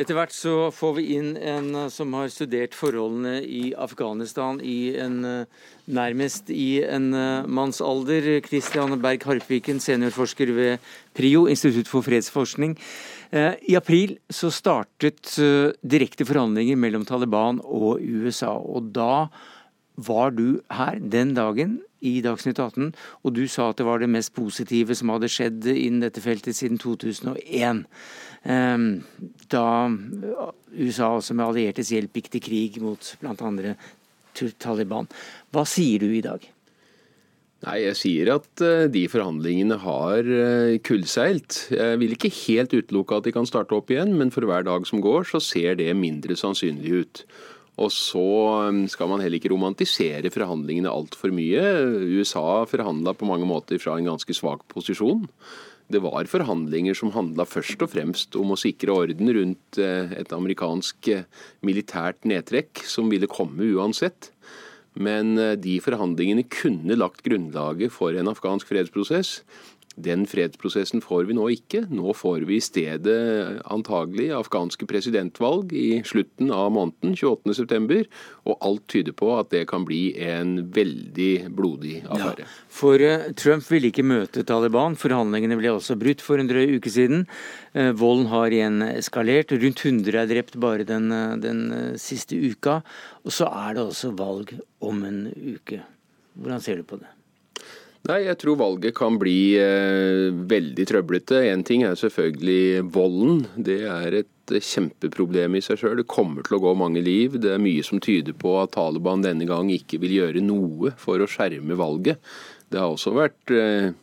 Etter 0.00 0.16
hvert 0.16 0.32
så 0.32 0.70
får 0.72 0.94
vi 0.96 1.04
inn 1.18 1.34
en 1.36 1.74
eh, 1.76 1.90
som 1.92 2.14
har 2.16 2.30
studert 2.32 2.76
forholdene 2.76 3.42
i 3.44 3.74
Afghanistan 3.76 4.60
i 4.64 4.94
en, 4.96 5.18
eh, 5.28 5.68
nærmest 5.92 6.48
i 6.54 6.80
en 6.86 7.10
eh, 7.12 7.44
mannsalder. 7.44 8.40
Christian 8.46 8.96
Berg 9.04 9.26
Harpviken, 9.28 9.82
seniorforsker 9.84 10.54
ved 10.56 10.92
PRIO, 11.16 11.44
Institutt 11.52 11.90
for 11.90 12.04
fredsforskning. 12.06 12.78
I 13.32 13.78
april 13.78 14.18
så 14.28 14.50
startet 14.52 15.30
direkte 15.80 16.26
forhandlinger 16.28 16.76
mellom 16.76 17.06
Taliban 17.08 17.62
og 17.64 18.02
USA. 18.04 18.50
Og 18.52 18.90
da 18.92 19.30
var 19.96 20.34
du 20.36 20.60
her 20.68 21.00
den 21.00 21.32
dagen 21.32 21.78
i 22.04 22.18
Dagsnytt 22.20 22.58
18, 22.58 22.90
og 23.22 23.34
du 23.36 23.46
sa 23.48 23.70
at 23.70 23.78
det 23.80 23.86
var 23.86 24.02
det 24.02 24.10
mest 24.12 24.34
positive 24.36 24.94
som 24.98 25.12
hadde 25.14 25.30
skjedd 25.32 25.68
innen 25.70 26.02
dette 26.04 26.20
feltet 26.20 26.58
siden 26.58 26.80
2001. 26.82 27.86
Ehm, 28.42 29.02
da 29.52 29.66
USA 30.72 31.12
også 31.16 31.36
med 31.36 31.46
alliertes 31.46 31.92
hjelp 31.94 32.18
gikk 32.18 32.32
til 32.32 32.44
krig 32.44 32.80
mot 32.82 33.12
bl.a. 33.20 33.76
Taliban. 34.62 35.08
Hva 35.52 35.64
sier 35.68 36.02
du 36.02 36.10
i 36.10 36.24
dag? 36.24 36.44
Nei, 37.62 37.76
Jeg 37.84 37.94
sier 38.00 38.32
at 38.34 38.62
eh, 38.64 38.88
de 38.90 39.04
forhandlingene 39.06 39.76
har 39.84 40.26
eh, 40.26 40.80
kullseilt. 40.82 41.68
Jeg 41.70 42.00
vil 42.00 42.16
ikke 42.16 42.32
helt 42.42 42.74
utelukke 42.74 43.20
at 43.20 43.28
de 43.28 43.34
kan 43.36 43.46
starte 43.46 43.76
opp 43.76 43.92
igjen, 43.92 44.16
men 44.18 44.34
for 44.34 44.48
hver 44.48 44.66
dag 44.66 44.88
som 44.88 45.02
går, 45.04 45.28
så 45.30 45.38
ser 45.38 45.78
det 45.78 45.92
mindre 45.94 46.34
sannsynlig 46.38 47.04
ut. 47.04 47.24
Og 47.80 47.88
så 47.94 48.26
um, 48.68 48.82
skal 48.90 49.08
man 49.08 49.22
heller 49.22 49.38
ikke 49.38 49.52
romantisere 49.52 50.28
forhandlingene 50.34 50.90
altfor 50.92 51.32
mye. 51.32 51.62
USA 52.18 52.64
forhandla 52.68 53.14
på 53.16 53.28
mange 53.30 53.48
måter 53.48 53.80
fra 53.80 53.94
en 53.96 54.10
ganske 54.10 54.36
svak 54.36 54.66
posisjon. 54.72 55.24
Det 55.92 56.00
var 56.00 56.28
forhandlinger 56.30 56.96
som 56.96 57.12
handla 57.12 57.44
først 57.48 57.82
og 57.84 57.90
fremst 57.92 58.36
om 58.38 58.54
å 58.54 58.60
sikre 58.60 58.94
orden 58.94 59.28
rundt 59.36 59.80
eh, 59.82 60.14
et 60.16 60.32
amerikansk 60.32 61.08
eh, 61.12 61.26
militært 61.66 62.24
nedtrekk 62.28 62.84
som 62.88 63.10
ville 63.12 63.28
komme 63.28 63.66
uansett. 63.76 64.30
Men 64.96 65.36
eh, 65.40 65.56
de 65.60 65.76
forhandlingene 65.84 66.46
kunne 66.52 66.96
lagt 66.96 67.24
grunnlaget 67.26 67.92
for 67.92 68.16
en 68.16 68.30
afghansk 68.32 68.72
fredsprosess. 68.72 69.40
Den 70.00 70.24
fredsprosessen 70.24 71.02
får 71.04 71.26
vi 71.28 71.34
nå 71.36 71.46
ikke. 71.52 71.82
Nå 71.92 72.14
får 72.16 72.46
vi 72.48 72.56
i 72.56 72.64
stedet 72.64 73.60
antagelig 73.68 74.30
afghanske 74.38 74.86
presidentvalg 74.88 75.74
i 75.76 76.00
slutten 76.08 76.52
av 76.54 76.70
måneden, 76.72 77.12
28.9. 77.18 78.06
Og 78.48 78.64
alt 78.64 78.86
tyder 78.88 79.16
på 79.16 79.28
at 79.36 79.52
det 79.52 79.66
kan 79.68 79.84
bli 79.88 80.14
en 80.24 80.54
veldig 80.72 81.52
blodig 81.52 81.98
affære. 82.06 82.46
Ja, 82.46 82.50
for 82.72 83.04
uh, 83.04 83.28
Trump 83.36 83.68
ville 83.68 83.92
ikke 83.92 84.06
møte 84.06 84.46
Taliban. 84.48 84.96
Forhandlingene 84.96 85.60
ble 85.60 85.74
også 85.76 85.98
brutt 86.00 86.24
for 86.24 86.40
en 86.40 86.48
drøy 86.48 86.78
uke 86.78 86.92
siden. 86.92 87.26
Uh, 87.76 87.92
volden 87.92 88.30
har 88.32 88.48
igjen 88.48 88.80
eskalert. 88.94 89.52
Rundt 89.52 89.84
100 89.84 90.22
er 90.24 90.30
drept 90.32 90.56
bare 90.62 90.88
den, 90.88 91.12
uh, 91.12 91.36
den 91.40 91.66
siste 92.00 92.40
uka. 92.40 92.80
Og 93.28 93.36
så 93.36 93.52
er 93.52 93.76
det 93.76 93.90
også 93.90 94.16
valg 94.16 94.56
om 94.80 95.04
en 95.04 95.26
uke. 95.36 95.84
Hvordan 96.32 96.64
ser 96.64 96.80
du 96.80 96.88
på 96.88 96.96
det? 96.96 97.12
Nei, 98.10 98.24
Jeg 98.26 98.38
tror 98.42 98.58
valget 98.58 98.96
kan 98.98 99.14
bli 99.14 99.54
eh, 99.62 100.34
veldig 100.34 100.86
trøblete. 100.90 101.38
Én 101.52 101.62
ting 101.62 101.84
er 101.86 101.94
selvfølgelig 101.94 102.82
volden. 102.90 103.44
Det 103.54 103.84
er 103.86 104.16
et 104.24 104.54
kjempeproblem 104.58 105.54
i 105.54 105.62
seg 105.62 105.78
sjøl. 105.78 106.00
Det 106.00 106.08
kommer 106.10 106.42
til 106.42 106.58
å 106.58 106.62
gå 106.64 106.72
mange 106.80 106.98
liv. 107.04 107.38
Det 107.38 107.52
er 107.54 107.62
mye 107.62 107.84
som 107.86 108.02
tyder 108.02 108.34
på 108.34 108.56
at 108.58 108.74
Taliban 108.74 109.22
denne 109.22 109.46
gang 109.46 109.70
ikke 109.70 110.02
vil 110.02 110.16
gjøre 110.16 110.42
noe 110.42 110.90
for 110.98 111.22
å 111.22 111.30
skjerme 111.30 111.78
valget. 111.78 112.18
Det 112.74 112.82
har 112.82 112.90
også 112.90 113.14
vært 113.14 113.54
eh, 113.54 113.94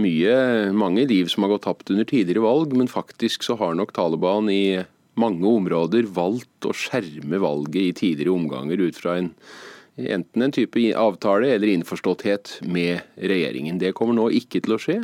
mye, 0.00 0.34
mange 0.72 1.04
liv 1.12 1.28
som 1.28 1.44
har 1.44 1.52
gått 1.52 1.66
tapt 1.68 1.92
under 1.92 2.08
tidligere 2.08 2.46
valg, 2.46 2.72
men 2.72 2.88
faktisk 2.88 3.44
så 3.44 3.58
har 3.60 3.76
nok 3.76 3.92
Taliban 3.96 4.48
i 4.48 4.80
mange 5.20 5.44
områder 5.44 6.08
valgt 6.08 6.64
å 6.64 6.72
skjerme 6.76 7.44
valget 7.44 7.82
i 7.82 7.96
tidligere 8.00 8.32
omganger 8.32 8.80
ut 8.80 8.96
fra 8.96 9.20
en 9.20 9.34
enten 9.96 10.42
en 10.42 10.52
type 10.52 10.80
avtale 10.98 11.54
eller 11.54 11.72
innforståtthet 11.72 12.58
med 12.68 13.00
regjeringen. 13.16 13.78
Det 13.80 13.94
kommer 13.96 14.16
nå 14.16 14.28
ikke 14.36 14.60
til 14.64 14.76
å 14.76 14.80
skje. 14.80 15.00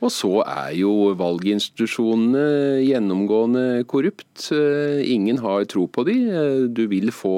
Og 0.00 0.08
så 0.08 0.30
er 0.48 0.72
jo 0.78 1.12
valginstitusjonene 1.20 2.80
gjennomgående 2.86 3.84
korrupt. 3.90 4.46
Eh, 4.56 5.02
ingen 5.12 5.42
har 5.44 5.66
tro 5.68 5.84
på 5.92 6.06
de. 6.08 6.16
Eh, 6.32 6.62
du 6.72 6.86
vil 6.88 7.12
få 7.12 7.36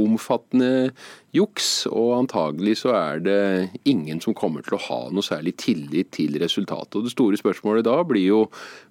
omfattende 0.00 0.92
juks, 1.36 1.86
og 1.88 2.14
antagelig 2.16 2.78
så 2.82 2.94
er 2.96 3.20
det 3.24 3.42
ingen 3.88 4.20
som 4.24 4.36
kommer 4.36 4.64
til 4.64 4.78
å 4.78 4.82
ha 4.86 5.00
noe 5.12 5.24
særlig 5.24 5.54
tillit 5.60 6.12
til 6.16 6.40
resultatet. 6.40 6.96
Og 6.96 7.04
Det 7.04 7.12
store 7.12 7.40
spørsmålet 7.40 7.84
da 7.84 7.98
blir 8.08 8.24
jo, 8.24 8.40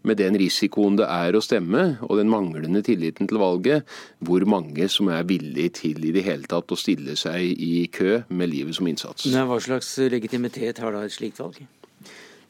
med 0.06 0.18
den 0.22 0.38
risikoen 0.38 0.97
det 1.02 1.10
er 1.10 1.34
å 1.38 1.41
stemme, 1.41 1.97
og 2.06 2.18
den 2.22 2.30
manglende 2.30 2.86
tilliten 2.86 3.30
til 3.30 3.41
valget, 3.41 3.86
hvor 4.20 4.45
mange 4.45 4.89
som 4.89 5.10
er 5.10 5.26
villige 5.26 5.74
til 5.82 6.06
i 6.06 6.14
det 6.14 6.26
hele 6.26 6.49
tatt 6.49 6.70
å 6.70 6.78
stille 6.78 7.18
seg 7.18 7.49
i 7.58 7.88
kø 7.93 8.24
med 8.30 8.54
livet 8.54 8.78
som 8.78 8.89
innsats. 8.89 9.26
Men 9.30 9.49
hva 9.49 9.62
slags 9.62 9.97
legitimitet 10.10 10.82
har 10.82 10.93
da 10.93 11.06
et 11.06 11.18
slikt 11.18 11.41
valg? 11.41 11.62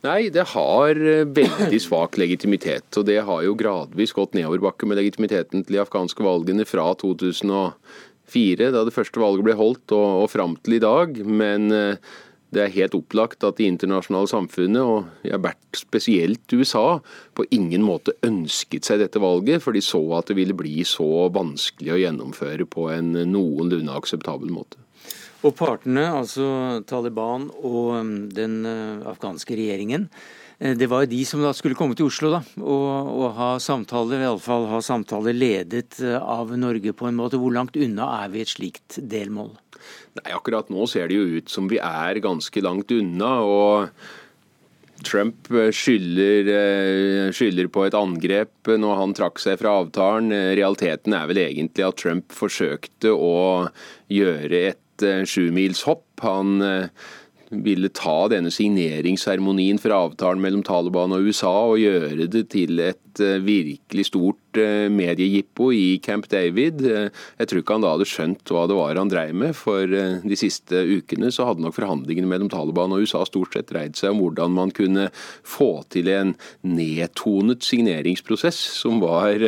Nei, 0.02 0.32
det 0.34 0.48
har 0.56 0.98
eh, 0.98 1.28
veldig 1.30 1.82
svak 1.88 2.18
legitimitet. 2.18 2.90
Og 2.98 3.06
det 3.10 3.20
har 3.28 3.44
jo 3.46 3.58
gradvis 3.58 4.16
gått 4.18 4.34
nedoverbakke 4.38 4.90
med 4.90 4.98
legitimiteten 4.98 5.62
til 5.62 5.78
de 5.78 5.84
afghanske 5.84 6.26
valgene 6.26 6.66
fra 6.66 6.88
2004, 7.04 8.72
da 8.74 8.84
det 8.88 8.96
første 8.96 9.22
valget 9.22 9.46
ble 9.46 9.58
holdt, 9.60 9.94
og, 9.94 10.26
og 10.26 10.34
fram 10.34 10.58
til 10.66 10.80
i 10.80 10.84
dag. 10.84 11.22
Men 11.22 11.70
eh, 11.76 12.12
det 12.52 12.66
er 12.66 12.74
helt 12.74 12.98
opplagt 12.98 13.46
at 13.48 13.62
det 13.62 13.70
internasjonale 13.70 14.28
samfunnet, 14.28 14.82
og 14.82 15.28
jeg 15.28 15.38
har 15.38 15.46
vært 15.46 15.78
spesielt 15.78 16.58
USA, 16.58 17.00
på 17.38 17.46
ingen 17.54 17.86
måte 17.86 18.18
ønsket 18.28 18.90
seg 18.90 19.06
dette 19.06 19.22
valget, 19.22 19.62
for 19.64 19.78
de 19.78 19.86
så 19.86 20.02
at 20.18 20.34
det 20.34 20.40
ville 20.42 20.58
bli 20.58 20.82
så 20.88 21.30
vanskelig 21.32 21.94
å 21.94 22.02
gjennomføre 22.02 22.68
på 22.68 22.90
en 22.92 23.14
noenlunde 23.30 24.02
akseptabel 24.02 24.50
måte. 24.52 24.81
Og 25.42 25.56
partene, 25.58 26.04
altså 26.20 26.46
Taliban 26.90 27.48
og 27.64 27.96
um, 27.98 28.14
den 28.30 28.62
uh, 28.68 29.02
afghanske 29.10 29.58
regjeringen, 29.58 30.06
eh, 30.60 30.76
det 30.78 30.90
var 30.92 31.08
de 31.10 31.22
som 31.26 31.42
da 31.42 31.54
skulle 31.58 31.78
komme 31.78 31.98
til 31.98 32.12
Oslo 32.12 32.30
da, 32.36 32.44
og, 32.62 33.10
og 33.10 33.26
ha 33.40 33.50
samtaler, 33.62 34.22
iallfall 34.22 34.70
ha 34.70 34.84
samtaler 34.86 35.34
ledet 35.34 35.98
uh, 36.06 36.20
av 36.22 36.54
Norge 36.62 36.94
på 36.94 37.10
en 37.10 37.18
måte. 37.18 37.42
Hvor 37.42 37.54
langt 37.58 37.80
unna 37.80 38.12
er 38.22 38.34
vi 38.34 38.46
et 38.46 38.54
slikt 38.54 39.00
delmål? 39.02 39.56
Nei, 40.20 40.30
Akkurat 40.30 40.70
nå 40.70 40.86
ser 40.90 41.10
det 41.10 41.18
jo 41.18 41.40
ut 41.40 41.50
som 41.50 41.72
vi 41.72 41.82
er 41.82 42.22
ganske 42.22 42.62
langt 42.62 42.94
unna. 42.94 43.32
og 43.42 43.90
Trump 45.02 45.50
uh, 45.50 45.72
skylder, 45.74 47.34
skylder, 47.34 47.72
på 47.74 47.88
et 47.88 47.98
angrep 47.98 48.70
når 48.78 49.02
han 49.02 49.18
trakk 49.18 49.42
seg 49.42 49.58
fra 49.58 49.74
avtalen. 49.82 50.30
Realiteten 50.54 51.18
er 51.18 51.26
vel 51.34 51.42
egentlig 51.48 51.90
at 51.90 51.98
Trump 51.98 52.38
forsøkte 52.38 53.18
å 53.18 53.34
gjøre 54.14 54.66
et 54.70 54.82
et 55.06 55.30
sjumilshopp. 55.30 56.06
Han 56.26 56.62
eh, 56.66 57.10
ville 57.52 57.92
ta 57.92 58.30
denne 58.32 58.52
signeringsseremonien 58.54 59.80
for 59.82 59.94
avtalen 59.96 60.42
mellom 60.44 60.64
Taliban 60.64 61.12
og 61.16 61.28
USA 61.28 61.52
og 61.74 61.82
gjøre 61.82 62.30
det 62.32 62.46
til 62.54 62.80
et 62.80 63.11
eh, 63.20 63.40
virkelig 63.44 64.06
stort 64.08 64.60
eh, 64.60 64.88
mediejippo 64.92 65.72
i 65.76 66.00
Camp 66.04 66.30
David. 66.32 66.80
Jeg 66.86 67.50
tror 67.50 67.62
ikke 67.62 67.76
han 67.76 67.84
da 67.84 67.94
hadde 67.96 68.08
skjønt 68.08 68.54
hva 68.54 68.68
det 68.70 68.78
var 68.78 69.00
han 69.00 69.12
dreiv 69.12 69.36
med, 69.36 69.56
for 69.58 69.84
de 69.90 70.38
siste 70.40 70.78
ukene 70.88 71.32
så 71.34 71.50
hadde 71.50 71.64
nok 71.66 71.76
forhandlingene 71.76 72.30
mellom 72.30 72.52
Taliban 72.52 72.94
og 72.96 73.04
USA 73.04 73.24
stort 73.28 73.56
sett 73.58 73.72
dreid 73.72 73.98
seg 74.00 74.14
om 74.14 74.22
hvordan 74.24 74.56
man 74.56 74.72
kunne 74.76 75.10
få 75.44 75.84
til 75.92 76.08
en 76.14 76.36
nedtonet 76.64 77.66
signeringsprosess 77.66 78.60
som 78.80 79.02
var 79.04 79.44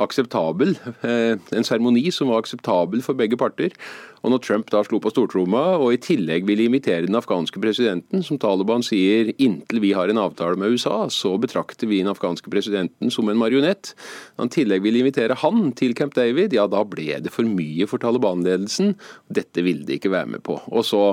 akseptabel. 0.00 0.76
En 1.02 1.66
seremoni 1.66 2.06
som 2.14 2.30
var 2.30 2.44
akseptabel 2.44 3.02
for 3.04 3.18
begge 3.18 3.40
parter. 3.40 3.74
Og 4.20 4.34
når 4.34 4.42
Trump 4.44 4.68
da 4.72 4.82
slo 4.84 5.00
på 5.00 5.12
stortromma 5.12 5.62
og 5.80 5.94
i 5.94 6.00
tillegg 6.02 6.44
ville 6.48 6.66
invitere 6.68 7.06
den 7.06 7.16
afghanske 7.16 7.60
presidenten, 7.62 8.24
som 8.24 8.38
Taliban 8.40 8.84
sier 8.84 9.32
inntil 9.40 9.80
vi 9.80 9.94
har 9.96 10.12
en 10.12 10.20
avtale 10.20 10.60
med 10.60 10.76
USA, 10.76 11.06
så 11.12 11.36
betrakter 11.40 11.88
vi 11.88 12.02
den 12.02 12.12
afghanske 12.12 12.52
presidenten 12.52 12.99
som 13.08 13.30
en 13.32 13.38
marionett. 13.40 13.94
Når 14.36 14.44
han 14.44 14.50
i 14.50 14.56
tillegg 14.58 14.84
ville 14.84 15.00
invitere 15.00 15.38
han 15.40 15.70
til 15.78 15.94
Camp 15.96 16.12
David, 16.18 16.52
ja 16.52 16.66
da 16.68 16.82
ble 16.84 17.16
det 17.24 17.32
for 17.32 17.48
mye 17.48 17.88
for 17.88 18.02
Taliban-ledelsen. 18.02 18.92
Dette 19.32 19.64
ville 19.64 19.86
de 19.88 19.96
ikke 19.96 20.12
være 20.12 20.34
med 20.34 20.44
på. 20.44 20.58
Og 20.68 20.84
så 20.84 21.04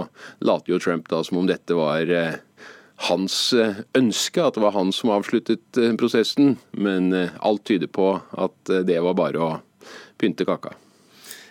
later 0.44 0.76
jo 0.76 0.82
Trump 0.84 1.08
da 1.14 1.22
som 1.24 1.40
om 1.40 1.48
dette 1.48 1.78
var 1.78 2.12
eh, 2.12 2.42
hans 3.08 3.38
eh, 3.56 3.80
ønske, 3.98 4.44
at 4.44 4.58
det 4.58 4.66
var 4.66 4.76
han 4.76 4.92
som 4.96 5.14
avsluttet 5.16 5.80
eh, 5.80 5.96
prosessen. 6.00 6.58
Men 6.76 7.14
alt 7.16 7.64
tyder 7.70 7.88
på 7.88 8.18
at 8.18 8.76
det 8.90 9.00
var 9.06 9.16
bare 9.16 9.48
å 9.48 9.54
pynte 10.20 10.48
kaka. 10.50 10.76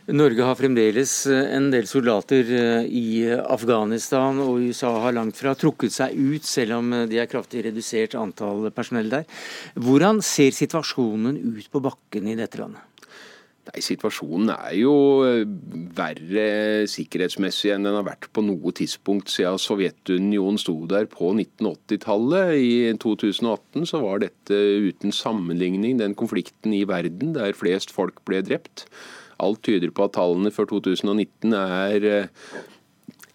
Norge 0.07 0.45
har 0.47 0.55
fremdeles 0.55 1.13
eh, 1.27 1.49
en 1.57 1.65
del 1.73 1.87
soldater 1.91 2.47
eh, 2.55 2.85
i 2.87 3.07
Afghanistan, 3.27 4.39
og 4.39 4.63
USA 4.63 4.93
har 5.03 5.17
langt 5.17 5.35
fra 5.35 5.57
trukket 5.59 5.97
seg 5.97 6.15
ut, 6.15 6.47
selv 6.47 6.77
om 6.79 6.93
eh, 6.95 7.09
de 7.11 7.19
har 7.19 7.27
kraftig 7.31 7.65
redusert 7.67 8.15
antall 8.15 8.69
personell 8.75 9.11
der. 9.11 9.25
Hvordan 9.75 10.23
ser 10.23 10.55
situasjonen 10.55 11.41
ut 11.59 11.67
på 11.73 11.83
bakken 11.83 12.31
i 12.31 12.37
dette 12.39 12.63
landet? 12.63 12.85
Nei, 13.67 13.83
Situasjonen 13.83 14.53
er 14.55 14.77
jo 14.79 14.95
verre 15.99 16.87
sikkerhetsmessig 16.87 17.73
enn 17.75 17.89
den 17.89 17.99
har 17.99 18.07
vært 18.07 18.29
på 18.31 18.45
noe 18.47 18.71
tidspunkt 18.79 19.33
siden 19.35 19.59
Sovjetunionen 19.59 20.63
sto 20.63 20.77
der 20.87 21.11
på 21.11 21.33
1980-tallet. 21.35 22.55
I 22.55 22.95
2018 23.03 23.91
så 23.91 24.05
var 24.07 24.23
dette 24.23 24.55
uten 24.87 25.11
sammenligning 25.11 25.99
den 25.99 26.15
konflikten 26.15 26.79
i 26.79 26.85
verden 26.87 27.35
der 27.35 27.59
flest 27.59 27.91
folk 27.91 28.23
ble 28.23 28.45
drept. 28.47 28.87
Alt 29.43 29.63
tyder 29.67 29.93
på 29.93 30.07
at 30.07 30.17
tallene 30.17 30.53
for 30.55 30.69
2019 30.71 31.53
er 31.59 32.09
eh, 32.09 32.31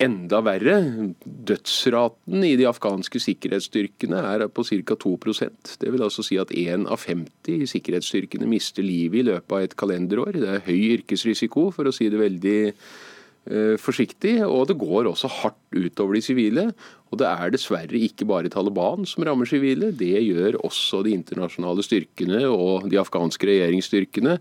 enda 0.02 0.42
verre. 0.46 0.78
Dødsraten 1.22 2.46
i 2.46 2.56
de 2.60 2.68
afghanske 2.70 3.22
sikkerhetsstyrkene 3.22 4.22
er 4.32 4.48
på 4.50 4.66
ca. 4.66 4.98
2% 5.06 5.78
Det 5.82 5.94
vil 5.94 6.06
altså 6.06 6.26
si 6.26 6.40
at 6.42 6.54
1 6.54 6.88
av 6.90 7.06
50 7.06 7.62
i 7.62 7.70
sikkerhetsstyrkene 7.70 8.50
mister 8.50 8.86
livet 8.86 9.22
i 9.22 9.28
løpet 9.30 9.56
av 9.56 9.66
et 9.66 9.78
kalenderår. 9.78 10.42
Det 10.42 10.50
er 10.50 10.66
høy 10.66 10.98
yrkesrisiko, 10.98 11.70
for 11.76 11.88
å 11.88 11.96
si 11.96 12.10
det 12.10 12.22
veldig 12.22 12.58
uh, 12.72 13.78
forsiktig. 13.82 14.40
Og 14.48 14.68
det 14.72 14.80
går 14.82 15.12
også 15.12 15.30
hardt 15.42 15.62
utover 15.78 16.18
de 16.18 16.26
sivile. 16.26 16.68
Og 17.12 17.22
det 17.22 17.30
er 17.30 17.54
dessverre 17.54 18.06
ikke 18.10 18.28
bare 18.30 18.52
Taliban 18.52 19.06
som 19.10 19.26
rammer 19.28 19.50
sivile. 19.50 19.92
Det 19.94 20.16
gjør 20.18 20.62
også 20.66 21.04
de 21.06 21.14
internasjonale 21.18 21.86
styrkene 21.86 22.46
og 22.50 22.90
de 22.90 23.02
afghanske 23.02 23.50
regjeringsstyrkene. 23.52 24.40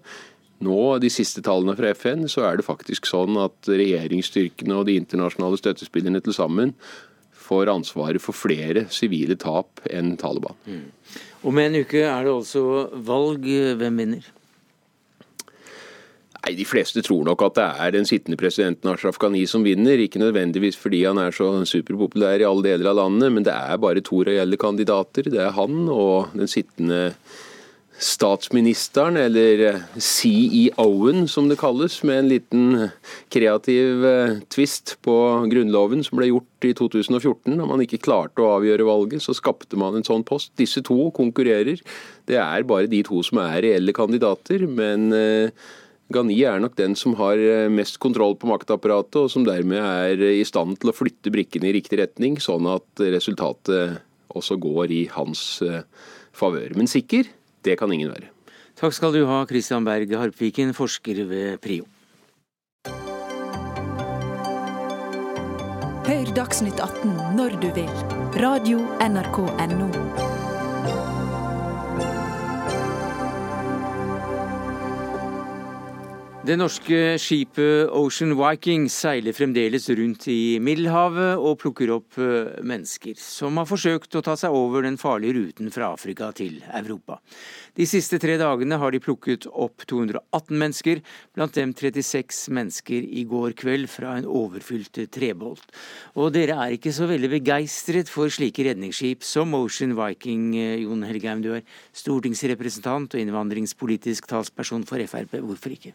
Nå, 0.60 0.80
de 1.00 1.08
siste 1.12 1.40
tallene 1.44 1.76
fra 1.78 1.92
FN, 1.96 2.26
så 2.28 2.44
er 2.44 2.58
det 2.58 2.66
faktisk 2.66 3.08
sånn 3.08 3.38
at 3.40 3.70
regjeringsstyrkene 3.70 4.76
og 4.76 4.88
de 4.90 4.98
internasjonale 5.00 5.60
støttespillerne 5.60 6.20
til 6.24 6.36
sammen 6.36 6.74
får 7.50 7.70
ansvaret 7.72 8.22
for 8.22 8.36
flere 8.36 8.84
sivile 8.92 9.38
tap 9.40 9.80
enn 9.90 10.12
Taliban. 10.20 10.58
Mm. 10.68 10.84
Om 11.48 11.62
en 11.62 11.80
uke 11.80 12.04
er 12.04 12.26
det 12.26 12.34
altså 12.34 12.62
valg. 13.08 13.48
Hvem 13.80 14.04
vinner? 14.04 14.28
Nei, 16.40 16.54
De 16.56 16.64
fleste 16.68 17.02
tror 17.04 17.24
nok 17.28 17.42
at 17.48 17.56
det 17.58 17.66
er 17.84 17.94
den 17.96 18.08
sittende 18.08 18.38
presidenten 18.40 18.92
Ashraf 18.92 19.18
Ghani 19.20 19.46
som 19.48 19.64
vinner. 19.66 20.00
Ikke 20.00 20.22
nødvendigvis 20.22 20.78
fordi 20.80 21.02
han 21.04 21.20
er 21.20 21.34
så 21.36 21.52
superpopulær 21.68 22.40
i 22.40 22.48
alle 22.48 22.68
deler 22.68 22.92
av 22.92 23.00
landet, 23.00 23.32
men 23.32 23.46
det 23.48 23.56
er 23.56 23.80
bare 23.80 24.04
to 24.04 24.22
reelle 24.28 24.60
kandidater. 24.60 25.28
Det 25.32 25.40
er 25.40 25.56
han 25.56 25.88
og 25.88 26.36
den 26.36 26.48
sittende 26.48 27.14
statsministeren, 28.00 29.16
eller 29.20 29.60
eh, 29.68 29.80
CEO-en 30.00 31.26
som 31.28 31.50
det 31.50 31.58
kalles, 31.60 31.98
med 32.02 32.18
en 32.18 32.30
liten 32.30 32.62
kreativ 33.28 34.06
eh, 34.08 34.38
twist 34.48 34.94
på 35.04 35.16
Grunnloven 35.52 36.00
som 36.06 36.16
ble 36.16 36.30
gjort 36.30 36.68
i 36.68 36.72
2014. 36.78 37.58
Da 37.60 37.66
man 37.68 37.82
ikke 37.84 38.00
klarte 38.00 38.40
å 38.40 38.54
avgjøre 38.56 38.86
valget, 38.88 39.24
så 39.24 39.36
skapte 39.36 39.76
man 39.80 39.98
en 39.98 40.06
sånn 40.06 40.24
post. 40.24 40.54
Disse 40.60 40.80
to 40.86 41.10
konkurrerer. 41.16 41.82
Det 42.28 42.40
er 42.40 42.66
bare 42.68 42.88
de 42.90 43.02
to 43.04 43.20
som 43.26 43.42
er 43.44 43.60
reelle 43.66 43.94
kandidater. 43.96 44.64
men 44.64 45.10
Ghani 46.10 46.38
er 46.42 46.58
nok 46.58 46.74
den 46.78 46.96
som 46.98 47.14
har 47.20 47.38
mest 47.70 48.00
kontroll 48.02 48.34
på 48.34 48.48
maktapparatet, 48.50 49.18
og 49.20 49.30
som 49.30 49.44
dermed 49.46 49.78
er 49.78 50.24
i 50.40 50.44
stand 50.48 50.80
til 50.80 50.90
å 50.90 50.96
flytte 50.96 51.30
brikkene 51.30 51.68
i 51.68 51.76
riktig 51.76 52.00
retning, 52.00 52.40
sånn 52.42 52.66
at 52.66 53.04
resultatet 53.12 54.00
også 54.34 54.56
går 54.62 54.90
i 54.90 55.04
hans 55.12 55.60
favør. 56.34 56.74
Men 56.78 56.90
sikker, 56.90 57.28
det 57.66 57.78
kan 57.80 57.92
ingen 57.92 58.12
være. 58.12 58.30
Takk 58.80 58.94
skal 58.96 59.12
du 59.12 59.24
ha, 59.28 59.42
Christian 59.48 59.84
Berg 59.84 60.12
Harpviken, 60.16 60.72
forsker 60.76 61.24
ved 61.28 61.58
PRIO. 61.60 61.84
Hør 66.10 66.32
Dagsnytt 66.34 66.80
18 66.80 67.14
når 67.36 67.60
du 67.62 67.68
vil. 67.76 67.94
Radio 68.40 68.82
NRK 69.04 69.38
Radio.nrk.no. 69.44 70.29
Det 76.50 76.56
norske 76.58 76.96
skipet 77.22 77.92
Ocean 77.94 78.32
Viking 78.34 78.88
seiler 78.90 79.36
fremdeles 79.36 79.84
rundt 79.94 80.24
i 80.32 80.58
Middelhavet 80.58 81.38
og 81.38 81.60
plukker 81.60 81.92
opp 81.94 82.18
eh, 82.18 82.56
mennesker 82.66 83.14
som 83.22 83.60
har 83.60 83.68
forsøkt 83.70 84.18
å 84.18 84.22
ta 84.26 84.34
seg 84.40 84.56
over 84.58 84.82
den 84.82 84.96
farlige 84.98 85.36
ruten 85.36 85.70
fra 85.70 85.92
Afrika 85.94 86.32
til 86.34 86.56
Europa. 86.74 87.20
De 87.76 87.86
siste 87.88 88.18
tre 88.22 88.36
dagene 88.40 88.78
har 88.80 88.92
de 88.94 89.00
plukket 89.02 89.46
opp 89.50 89.84
218 89.90 90.58
mennesker, 90.58 91.02
blant 91.36 91.54
dem 91.54 91.72
36 91.76 92.50
mennesker 92.56 93.06
i 93.06 93.24
går 93.28 93.54
kveld 93.58 93.88
fra 93.90 94.16
en 94.18 94.28
overfylt 94.28 95.02
trebolt. 95.14 95.70
Og 96.18 96.32
dere 96.34 96.58
er 96.58 96.76
ikke 96.76 96.94
så 96.94 97.08
veldig 97.10 97.32
begeistret 97.38 98.10
for 98.10 98.32
slike 98.32 98.66
redningsskip 98.66 99.24
som 99.26 99.54
Ocean 99.58 99.94
Viking, 99.98 100.54
eh, 100.58 100.82
Jon 100.84 101.06
Helgheim. 101.06 101.42
Du 101.42 101.54
er 101.54 101.66
stortingsrepresentant 101.92 103.14
og 103.14 103.20
innvandringspolitisk 103.20 104.26
talsperson 104.26 104.86
for 104.86 104.98
Frp. 104.98 105.38
Hvorfor 105.40 105.76
ikke? 105.76 105.94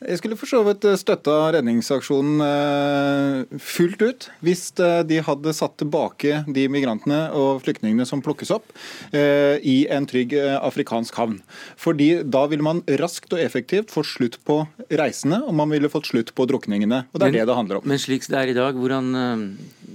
Jeg 0.00 0.16
skulle 0.16 0.36
for 0.40 0.48
så 0.48 0.62
vidt 0.64 0.84
støtta 0.96 1.32
redningsaksjonen 1.52 2.40
eh, 2.40 3.58
fullt 3.60 4.00
ut, 4.00 4.26
hvis 4.40 4.62
eh, 4.80 5.02
de 5.04 5.18
hadde 5.26 5.52
satt 5.52 5.74
tilbake 5.82 6.38
de 6.48 6.64
migrantene 6.72 7.18
og 7.36 7.60
flyktningene 7.66 8.06
som 8.08 8.22
plukkes 8.24 8.52
opp, 8.54 8.72
eh, 9.12 9.60
i 9.60 9.82
en 9.92 10.08
trygg 10.08 10.32
afrikansk 10.40 11.18
havn. 11.20 11.36
Fordi 11.76 12.22
da 12.24 12.46
ville 12.48 12.64
man 12.64 12.80
raskt 13.02 13.36
og 13.36 13.42
effektivt 13.44 13.92
fått 13.92 14.08
slutt 14.08 14.38
på 14.48 14.62
reisene, 14.88 15.42
og 15.44 15.52
man 15.60 15.68
ville 15.74 15.92
fått 15.92 16.08
slutt 16.14 16.32
på 16.32 16.48
drukningene. 16.48 17.02
Og 17.12 17.20
det 17.20 17.28
er 17.28 17.34
men, 17.34 17.36
det 17.36 17.50
det 17.50 17.58
handler 17.60 17.82
om. 17.82 17.92
Men 17.92 18.00
slik 18.00 18.24
det 18.30 18.40
er 18.40 18.54
i 18.54 18.56
dag, 18.56 18.80
hvordan 18.80 19.12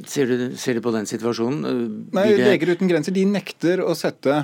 ser 0.05 0.29
du, 0.29 0.45
ser 0.59 0.77
du 0.77 0.83
på 0.85 0.93
den 0.93 1.09
situasjonen? 1.09 1.65
Nei, 2.13 2.27
Leger 2.43 2.75
uten 2.75 2.89
grenser 2.91 3.15
de 3.15 3.25
nekter 3.25 3.81
å 3.81 3.97
sette 3.97 4.37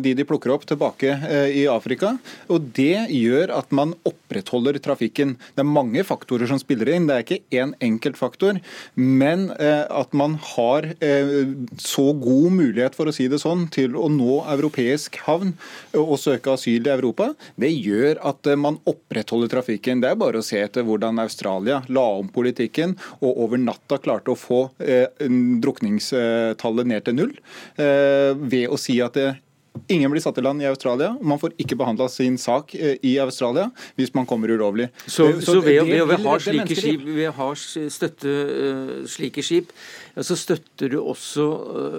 de 0.00 0.16
de 0.16 0.26
plukker 0.28 0.54
opp, 0.54 0.64
tilbake 0.68 1.12
i 1.52 1.66
Afrika. 1.68 2.14
Og 2.48 2.72
det 2.76 3.08
gjør 3.12 3.52
at 3.58 3.74
man 3.74 3.92
opprettholder 4.08 4.77
trafikken. 4.82 5.36
Det 5.54 5.62
er 5.62 5.68
mange 5.68 6.04
faktorer 6.06 6.48
som 6.50 6.60
spiller 6.60 6.90
inn, 6.94 7.08
det 7.08 7.16
er 7.16 7.24
ikke 7.24 7.60
én 7.62 7.74
enkelt 7.84 8.18
faktor. 8.20 8.58
Men 8.94 9.48
eh, 9.58 9.84
at 9.88 10.14
man 10.16 10.36
har 10.54 10.88
eh, 11.04 11.32
så 11.80 12.12
god 12.18 12.52
mulighet, 12.56 12.96
for 12.98 13.10
å 13.10 13.14
si 13.14 13.28
det 13.30 13.40
sånn, 13.42 13.66
til 13.74 13.96
å 13.98 14.08
nå 14.12 14.40
europeisk 14.54 15.20
havn 15.26 15.54
og 15.98 16.16
søke 16.20 16.54
asyl 16.54 16.86
i 16.86 16.94
Europa, 16.94 17.32
det 17.60 17.72
gjør 17.74 18.20
at 18.30 18.46
eh, 18.48 18.58
man 18.58 18.80
opprettholder 18.88 19.52
trafikken. 19.58 20.02
Det 20.02 20.12
er 20.12 20.20
bare 20.20 20.42
å 20.42 20.46
se 20.46 20.60
etter 20.62 20.86
hvordan 20.86 21.22
Australia 21.22 21.82
la 21.88 22.06
om 22.20 22.30
politikken 22.32 22.96
og 23.20 23.44
over 23.44 23.60
natta 23.60 23.98
klarte 24.02 24.32
å 24.32 24.38
få 24.38 24.60
drukningstallet 25.18 26.88
ned 26.88 27.04
til 27.06 27.16
null 27.16 27.34
ved 27.78 28.66
å 28.70 28.78
si 28.80 28.98
at 29.04 29.16
det 29.18 29.28
Ingen 29.88 30.12
blir 30.12 30.22
satt 30.24 30.38
i 30.38 30.44
land 30.44 30.62
i 30.62 30.68
Australia. 30.68 31.12
Man 31.20 31.40
får 31.40 31.54
ikke 31.62 31.78
behandla 31.78 32.08
sin 32.12 32.38
sak 32.40 32.74
eh, 32.74 32.96
i 33.06 33.16
Australia 33.22 33.68
hvis 33.98 34.14
man 34.16 34.26
kommer 34.28 34.50
ulovlig. 34.52 34.88
Så, 35.06 35.28
så, 35.40 35.54
så 35.54 35.56
ved, 35.60 35.82
ved, 35.86 36.04
ved, 36.08 36.14
å 36.18 36.32
ha 36.32 36.38
slike 36.42 36.78
skip, 36.78 37.04
ved 37.06 37.30
å 37.30 37.34
ha 37.38 37.50
støtte 37.58 38.32
uh, 38.32 38.94
slike 39.08 39.44
skip, 39.44 39.70
ja, 40.14 40.24
så 40.26 40.36
støtter 40.38 40.92
du 40.92 40.98
også 41.00 41.46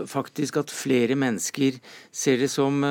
faktisk 0.10 0.60
at 0.60 0.74
flere 0.74 1.16
mennesker 1.20 1.78
ser 2.12 2.42
det 2.42 2.50
som, 2.52 2.84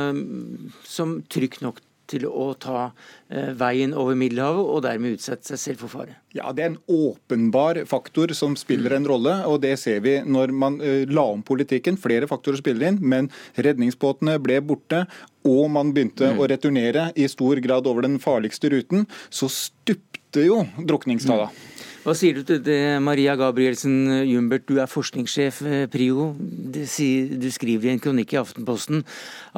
som 0.89 1.18
trygt 1.30 1.62
nok 1.64 1.82
til 2.09 2.26
å 2.28 2.50
ta 2.61 2.88
eh, 3.28 3.52
veien 3.59 3.94
over 3.96 4.16
Middelhavet 4.18 4.72
og 4.72 4.82
dermed 4.86 5.18
utsette 5.18 5.52
seg 5.52 5.61
selv 5.62 5.84
for 5.84 5.92
fare? 5.92 6.16
Ja, 6.36 6.52
Det 6.52 6.64
er 6.64 6.70
en 6.72 6.80
åpenbar 6.88 7.80
faktor 7.88 8.32
som 8.36 8.56
spiller 8.59 8.96
en 8.96 9.09
rolle, 9.09 9.34
og 9.48 9.61
det 9.64 9.74
ser 9.80 10.02
vi 10.04 10.18
når 10.24 10.52
man 10.52 10.80
eh, 10.84 11.06
la 11.09 11.24
om 11.34 11.42
politikken. 11.42 12.00
Flere 12.00 12.28
faktorer 12.30 12.61
spiller 12.61 12.90
inn, 12.90 13.00
men 13.00 13.30
redningsbåtene 13.56 14.38
ble 14.42 14.61
borte. 14.64 15.04
Og 15.48 15.68
man 15.72 15.94
begynte 15.96 16.34
mm. 16.34 16.40
å 16.40 16.48
returnere 16.50 17.09
i 17.16 17.28
stor 17.30 17.61
grad 17.64 17.88
over 17.88 18.04
den 18.04 18.18
farligste 18.22 18.72
ruten. 18.74 19.06
Så 19.30 19.48
stupte 19.52 20.44
jo 20.44 20.64
drukningstallene. 20.78 21.52
Mm. 21.52 21.78
Hva 22.05 22.14
sier 22.14 22.36
du 22.36 22.44
til 22.46 22.61
det, 22.62 22.78
Maria 23.03 23.34
Gabrielsen 23.38 24.22
Jumbert, 24.28 24.68
du 24.68 24.78
er 24.78 24.86
forskningssjef 24.86 25.61
PRIO. 25.90 26.30
Du 26.38 27.49
skriver 27.51 27.88
i 27.88 27.94
en 27.94 28.03
kronikk 28.03 28.36
i 28.36 28.38
Aftenposten 28.38 29.03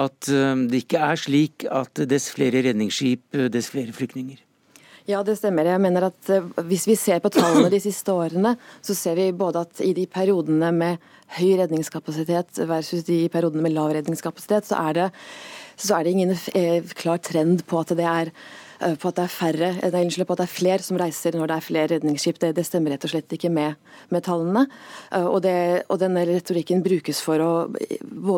at 0.00 0.30
eh, 0.32 0.62
det 0.70 0.84
ikke 0.86 1.02
er 1.04 1.20
slik 1.20 1.66
at 1.68 2.00
dess 2.08 2.30
flere 2.32 2.62
redningsskip, 2.64 3.26
eh, 3.36 3.50
dess 3.52 3.68
flere 3.72 3.92
flyktninger. 3.92 4.40
Ja, 5.08 5.20
det 5.26 5.36
stemmer. 5.40 5.68
Jeg 5.68 5.82
mener 5.84 6.08
at 6.08 6.32
eh, 6.32 6.48
Hvis 6.70 6.86
vi 6.88 6.96
ser 6.96 7.20
på 7.20 7.32
tallene 7.34 7.68
de 7.72 7.82
siste 7.82 8.14
årene, 8.14 8.54
så 8.80 8.96
ser 8.96 9.20
vi 9.20 9.28
både 9.36 9.66
at 9.66 9.84
i 9.84 9.92
de 9.96 10.06
periodene 10.08 10.72
med 10.72 11.12
høy 11.36 11.58
redningskapasitet 11.60 12.64
versus 12.70 13.04
de 13.04 13.26
periodene 13.28 13.66
med 13.68 13.76
lav 13.76 13.92
redningskapasitet, 13.98 14.72
så 14.72 14.80
er 14.88 14.96
det, 14.96 15.12
så 15.76 15.98
er 15.98 16.08
det 16.08 16.16
ingen 16.16 16.34
klar 16.96 17.20
trend 17.20 17.66
på 17.68 17.84
at 17.84 17.94
det 18.00 18.08
er 18.08 18.32
Eh, 18.32 18.59
på 18.80 19.10
at 19.10 19.18
det 19.18 19.24
er 19.26 19.32
færre, 19.32 19.70
eh, 19.82 19.92
nei, 19.92 20.24
på 20.24 20.32
at 20.34 20.40
det 20.40 20.46
er 20.46 20.52
flere 20.52 20.84
som 20.84 20.98
reiser 21.00 21.36
når 21.36 21.50
det 21.50 21.56
er 21.56 21.66
flere 21.66 21.90
redningsskip. 21.94 22.38
Det, 22.40 22.52
det 22.56 22.64
stemmer 22.66 22.94
rett 22.94 23.04
og 23.04 23.12
slett 23.12 23.34
ikke 23.36 23.50
med, 23.52 23.76
med 24.08 24.24
tallene. 24.24 24.66
Eh, 25.12 25.26
og, 25.26 25.42
det, 25.44 25.84
og, 25.88 25.98
denne 26.00 26.24
retorikken 26.28 26.82
brukes 26.84 27.20
for 27.24 27.44
å 27.44 27.52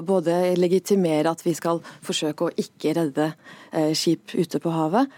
både 0.02 0.56
legitimere 0.58 1.30
at 1.30 1.44
vi 1.46 1.54
skal 1.54 1.82
forsøke 2.02 2.48
å 2.48 2.54
ikke 2.58 2.96
redde 2.98 3.32
skip 3.96 4.34
ute 4.36 4.58
på 4.60 4.68
havet, 4.68 5.08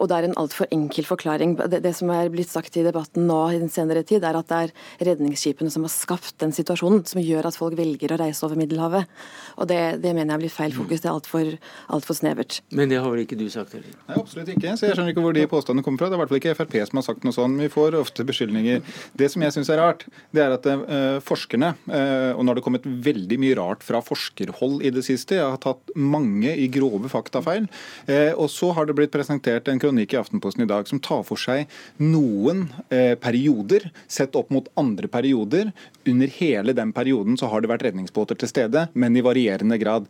og 0.00 0.08
det 0.10 0.16
er 0.16 0.26
en 0.26 0.32
altfor 0.40 0.66
enkel 0.74 1.06
forklaring. 1.06 1.52
Det, 1.70 1.78
det, 1.84 1.92
som 1.94 2.08
er 2.10 2.26
blitt 2.32 2.50
sagt 2.50 2.74
i 2.74 2.82
debatten 2.82 3.28
nå 3.28 3.36
i 3.52 3.60
den 3.60 3.70
senere 3.70 4.02
tid, 4.02 4.24
er 4.26 4.34
at 4.34 4.48
det 4.50 4.58
er 4.64 5.12
redningsskipene 5.12 5.70
som 5.70 5.86
har 5.86 5.92
skapt 5.94 6.34
den 6.42 6.50
situasjonen 6.56 7.04
som 7.06 7.22
gjør 7.22 7.46
at 7.46 7.58
folk 7.58 7.78
velger 7.78 8.16
å 8.16 8.18
reise 8.18 8.42
over 8.48 8.58
Middelhavet. 8.58 9.06
Og 9.62 9.70
det, 9.70 9.78
det 10.02 10.10
mener 10.10 10.34
jeg 10.34 10.42
blir 10.42 10.54
feil 10.56 10.74
fokus. 10.74 11.04
Det 11.04 11.10
er 11.10 11.14
altfor 11.14 11.52
alt 11.94 12.08
for 12.08 12.18
snevert. 12.18 12.58
Men 12.74 12.90
det 12.90 12.98
har 12.98 13.14
vel 13.14 13.22
ikke 13.22 13.38
du 13.38 13.46
sagt 13.52 13.78
heller? 13.78 13.94
Nei, 14.08 14.18
absolutt 14.18 14.50
ikke. 14.50 14.53
Så 14.62 14.88
jeg 14.88 14.96
skjønner 14.96 15.12
ikke 15.14 15.24
hvor 15.24 15.34
de 15.36 15.46
påstandene 15.50 15.84
kommer 15.86 16.02
fra. 16.02 16.08
Det 16.10 16.16
er 16.16 16.18
i 16.18 16.22
hvert 16.22 16.32
fall 16.32 16.40
ikke 16.40 16.56
Frp 16.58 16.76
som 16.88 17.00
har 17.00 17.06
sagt 17.06 17.26
noe 17.26 17.34
sånt. 17.34 17.60
Vi 17.60 17.70
får 17.72 17.96
ofte 17.98 18.26
beskyldninger. 18.26 18.82
Det 19.18 19.28
som 19.32 19.44
jeg 19.44 19.54
syns 19.54 19.70
er 19.72 19.80
rart, 19.80 20.04
det 20.34 20.42
er 20.44 20.54
at 20.56 20.66
uh, 20.68 21.20
forskerne, 21.24 21.72
uh, 21.88 22.32
og 22.34 22.42
nå 22.42 22.52
har 22.52 22.58
det 22.58 22.64
kommet 22.66 22.86
veldig 22.86 23.38
mye 23.42 23.58
rart 23.58 23.84
fra 23.86 24.00
forskerhold 24.04 24.82
i 24.84 24.92
det 24.94 25.04
siste, 25.06 25.38
jeg 25.38 25.46
har 25.46 25.60
tatt 25.62 25.94
mange 25.98 26.52
i 26.60 26.68
grove 26.72 27.10
faktafeil, 27.12 27.68
uh, 28.10 28.32
og 28.32 28.48
så 28.52 28.72
har 28.76 28.88
det 28.88 28.96
blitt 28.98 29.14
presentert 29.14 29.70
en 29.70 29.80
kronikk 29.82 30.14
i 30.14 30.20
Aftenposten 30.20 30.66
i 30.66 30.70
dag 30.70 30.88
som 30.90 31.02
tar 31.02 31.24
for 31.26 31.40
seg 31.40 31.70
noen 32.02 32.66
perioder 33.20 33.86
sett 34.10 34.36
opp 34.38 34.50
mot 34.54 34.66
andre 34.80 35.08
perioder. 35.10 35.70
Under 36.08 36.30
hele 36.36 36.74
den 36.76 36.92
perioden 36.94 37.36
så 37.40 37.48
har 37.52 37.62
det 37.62 37.70
vært 37.70 37.84
redningsbåter 37.86 38.38
til 38.38 38.50
stede, 38.50 38.86
men 38.94 39.16
i 39.16 39.22
varierende 39.24 39.78
grad. 39.80 40.08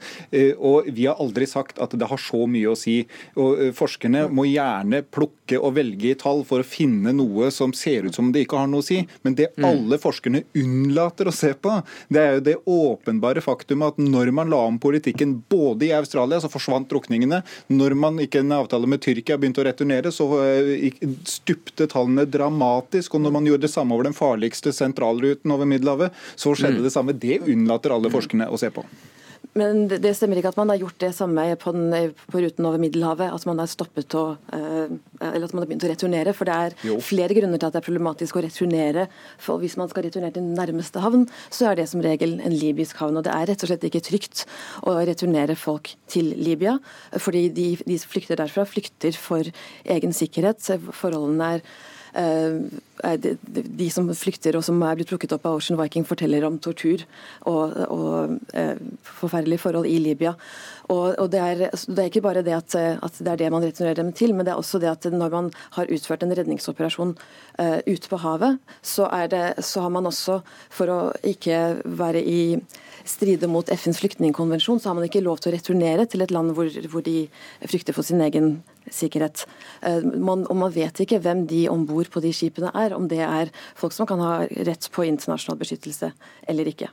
Og 0.59 0.89
Vi 0.95 1.07
har 1.07 1.21
aldri 1.23 1.47
sagt 1.49 1.81
at 1.83 1.95
det 1.97 2.09
har 2.11 2.21
så 2.21 2.45
mye 2.51 2.73
å 2.73 2.79
si. 2.79 2.97
Og 3.41 3.75
Forskerne 3.77 4.27
må 4.35 4.47
gjerne 4.49 5.03
plukke 5.15 5.59
og 5.61 5.77
velge 5.79 6.11
i 6.13 6.19
tall 6.19 6.43
for 6.47 6.63
å 6.63 6.67
finne 6.67 7.13
noe 7.17 7.51
som 7.55 7.73
ser 7.77 8.09
ut 8.09 8.17
som 8.17 8.31
det 8.35 8.45
ikke 8.45 8.59
har 8.61 8.71
noe 8.71 8.83
å 8.83 8.87
si. 8.87 9.01
Men 9.27 9.37
det 9.39 9.51
mm. 9.55 9.67
alle 9.69 9.99
forskerne 10.01 10.45
unnlater 10.61 11.31
å 11.31 11.35
se 11.35 11.53
på, 11.55 11.77
det 12.13 12.23
er 12.23 12.37
jo 12.39 12.45
det 12.49 12.57
åpenbare 12.71 13.45
faktum 13.45 13.85
at 13.87 14.01
når 14.01 14.33
man 14.37 14.53
la 14.53 14.63
om 14.69 14.81
politikken 14.83 15.37
både 15.51 15.89
i 15.89 15.95
Australia, 15.97 16.41
så 16.43 16.51
forsvant 16.53 16.91
drukningene. 16.91 17.43
Når 17.73 17.97
man 17.99 18.21
ikke 18.23 18.45
en 18.45 18.57
avtale 18.59 18.91
med 18.91 19.05
Tyrkia 19.05 19.39
begynte 19.41 19.63
å 19.63 19.69
returnere, 19.69 20.13
så 20.15 20.29
eh, 20.43 21.01
stupte 21.29 21.89
tallene 21.91 22.27
dramatisk. 22.29 23.17
Og 23.17 23.27
når 23.27 23.39
man 23.39 23.51
gjorde 23.51 23.69
det 23.69 23.75
samme 23.75 23.97
over 23.97 24.09
den 24.09 24.17
farligste 24.17 24.75
sentralruten 24.75 25.55
over 25.55 25.69
Middelhavet, 25.69 26.15
så 26.35 26.55
skjedde 26.57 26.83
mm. 26.83 26.87
det 26.89 26.95
samme. 26.95 27.19
Det 27.25 27.43
unnlater 27.45 27.95
alle 27.95 28.13
forskerne 28.13 28.51
å 28.51 28.61
se 28.61 28.73
på. 28.75 28.85
Men 29.55 29.85
det, 29.87 30.13
stemmer 30.19 30.41
ikke 30.41 30.51
at 30.51 30.59
man 30.59 30.73
har 30.73 30.81
gjort 30.81 30.99
det 30.99 31.13
samme 31.15 31.45
på, 31.63 31.73
den, 31.77 32.15
på 32.31 32.41
ruten 32.43 32.67
over 32.67 32.81
Middelhavet. 32.83 33.31
At 33.31 33.47
man 33.47 33.61
har 33.63 33.71
stoppet 33.71 34.17
å 34.19 34.25
eh, 34.55 34.95
Eller 35.29 35.47
at 35.47 35.55
man 35.55 35.63
har 35.63 35.71
begynt 35.71 35.87
å 35.87 35.91
returnere. 35.93 36.35
For 36.35 36.49
det 36.49 36.57
er 36.59 36.77
jo. 36.89 36.99
flere 37.05 37.37
grunner 37.39 37.61
til 37.61 37.71
at 37.71 37.77
det 37.77 37.83
er 37.83 37.87
problematisk 37.87 38.41
å 38.41 38.45
returnere. 38.45 39.07
For 39.43 39.63
hvis 39.63 39.79
man 39.79 39.91
skal 39.93 40.09
returnere 40.09 40.35
til 40.35 40.49
nærmeste 40.49 41.05
havn, 41.05 41.29
så 41.55 41.71
er 41.71 41.79
det 41.79 41.87
som 41.93 42.03
regel 42.05 42.41
en 42.43 42.59
libysk 42.59 42.99
havn. 43.03 43.21
Og 43.21 43.27
det 43.27 43.35
er 43.35 43.51
rett 43.53 43.63
og 43.63 43.71
slett 43.71 43.87
ikke 43.87 44.03
trygt 44.11 44.45
å 44.83 44.97
returnere 44.99 45.55
folk 45.59 45.95
til 46.11 46.35
Libya. 46.35 46.81
Fordi 47.15 47.47
de, 47.55 47.71
de 47.87 47.99
som 48.03 48.11
flykter 48.11 48.43
derfra, 48.43 48.67
flykter 48.67 49.15
for 49.15 49.55
egen 49.97 50.17
sikkerhet. 50.17 50.67
Forholdene 50.91 51.57
er 51.57 51.69
de, 52.15 53.37
de 53.53 53.89
som 53.91 54.07
flykter 54.15 54.57
og 54.57 54.65
som 54.65 54.81
er 54.87 54.99
blitt 54.99 55.11
plukket 55.11 55.35
opp 55.37 55.47
av 55.49 55.59
Ocean 55.59 55.79
Viking, 55.81 56.07
forteller 56.07 56.47
om 56.47 56.61
tortur 56.63 57.03
og, 57.51 57.75
og 57.91 58.55
eh, 58.57 58.79
forferdelige 59.19 59.63
forhold 59.65 59.89
i 59.91 59.99
Libya. 60.03 60.35
Og, 60.93 61.15
og 61.19 61.31
det, 61.33 61.41
er, 61.41 61.63
det, 61.73 61.99
er, 61.99 62.09
ikke 62.11 62.25
bare 62.25 62.45
det 62.45 62.55
at, 62.57 62.77
at, 62.77 63.19
det 63.19 63.33
er 63.33 63.41
det 63.41 63.51
man 63.53 63.65
returnerer 63.65 63.99
dem 64.01 64.13
til, 64.17 64.35
men 64.35 64.47
det 64.47 64.55
er 64.55 64.61
også 64.61 64.81
det 64.83 64.91
at 64.93 65.09
når 65.13 65.33
man 65.33 65.51
har 65.79 65.91
utført 65.91 66.25
en 66.25 66.35
redningsoperasjon 66.37 67.15
uh, 67.17 67.79
ute 67.89 68.11
på 68.11 68.21
havet, 68.21 68.59
så, 68.83 69.09
det, 69.33 69.45
så 69.65 69.87
har 69.87 69.95
man 69.95 70.11
også, 70.11 70.43
for 70.73 70.93
å 70.93 70.99
ikke 71.25 71.81
være 71.85 72.21
i 72.21 72.43
stride 73.05 73.49
mot 73.49 73.69
FNs 73.69 74.01
flyktningkonvensjon, 74.01 74.81
så 74.81 74.91
har 74.91 74.99
man 74.99 75.09
ikke 75.09 75.25
lov 75.25 75.41
til 75.41 75.53
å 75.53 75.57
returnere 75.57 76.07
til 76.09 76.25
et 76.25 76.33
land 76.33 76.55
hvor, 76.57 76.69
hvor 76.93 77.05
de 77.05 77.27
frykter 77.65 77.97
for 77.97 78.07
sin 78.07 78.23
egen 78.25 78.59
sikkerhet. 78.91 79.47
Eh, 79.83 80.03
man, 80.05 80.47
og 80.51 80.59
man 80.61 80.75
vet 80.75 81.01
ikke 81.05 81.21
hvem 81.25 81.47
de 81.51 81.65
om 81.73 81.87
bord 81.89 82.11
på 82.13 82.23
de 82.25 82.33
skipene 82.37 82.73
er, 82.75 82.97
om 82.97 83.09
det 83.11 83.23
er 83.25 83.53
folk 83.79 83.97
som 83.97 84.09
kan 84.11 84.23
ha 84.23 84.35
rett 84.69 84.91
på 84.93 85.07
internasjonal 85.09 85.61
beskyttelse 85.63 86.13
eller 86.49 86.71
ikke. 86.71 86.91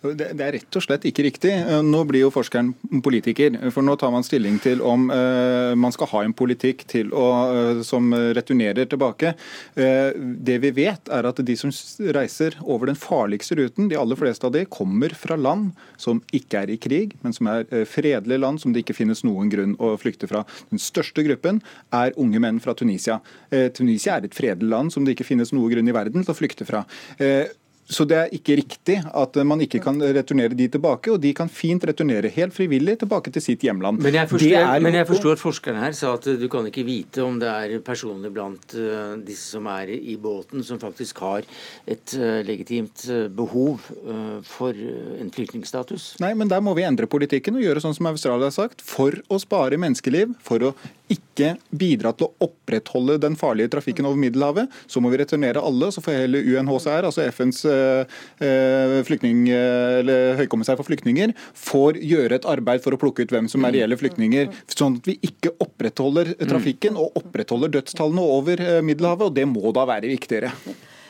Det, 0.00 0.30
er 0.32 0.54
rett 0.56 0.76
og 0.78 0.84
slett 0.84 1.04
ikke 1.04 1.26
riktig. 1.26 1.50
Eh, 1.52 1.82
nå 1.84 1.98
blir 2.08 2.22
jo 2.24 2.32
forskeren 2.32 2.72
politiker. 3.04 3.58
For 3.74 3.84
nå 3.84 3.98
tar 4.00 4.12
man 4.14 4.24
stilling 4.24 4.56
til 4.62 4.80
om 4.80 5.10
uh, 5.12 5.76
man 5.76 5.92
skal 5.92 6.08
ha 6.14 6.22
en 6.24 6.34
politikk 6.36 6.86
å, 7.12 7.26
uh, 7.52 7.82
som 7.84 8.08
returnerer 8.36 8.88
tilbake. 8.88 9.34
Det 9.76 10.56
vi 10.62 10.70
vet 10.74 11.10
er 11.12 11.26
at 11.28 11.40
de 11.44 11.54
som 11.58 11.72
reiser 12.16 12.56
over 12.62 12.88
den 12.88 12.98
farligste 12.98 13.58
ruten, 13.58 13.90
de 13.90 13.98
aller 14.00 14.18
fleste 14.18 14.46
av 14.48 14.54
de 14.54 14.64
kommer 14.72 15.12
fra 15.18 15.36
land 15.36 15.70
som 16.00 16.22
ikke 16.34 16.64
er 16.64 16.72
i 16.72 16.78
krig, 16.80 17.14
men 17.24 17.36
som 17.36 17.50
er 17.52 17.66
fredelige 17.88 18.40
land 18.40 18.62
som 18.62 18.74
det 18.74 18.84
ikke 18.84 18.96
finnes 18.96 19.22
noen 19.26 19.52
grunn 19.52 19.76
å 19.78 19.92
flykte 20.00 20.28
fra. 20.30 20.42
Den 20.72 20.82
største 20.82 21.24
gruppen 21.26 21.60
er 21.96 22.16
unge 22.20 22.42
menn 22.42 22.60
fra 22.62 22.74
Tunisia. 22.78 23.20
Tunisia 23.76 24.16
er 24.16 24.28
et 24.28 24.36
fredelig 24.36 24.70
land 24.72 24.94
som 24.94 25.06
det 25.06 25.16
ikke 25.16 25.28
finnes 25.28 25.52
noen 25.54 25.72
grunn 25.74 25.92
i 25.92 25.96
verden 25.96 26.24
til 26.24 26.34
å 26.34 26.40
flykte 26.40 26.68
fra. 26.68 26.84
Så 27.90 28.06
det 28.08 28.16
er 28.16 28.34
ikke 28.34 28.56
riktig 28.60 28.96
at 29.02 29.38
man 29.46 29.62
ikke 29.64 29.80
kan 29.82 29.98
returnere 30.00 30.54
de 30.56 30.68
tilbake, 30.70 31.10
og 31.10 31.20
de 31.22 31.32
kan 31.36 31.50
fint 31.50 31.82
returnere 31.88 32.30
helt 32.32 32.54
frivillig 32.54 33.00
tilbake 33.00 33.32
til 33.34 33.42
sitt 33.42 33.64
hjemland. 33.66 33.98
Men 34.04 34.14
jeg 34.20 34.30
forstår, 34.30 34.84
men 34.84 34.98
jeg 35.00 35.08
forstår 35.08 35.36
at 35.36 35.42
forskerne 35.42 35.82
her 35.82 35.96
sa 35.96 36.14
at 36.14 36.28
du 36.40 36.46
kan 36.52 36.68
ikke 36.70 36.84
vite 36.86 37.24
om 37.24 37.40
det 37.42 37.50
er 37.50 37.82
personer 37.84 38.32
blant 38.34 38.76
uh, 38.78 39.16
disse 39.26 39.56
som 39.56 39.66
er 39.72 39.90
i 39.96 40.14
båten 40.20 40.62
som 40.66 40.78
faktisk 40.82 41.18
har 41.24 41.48
et 41.90 42.14
uh, 42.14 42.40
legitimt 42.46 43.04
uh, 43.10 43.26
behov 43.26 43.82
for 44.46 44.74
en 44.74 45.30
flyktningstatus. 45.32 46.14
Nei, 46.22 46.32
men 46.38 46.50
der 46.50 46.62
må 46.64 46.72
vi 46.76 46.84
endre 46.86 47.08
politikken 47.10 47.58
og 47.58 47.64
gjøre 47.64 47.82
sånn 47.82 47.96
som 47.96 48.08
Australia 48.10 48.48
har 48.48 48.54
sagt, 48.54 48.84
for 48.84 49.14
å 49.28 49.38
spare 49.42 49.78
menneskeliv, 49.80 50.34
for 50.44 50.70
å 50.70 50.72
ikke 51.10 51.54
bidra 51.74 52.12
til 52.16 52.28
å 52.28 52.48
opprettholde 52.48 53.18
den 53.22 53.36
farlige 53.40 53.72
trafikken 53.74 54.08
over 54.08 54.20
Middelhavet, 54.20 54.70
så 54.90 55.02
må 55.02 55.12
vi 55.12 55.22
returnere 55.22 55.62
alle. 55.64 55.90
Så 55.94 56.02
får 56.04 56.22
hele 56.22 56.42
UNHCR, 56.44 57.08
altså 57.08 57.26
FNs 57.26 57.64
Eh, 58.40 59.00
flyktning, 59.06 59.48
eller 59.50 60.36
høykommissær 60.40 60.78
for 60.78 60.88
flyktninger 60.88 61.32
får 61.58 61.98
gjøre 62.02 62.38
et 62.38 62.48
arbeid 62.48 62.82
for 62.84 62.96
å 62.96 63.00
plukke 63.00 63.24
ut 63.24 63.34
hvem 63.34 63.48
som 63.50 63.64
er 63.66 63.76
reelle 63.76 63.98
flyktninger. 64.00 64.50
Sånn 64.70 64.98
at 65.00 65.10
vi 65.10 65.18
ikke 65.26 65.54
opprettholder 65.62 66.34
trafikken 66.48 66.98
og 67.00 67.18
opprettholder 67.20 67.72
dødstallene 67.76 68.24
over 68.38 68.64
eh, 68.64 68.80
Middelhavet. 68.86 69.28
og 69.30 69.36
Det 69.36 69.46
må 69.50 69.74
da 69.76 69.86
være 69.88 70.10
viktigere. 70.12 70.52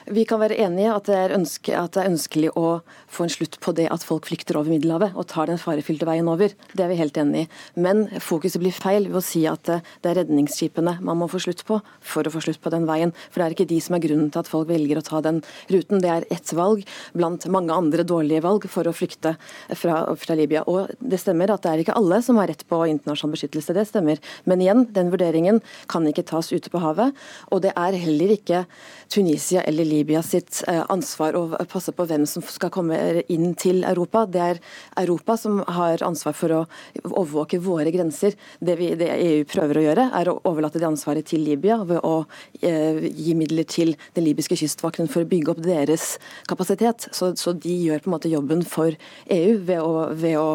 Vi 0.08 0.24
kan 0.24 0.40
være 0.40 0.56
enige 0.64 0.92
at 0.94 1.08
er 1.12 1.34
ønske, 1.36 1.74
at 1.76 1.92
det 1.92 2.00
er 2.02 2.08
ønskelig 2.08 2.50
å 2.56 2.80
få 3.10 3.26
en 3.26 3.32
slutt 3.32 3.58
på 3.60 3.74
det 3.76 3.88
at 3.92 4.04
folk 4.06 4.28
flykter 4.30 4.56
over 4.56 4.72
Middelhavet 4.72 5.16
og 5.18 5.26
tar 5.28 5.50
den 5.50 5.60
farefylte 5.60 6.06
veien 6.08 6.28
over. 6.30 6.54
Det 6.72 6.84
er 6.84 6.88
vi 6.88 6.96
helt 6.96 7.18
enig 7.20 7.42
i. 7.44 7.48
Men 7.76 8.06
fokuset 8.22 8.62
blir 8.62 8.72
feil 8.72 9.10
ved 9.10 9.18
å 9.20 9.24
si 9.24 9.42
at 9.50 9.66
det 9.68 10.08
er 10.08 10.20
redningsskipene 10.22 10.96
man 11.04 11.20
må 11.20 11.28
få 11.30 11.42
slutt 11.44 11.64
på 11.68 11.80
for 12.00 12.24
å 12.24 12.32
få 12.32 12.42
slutt 12.46 12.62
på 12.64 12.72
den 12.72 12.86
veien. 12.88 13.12
For 13.28 13.42
det 13.42 13.46
er 13.46 13.56
ikke 13.56 13.68
de 13.72 13.80
som 13.84 13.96
er 13.98 14.04
grunnen 14.04 14.30
til 14.32 14.42
at 14.42 14.50
folk 14.50 14.70
velger 14.70 15.00
å 15.00 15.04
ta 15.04 15.20
den 15.26 15.42
ruten. 15.72 16.00
Det 16.00 16.12
er 16.14 16.28
ett 16.32 16.54
valg 16.56 16.86
blant 17.12 17.44
mange 17.52 17.76
andre 17.76 18.06
dårlige 18.06 18.44
valg 18.46 18.66
for 18.72 18.88
å 18.88 18.96
flykte 18.96 19.34
fra, 19.76 20.00
fra 20.16 20.38
Libya. 20.38 20.64
Og 20.70 20.94
det 21.00 21.20
stemmer 21.20 21.52
at 21.52 21.66
det 21.66 21.74
er 21.74 21.84
ikke 21.84 21.98
alle 22.00 22.22
som 22.24 22.40
har 22.40 22.48
rett 22.50 22.64
på 22.70 22.80
internasjonal 22.88 23.36
beskyttelse. 23.36 23.76
Det 23.76 23.86
stemmer. 23.90 24.22
Men 24.48 24.64
igjen, 24.64 24.86
den 24.96 25.12
vurderingen 25.12 25.60
kan 25.90 26.08
ikke 26.08 26.26
tas 26.30 26.52
ute 26.54 26.72
på 26.72 26.80
havet. 26.82 27.12
Og 27.52 27.62
det 27.66 27.74
er 27.76 28.00
heller 28.00 28.36
ikke 28.38 28.64
Tunisia 29.10 29.62
eller 29.62 29.84
Libya 29.84 30.22
sitt 30.22 30.62
eh, 30.68 30.84
ansvar 30.88 31.34
å 31.34 31.42
passe 31.70 31.90
på 31.92 32.04
hvem 32.06 32.22
som 32.30 32.44
skal 32.46 32.70
komme 32.70 32.96
inn 33.32 33.56
til 33.58 33.82
Europa. 33.82 34.22
Det 34.30 34.42
er 34.44 34.60
Europa 35.02 35.34
som 35.40 35.58
har 35.66 36.04
ansvar 36.06 36.36
for 36.38 36.54
å 36.54 36.60
overvåke 37.08 37.58
våre 37.64 37.90
grenser. 37.90 38.36
Det, 38.60 38.76
vi, 38.78 38.92
det 39.00 39.10
EU 39.16 39.42
prøver 39.50 39.80
å 39.80 39.84
gjøre, 39.88 40.06
er 40.20 40.30
å 40.30 40.36
overlate 40.46 40.78
det 40.78 40.86
ansvaret 40.86 41.26
til 41.26 41.42
Libya 41.42 41.80
ved 41.88 42.04
å 42.06 42.22
eh, 42.62 43.02
gi 43.10 43.34
midler 43.38 43.66
til 43.66 43.96
den 44.14 44.28
libyske 44.28 44.58
kystvakten 44.60 45.10
for 45.10 45.26
å 45.26 45.30
bygge 45.30 45.56
opp 45.56 45.64
deres 45.66 46.12
kapasitet. 46.50 47.10
Så, 47.10 47.32
så 47.40 47.56
de 47.56 47.74
gjør 47.88 48.04
på 48.04 48.12
en 48.12 48.14
måte 48.14 48.30
jobben 48.30 48.62
for 48.62 48.94
EU 49.26 49.58
ved 49.58 49.82
å, 49.82 50.06
ved 50.14 50.38
å 50.38 50.50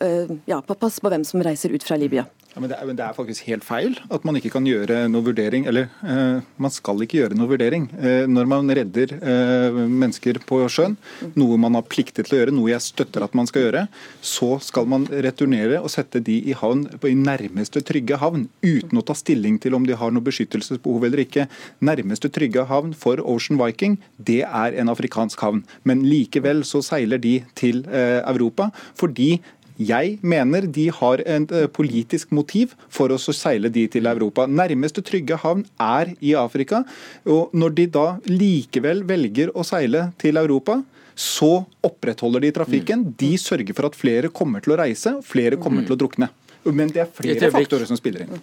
eh, 0.00 0.32
ja, 0.48 0.62
passe 0.64 1.04
på 1.04 1.12
hvem 1.12 1.28
som 1.28 1.44
reiser 1.44 1.76
ut 1.76 1.84
fra 1.84 2.00
Libya. 2.00 2.24
Ja, 2.52 2.60
men 2.60 2.68
det, 2.68 2.76
er, 2.76 2.84
men 2.84 2.96
det, 2.98 3.04
er, 3.06 3.16
faktisk 3.16 3.46
helt 3.48 3.64
feil 3.64 3.94
at 4.12 4.26
man 4.28 4.36
ikke 4.36 4.50
kan 4.52 4.66
gjøre 4.68 5.06
noe 5.08 5.24
vurdering. 5.24 5.64
Eller 5.70 5.86
eh, 6.04 6.42
man 6.60 6.72
skal 6.74 7.00
ikke 7.00 7.22
gjøre 7.22 7.36
noe 7.38 7.48
vurdering. 7.48 7.86
Eh, 7.96 8.24
når 8.28 8.50
man 8.50 8.68
redder 8.76 9.14
eh, 9.16 9.78
mennesker 9.88 10.36
på 10.44 10.58
sjøen, 10.72 10.98
noe 11.38 11.56
man 11.60 11.78
har 11.78 11.86
pliktet 11.88 12.28
til 12.28 12.36
å 12.36 12.40
gjøre, 12.42 12.54
noe 12.54 12.74
jeg 12.74 12.84
støtter 12.84 13.24
at 13.24 13.36
man 13.38 13.48
skal 13.48 13.64
gjøre, 13.64 13.86
så 14.20 14.50
skal 14.64 14.90
man 14.92 15.06
returnere 15.08 15.80
og 15.80 15.88
sette 15.94 16.20
de 16.24 16.36
i 16.52 16.56
havn 16.58 16.84
på 17.00 17.08
i 17.08 17.16
nærmeste 17.16 17.80
trygge 17.88 18.20
havn, 18.20 18.44
uten 18.60 19.00
å 19.00 19.06
ta 19.08 19.16
stilling 19.16 19.56
til 19.62 19.78
om 19.78 19.88
de 19.88 19.96
har 19.96 20.12
noe 20.12 20.28
beskyttelsesbehov 20.28 21.08
eller 21.08 21.24
ikke. 21.24 21.48
Nærmeste 21.80 22.28
trygge 22.36 22.66
havn 22.68 22.92
for 22.92 23.24
Ocean 23.24 23.60
Viking, 23.62 23.96
det 24.20 24.42
er 24.44 24.76
en 24.76 24.92
afrikansk 24.92 25.40
havn. 25.40 25.64
Men 25.88 26.04
likevel 26.04 26.66
så 26.68 26.84
seiler 26.84 27.22
de 27.22 27.38
til 27.56 27.86
eh, 27.88 28.20
Europa 28.20 28.68
fordi 28.98 29.38
jeg 29.80 30.18
mener 30.22 30.66
de 30.66 30.88
har 30.92 31.22
et 31.24 31.52
eh, 31.52 31.68
politisk 31.72 32.32
motiv 32.34 32.74
for 32.92 33.12
å 33.12 33.18
seile 33.18 33.70
de 33.72 33.86
til 33.88 34.08
Europa. 34.10 34.46
Nærmeste 34.46 35.04
trygge 35.04 35.38
havn 35.42 35.64
er 35.80 36.14
i 36.20 36.34
Afrika. 36.38 36.82
og 37.24 37.54
Når 37.54 37.76
de 37.78 37.86
da 37.86 38.06
likevel 38.28 39.04
velger 39.08 39.52
å 39.54 39.64
seile 39.64 40.10
til 40.18 40.36
Europa, 40.36 40.82
så 41.14 41.64
opprettholder 41.84 42.40
de 42.46 42.52
trafikken. 42.56 43.06
Mm. 43.06 43.16
De 43.20 43.32
sørger 43.38 43.76
for 43.76 43.88
at 43.88 43.98
flere 43.98 44.32
kommer 44.32 44.64
til 44.64 44.74
å 44.74 44.80
reise, 44.80 45.18
og 45.18 45.26
flere 45.26 45.58
kommer 45.60 45.82
mm. 45.82 45.88
til 45.88 45.96
å 45.96 46.00
drukne. 46.04 46.30
Men 46.64 46.92
det 46.94 47.02
er 47.02 47.10
flere 47.10 47.50
faktorer 47.50 47.88
som 47.88 47.98
spiller 47.98 48.24
inn. 48.24 48.42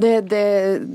Det, 0.00 0.12
det, 0.30 0.44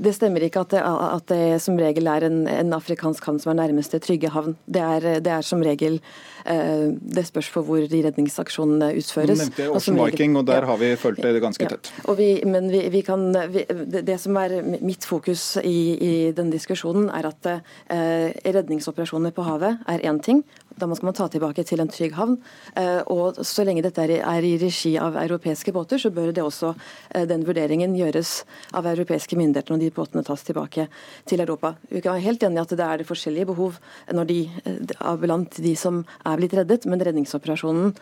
det 0.04 0.12
stemmer 0.16 0.42
ikke 0.46 0.62
at 0.64 0.72
det, 0.74 0.80
at 0.82 1.28
det, 1.30 1.42
som 1.62 1.78
regel 1.78 2.08
er 2.10 2.26
en, 2.26 2.40
en 2.50 2.74
afrikansk 2.76 3.26
havn 3.28 3.38
som 3.42 3.52
er 3.52 3.60
nærmeste 3.60 4.00
trygge 4.02 4.30
havn. 4.34 4.56
Det 4.66 4.82
er, 4.82 5.06
det 5.24 5.32
er 5.32 5.46
som 5.46 5.62
regel 5.64 5.98
eh, 6.44 6.88
Det 6.96 7.26
spørs 7.28 7.50
på 7.54 7.62
hvor 7.66 7.86
de 7.90 8.02
redningsaksjonene 8.06 8.92
utføres. 8.98 9.38
Du 9.38 9.44
nevnte 9.44 9.68
Ocean 9.70 10.00
Viking, 10.00 10.36
og 10.40 10.46
der 10.48 10.64
ja, 10.64 10.70
har 10.72 10.80
vi 10.82 10.92
fulgt 11.00 11.22
det 11.22 11.42
ganske 11.44 11.70
tett. 11.70 11.92
Ja, 12.02 12.16
vi, 12.18 12.30
men 12.48 12.70
vi, 12.72 12.82
vi 12.92 13.02
kan, 13.06 13.28
vi, 13.52 13.66
det, 13.96 14.18
som 14.22 14.38
er 14.40 14.58
mitt 14.80 15.06
fokus 15.06 15.54
i, 15.62 15.78
i 15.96 16.12
denne 16.36 16.54
diskusjonen, 16.54 17.10
er 17.14 17.30
at 17.30 17.50
eh, 17.52 18.30
redningsoperasjoner 18.56 19.34
på 19.36 19.46
havet 19.46 19.84
er 19.86 20.06
én 20.08 20.22
ting, 20.22 20.42
da 20.76 20.88
skal 20.94 21.08
man 21.08 21.16
ta 21.16 21.26
tilbake 21.32 21.64
til 21.64 21.80
en 21.80 21.90
trygg 21.90 22.14
havn. 22.16 22.36
Eh, 22.76 23.00
og 23.12 23.40
Så 23.46 23.64
lenge 23.64 23.82
dette 23.84 24.02
er 24.02 24.44
i 24.44 24.56
regi 24.60 24.96
av 25.00 25.16
europeiske 25.16 25.72
båter, 25.72 25.98
så 25.98 26.10
bør 26.12 26.32
det 26.32 26.44
også 26.44 26.74
eh, 27.14 27.24
den 27.28 27.44
vurderingen 27.46 27.96
gjøres 27.96 28.44
av 28.76 28.86
europeiske 28.86 29.36
myndigheter 29.36 29.72
når 29.72 29.80
de 29.80 29.90
båtene 29.96 30.24
tas 30.26 30.44
tilbake 30.44 30.88
til 31.24 31.40
Europa. 31.40 31.74
Vi 31.88 32.02
kan 32.04 32.16
være 32.16 32.26
helt 32.26 32.44
enig 32.44 32.60
at 32.60 32.74
det 32.76 32.84
er 32.84 33.00
det 33.00 33.08
forskjellige 33.08 33.48
behov 33.52 33.78
de, 34.28 34.40
eh, 34.64 35.14
blant 35.22 35.56
de 35.62 35.76
som 35.76 36.02
er 36.24 36.36
blitt 36.36 36.56
reddet, 36.56 36.86
men 36.86 37.00
redningsoperasjonen 37.00 37.94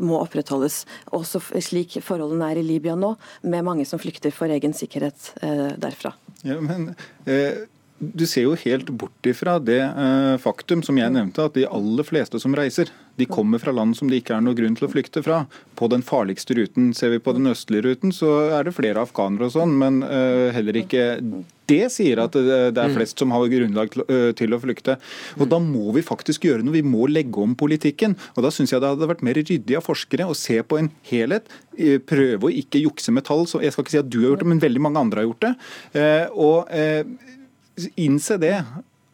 må 0.00 0.20
opprettholdes. 0.22 0.84
Også 1.12 1.42
slik 1.60 1.98
forholdene 2.04 2.48
er 2.50 2.60
i 2.60 2.64
Libya 2.64 2.96
nå, 2.96 3.16
med 3.42 3.66
mange 3.66 3.84
som 3.88 4.00
flykter 4.00 4.32
for 4.32 4.48
egen 4.48 4.72
sikkerhet 4.76 5.34
derfra. 5.80 6.14
Ja, 6.46 6.60
men... 6.60 6.94
Eh 7.26 7.68
du 8.00 8.24
ser 8.24 8.46
jo 8.46 8.56
helt 8.56 8.88
bort 8.96 9.28
ifra 9.28 9.58
det 9.60 9.82
uh, 9.84 10.36
faktum 10.40 10.80
som 10.84 10.96
jeg 10.96 11.12
nevnte, 11.12 11.44
at 11.44 11.56
de 11.56 11.66
aller 11.68 12.06
fleste 12.06 12.40
som 12.40 12.54
reiser, 12.56 12.88
de 13.20 13.26
kommer 13.28 13.60
fra 13.60 13.74
land 13.76 13.92
som 13.98 14.08
det 14.08 14.22
ikke 14.22 14.38
er 14.38 14.44
noe 14.44 14.56
grunn 14.56 14.76
til 14.78 14.86
å 14.86 14.90
flykte 14.92 15.20
fra. 15.24 15.42
På 15.76 15.90
den 15.92 16.00
farligste 16.06 16.56
ruten, 16.56 16.94
ser 16.96 17.12
vi 17.12 17.20
på 17.20 17.34
den 17.36 17.50
østlige 17.50 17.84
ruten, 17.90 18.14
så 18.16 18.32
er 18.56 18.64
det 18.64 18.72
flere 18.78 19.04
afghanere 19.04 19.50
og 19.50 19.56
sånn, 19.58 19.74
men 19.82 20.00
uh, 20.06 20.48
heller 20.56 20.80
ikke 20.80 21.04
det 21.70 21.84
sier 21.94 22.18
at 22.18 22.34
det 22.34 22.80
er 22.82 22.90
flest 22.96 23.20
som 23.20 23.30
har 23.30 23.44
grunnlag 23.52 23.92
til, 23.92 24.02
uh, 24.48 24.56
å 24.56 24.62
flykte. 24.62 24.96
Og 25.36 25.50
Da 25.52 25.60
må 25.62 25.92
vi 25.94 26.02
faktisk 26.02 26.48
gjøre 26.48 26.64
noe, 26.64 26.78
vi 26.80 26.82
må 26.82 27.04
legge 27.06 27.44
om 27.44 27.52
politikken. 27.54 28.16
Og 28.32 28.46
Da 28.46 28.50
syns 28.54 28.72
jeg 28.72 28.80
det 28.82 28.90
hadde 28.90 29.10
vært 29.12 29.22
mer 29.26 29.38
ryddig 29.38 29.76
av 29.78 29.84
forskere 29.86 30.26
å 30.26 30.34
se 30.34 30.56
på 30.64 30.80
en 30.80 30.88
helhet, 31.12 31.52
prøve 32.08 32.48
å 32.48 32.54
ikke 32.62 32.82
jukse 32.82 33.12
med 33.14 33.28
tall. 33.28 33.44
Jeg 33.60 33.76
skal 33.76 33.86
ikke 33.86 33.94
si 33.94 34.00
at 34.00 34.10
du 34.10 34.18
har 34.24 34.32
gjort 34.32 34.42
det, 34.42 34.50
men 34.50 34.64
veldig 34.64 34.82
mange 34.82 35.04
andre 35.04 35.22
har 35.22 35.30
gjort 35.30 35.46
det. 35.46 35.54
og 36.34 37.38
innse 37.96 38.38
det 38.40 38.56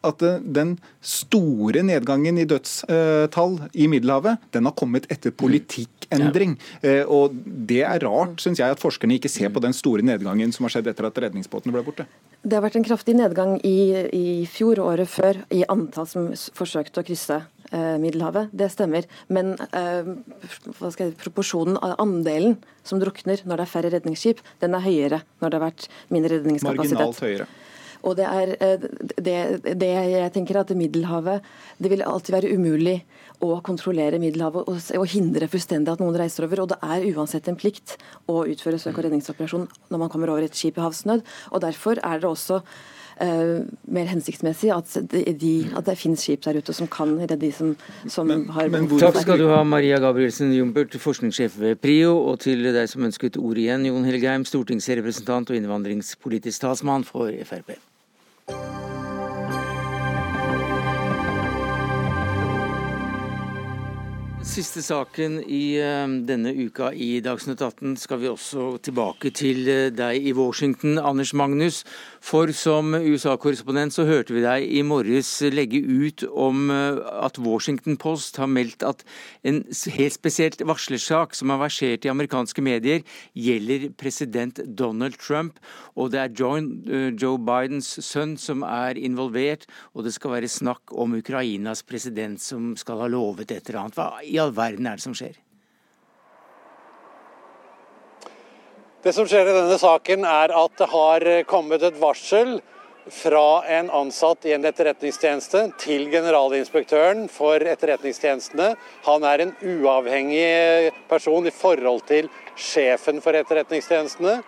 at 0.05 0.21
den 0.43 0.75
store 1.01 1.81
nedgangen 1.85 2.37
i 2.37 2.45
dødstall 2.47 3.57
i 3.73 3.87
Middelhavet, 3.89 4.43
den 4.53 4.69
har 4.69 4.75
kommet 4.77 5.07
etter 5.11 5.33
politikkendring. 5.33 6.55
Eh, 6.81 7.03
og 7.03 7.35
Det 7.67 7.81
er 7.83 7.99
rart, 8.05 8.39
syns 8.43 8.61
jeg, 8.61 8.71
at 8.71 8.81
forskerne 8.81 9.17
ikke 9.17 9.31
ser 9.31 9.49
på 9.53 9.63
den 9.63 9.73
store 9.73 10.05
nedgangen 10.05 10.53
som 10.53 10.67
har 10.67 10.77
skjedd 10.77 10.91
etter 10.93 11.09
at 11.09 11.19
redningsbåtene 11.27 11.73
ble 11.73 11.83
borte. 11.83 12.07
Det 12.43 12.55
har 12.55 12.63
vært 12.63 12.77
en 12.79 12.87
kraftig 12.87 13.17
nedgang 13.17 13.57
i, 13.65 14.07
i 14.13 14.27
fjor 14.45 14.79
og 14.79 14.93
året 14.93 15.09
før 15.09 15.41
i 15.51 15.65
antall 15.67 16.07
som 16.07 16.29
forsøkte 16.55 17.01
å 17.01 17.07
krysse 17.07 17.41
eh, 17.71 17.97
Middelhavet. 18.01 18.53
Det 18.53 18.69
stemmer. 18.71 19.09
Men 19.33 19.55
eh, 19.71 20.13
jeg, 20.93 21.15
proporsjonen 21.19 21.79
av 21.81 21.97
andelen 22.03 22.59
som 22.87 23.01
drukner 23.01 23.41
når 23.43 23.57
det 23.57 23.65
er 23.65 23.73
færre 23.73 23.95
redningsskip, 23.97 24.43
den 24.61 24.77
er 24.77 24.85
høyere 24.85 25.23
når 25.41 25.49
det 25.49 25.57
har 25.59 25.69
vært 25.71 25.89
mindre 26.13 26.37
redningskapasitet. 26.37 26.99
Marginalt 27.01 27.25
høyere. 27.25 27.49
Og 28.05 28.17
det 28.19 28.27
er 28.27 28.53
eh, 28.63 28.87
det, 29.17 29.37
det, 29.65 29.91
jeg 30.11 30.33
tenker 30.35 30.59
at 30.61 30.73
Middelhavet 30.77 31.45
Det 31.77 31.91
vil 31.91 32.05
alltid 32.05 32.35
være 32.35 32.51
umulig 32.53 32.99
å 33.43 33.59
kontrollere 33.65 34.19
Middelhavet 34.21 34.69
og, 34.69 34.77
og 34.97 35.07
hindre 35.11 35.49
fullstendig 35.51 35.93
at 35.93 36.01
noen 36.01 36.17
reiser 36.17 36.47
over. 36.47 36.63
Og 36.63 36.71
det 36.73 36.79
er 36.81 37.07
uansett 37.13 37.49
en 37.49 37.59
plikt 37.59 37.97
å 38.29 38.43
utføre 38.49 38.81
søk- 38.81 38.97
og 38.97 39.07
redningsoperasjon 39.07 39.67
når 39.93 40.03
man 40.03 40.13
kommer 40.13 40.33
over 40.33 40.47
et 40.47 40.57
skip 40.57 40.79
i 40.79 40.85
havsnød. 40.85 41.25
Og 41.53 41.63
derfor 41.65 42.01
er 42.01 42.21
det 42.21 42.29
også 42.29 42.61
Uh, 43.17 43.65
mer 43.89 44.05
hensiktsmessig 44.05 44.69
at, 44.69 44.91
de, 45.09 45.53
at 45.73 45.87
det 45.87 45.95
finnes 45.97 46.21
skip 46.21 46.43
der 46.45 46.59
ute 46.61 46.75
som 46.75 46.85
kan 46.91 47.15
redde 47.17 47.39
de 47.41 47.49
som, 47.55 47.71
som 48.05 48.29
men, 48.29 48.43
har 48.53 48.69
men, 48.69 48.85
Takk 49.01 49.17
skal 49.23 49.41
du 49.41 49.47
ha, 49.49 49.63
Maria 49.65 49.97
Gabrielsen 50.03 50.53
Jumbert, 50.53 50.93
forskningssjef 51.01 51.57
ved 51.57 51.81
PRIO, 51.81 52.13
og 52.29 52.43
til 52.45 52.61
deg 52.69 52.85
som 52.91 53.07
ønsket 53.09 53.41
ordet 53.41 53.65
igjen, 53.65 53.89
Jon 53.89 54.05
Helgheim, 54.05 54.45
stortingsrepresentant 54.45 55.49
og 55.49 55.57
innvandringspolitisk 55.57 56.67
talsmann 56.67 57.07
for 57.07 57.33
Frp. 57.49 57.73
Siste 64.47 64.79
saken 64.81 65.41
i 65.43 65.75
eh, 65.75 66.11
denne 66.25 66.53
uka 66.55 66.93
i 66.95 67.17
Dagsnytt 67.21 67.59
18 67.59 67.97
skal 67.99 68.21
vi 68.21 68.29
også 68.31 68.77
tilbake 68.81 69.33
til 69.35 69.67
eh, 69.67 69.89
deg 69.91 70.23
i 70.23 70.31
Washington, 70.33 70.95
Anders 70.97 71.33
Magnus. 71.35 71.81
For 72.23 72.51
som 72.55 72.95
USA-korrespondent 72.95 73.95
så 73.95 74.05
hørte 74.07 74.35
vi 74.35 74.43
deg 74.43 74.65
i 74.67 74.83
morges 74.85 75.29
legge 75.53 75.81
ut 75.81 76.23
om 76.27 76.71
eh, 76.73 76.99
at 77.23 77.39
Washington 77.41 77.97
Post 78.01 78.39
har 78.41 78.49
meldt 78.51 78.85
at 78.85 79.03
en 79.47 79.63
helt 79.97 80.15
spesielt 80.15 80.61
varslersak 80.65 81.35
som 81.37 81.53
har 81.53 81.61
versert 81.61 82.05
i 82.05 82.11
amerikanske 82.11 82.63
medier, 82.65 83.03
gjelder 83.37 83.89
president 83.97 84.61
Donald 84.67 85.19
Trump. 85.21 85.61
Og 85.95 86.11
det 86.13 86.21
er 86.23 86.33
uh, 86.37 87.09
Joe 87.13 87.37
Bidens 87.37 87.89
sønn 88.05 88.37
som 88.41 88.63
er 88.65 88.97
involvert, 88.97 89.65
og 89.93 90.05
det 90.07 90.13
skal 90.17 90.37
være 90.37 90.51
snakk 90.51 90.93
om 90.93 91.17
Ukrainas 91.17 91.83
president 91.83 92.41
som 92.41 92.75
skal 92.77 93.03
ha 93.03 93.11
lovet 93.11 93.51
et 93.51 93.69
eller 93.69 93.85
annet. 93.85 93.97
Hva 93.97 94.23
i 94.23 94.39
all 94.41 94.55
verden 94.55 94.89
er 94.89 94.99
det 94.99 95.07
som 95.07 95.17
skjer? 95.17 95.37
Det 99.07 99.13
som 99.15 99.23
skjer 99.23 99.47
i 99.47 99.53
denne 99.55 99.75
saken, 99.79 100.25
er 100.27 100.51
at 100.51 100.73
det 100.81 100.85
har 100.91 101.23
kommet 101.47 101.79
et 101.87 101.95
varsel 101.95 102.57
fra 103.15 103.61
en 103.71 103.87
ansatt 103.95 104.43
i 104.43 104.51
en 104.51 104.67
etterretningstjeneste 104.67 105.61
til 105.79 106.09
generalinspektøren 106.11 107.29
for 107.31 107.63
etterretningstjenestene. 107.63 108.73
Han 109.05 109.27
er 109.29 109.45
en 109.45 109.53
uavhengig 109.63 110.91
person 111.07 111.47
i 111.47 111.53
forhold 111.55 112.03
til 112.09 112.27
sjefen 112.59 113.23
for 113.23 113.37
etterretningstjenestene. 113.39 114.41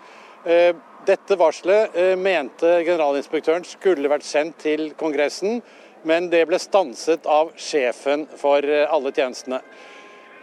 Eh, 0.44 0.74
dette 1.08 1.38
varselet 1.40 1.96
eh, 1.96 2.18
mente 2.20 2.82
generalinspektøren 2.84 3.64
skulle 3.64 4.12
vært 4.12 4.28
sendt 4.28 4.60
til 4.66 4.90
Kongressen, 5.00 5.62
men 6.04 6.28
det 6.34 6.44
ble 6.52 6.60
stanset 6.60 7.32
av 7.32 7.56
sjefen 7.56 8.28
for 8.36 8.68
eh, 8.68 8.84
alle 8.92 9.16
tjenestene. 9.16 9.64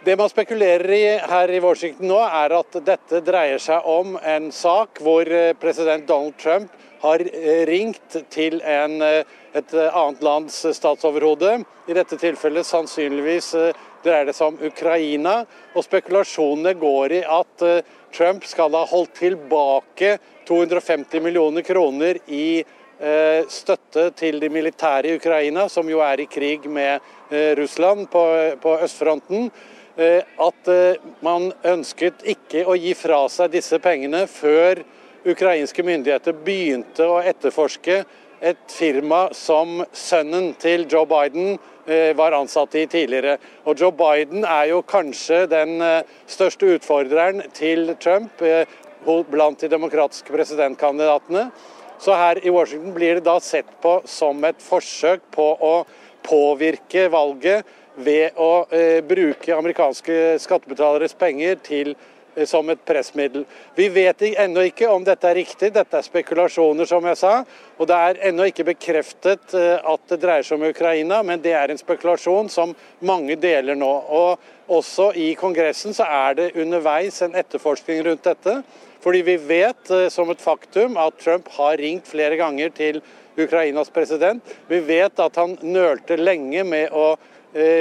Det 0.06 0.14
man 0.16 0.28
spekulerer 0.30 0.90
i 0.90 1.18
her 1.18 1.50
i 1.50 1.58
Washington 1.58 2.06
nå, 2.06 2.20
er 2.22 2.52
at 2.54 2.76
dette 2.86 3.18
dreier 3.26 3.58
seg 3.58 3.88
om 3.90 4.12
en 4.22 4.52
sak 4.54 5.00
hvor 5.02 5.26
eh, 5.26 5.50
president 5.58 6.06
Donald 6.06 6.36
Trump 6.38 6.76
har 7.02 7.24
eh, 7.26 7.64
ringt 7.66 8.14
til 8.30 8.60
en, 8.62 8.94
eh, 9.02 9.26
et 9.50 9.74
annet 9.74 10.22
lands 10.22 10.60
statsoverhode. 10.78 11.56
I 11.90 11.98
dette 11.98 12.20
tilfellet 12.22 12.70
sannsynligvis 12.70 13.50
dreier 14.06 14.30
det 14.30 14.38
seg 14.38 14.54
om 14.54 14.62
Ukraina. 14.70 15.40
Og 15.74 15.88
spekulasjonene 15.88 16.78
går 16.78 17.18
i 17.18 17.22
at 17.40 17.68
Trump 18.14 18.46
skal 18.46 18.78
ha 18.78 18.86
holdt 18.86 19.18
tilbake 19.24 20.20
250 20.46 21.26
millioner 21.26 21.66
kroner 21.66 22.22
i 22.30 22.62
støtte 23.50 24.12
til 24.16 24.38
de 24.40 24.48
militære 24.48 25.10
i 25.10 25.18
Ukraina, 25.18 25.66
som 25.68 25.88
jo 25.90 25.98
er 26.00 26.22
i 26.22 26.30
krig 26.30 26.64
med 26.70 27.02
Russland 27.58 28.06
på, 28.12 28.22
på 28.62 28.76
østfronten. 28.86 29.50
Eh, 29.96 30.22
at 30.36 30.68
eh, 30.68 30.98
man 31.24 31.48
ønsket 31.64 32.20
ikke 32.28 32.66
å 32.68 32.74
gi 32.76 32.92
fra 32.92 33.22
seg 33.32 33.54
disse 33.54 33.78
pengene 33.80 34.26
før 34.28 34.82
ukrainske 35.24 35.80
myndigheter 35.86 36.36
begynte 36.44 37.06
å 37.08 37.22
etterforske 37.24 38.02
et 38.44 38.60
firma 38.68 39.22
som 39.32 39.80
sønnen 39.96 40.50
til 40.60 40.84
Joe 40.84 41.08
Biden 41.08 41.54
eh, 41.88 42.12
var 42.18 42.36
ansatt 42.36 42.76
i 42.76 42.84
tidligere. 42.92 43.38
Og 43.64 43.80
Joe 43.80 43.96
Biden 43.96 44.44
er 44.44 44.66
jo 44.74 44.82
kanskje 44.84 45.46
den 45.48 45.80
største 46.28 46.74
utfordreren 46.76 47.46
til 47.56 47.94
Trump 47.96 48.44
blant 49.32 49.64
de 49.64 49.72
demokratiske 49.72 50.34
presidentkandidatene. 50.34 51.46
Så 51.96 52.12
her 52.12 52.42
i 52.44 52.52
Washington 52.52 52.92
blir 52.92 53.16
det 53.16 53.24
da 53.24 53.38
sett 53.40 53.72
på 53.80 54.02
som 54.04 54.44
et 54.44 54.60
forsøk 54.60 55.24
på 55.32 55.48
å 55.56 55.74
påvirke 56.26 57.08
valget 57.08 57.64
ved 57.96 58.36
å 58.36 58.66
eh, 58.70 59.00
bruke 59.04 59.56
amerikanske 59.56 60.36
skattebetaleres 60.42 61.16
penger 61.18 61.58
til, 61.64 61.94
eh, 62.34 62.44
som 62.48 62.68
et 62.70 62.82
pressmiddel. 62.86 63.46
Vi 63.76 63.88
vet 63.92 64.22
ennå 64.28 64.66
ikke 64.68 64.90
om 64.92 65.04
dette 65.04 65.28
er 65.30 65.38
riktig, 65.40 65.72
dette 65.74 65.98
er 65.98 66.04
spekulasjoner, 66.04 66.88
som 66.88 67.04
jeg 67.08 67.20
sa. 67.20 67.34
Og 67.78 67.88
det 67.88 67.96
er 68.08 68.22
ennå 68.30 68.48
ikke 68.50 68.68
bekreftet 68.68 69.56
eh, 69.56 69.76
at 69.80 70.08
det 70.12 70.20
dreier 70.22 70.46
seg 70.46 70.60
om 70.60 70.68
Ukraina, 70.68 71.22
men 71.24 71.40
det 71.44 71.56
er 71.56 71.72
en 71.72 71.80
spekulasjon 71.80 72.52
som 72.52 72.74
mange 73.00 73.38
deler 73.40 73.78
nå. 73.78 73.92
Og 74.20 74.72
også 74.76 75.12
i 75.16 75.30
Kongressen 75.38 75.96
så 75.96 76.08
er 76.08 76.36
det 76.36 76.52
underveis 76.56 77.22
en 77.24 77.36
etterforskning 77.38 78.04
rundt 78.06 78.28
dette. 78.28 78.60
Fordi 79.06 79.20
vi 79.22 79.36
vet 79.38 79.90
som 80.10 80.32
et 80.32 80.40
faktum 80.42 80.96
at 80.98 81.14
Trump 81.22 81.46
har 81.54 81.76
ringt 81.78 82.08
flere 82.10 82.34
ganger 82.40 82.72
til 82.74 82.98
Ukrainas 83.38 83.92
president. 83.94 84.42
Vi 84.66 84.80
vet 84.80 85.20
at 85.20 85.36
han 85.38 85.54
nølte 85.62 86.16
lenge 86.18 86.64
med 86.66 86.90
å 86.90 87.12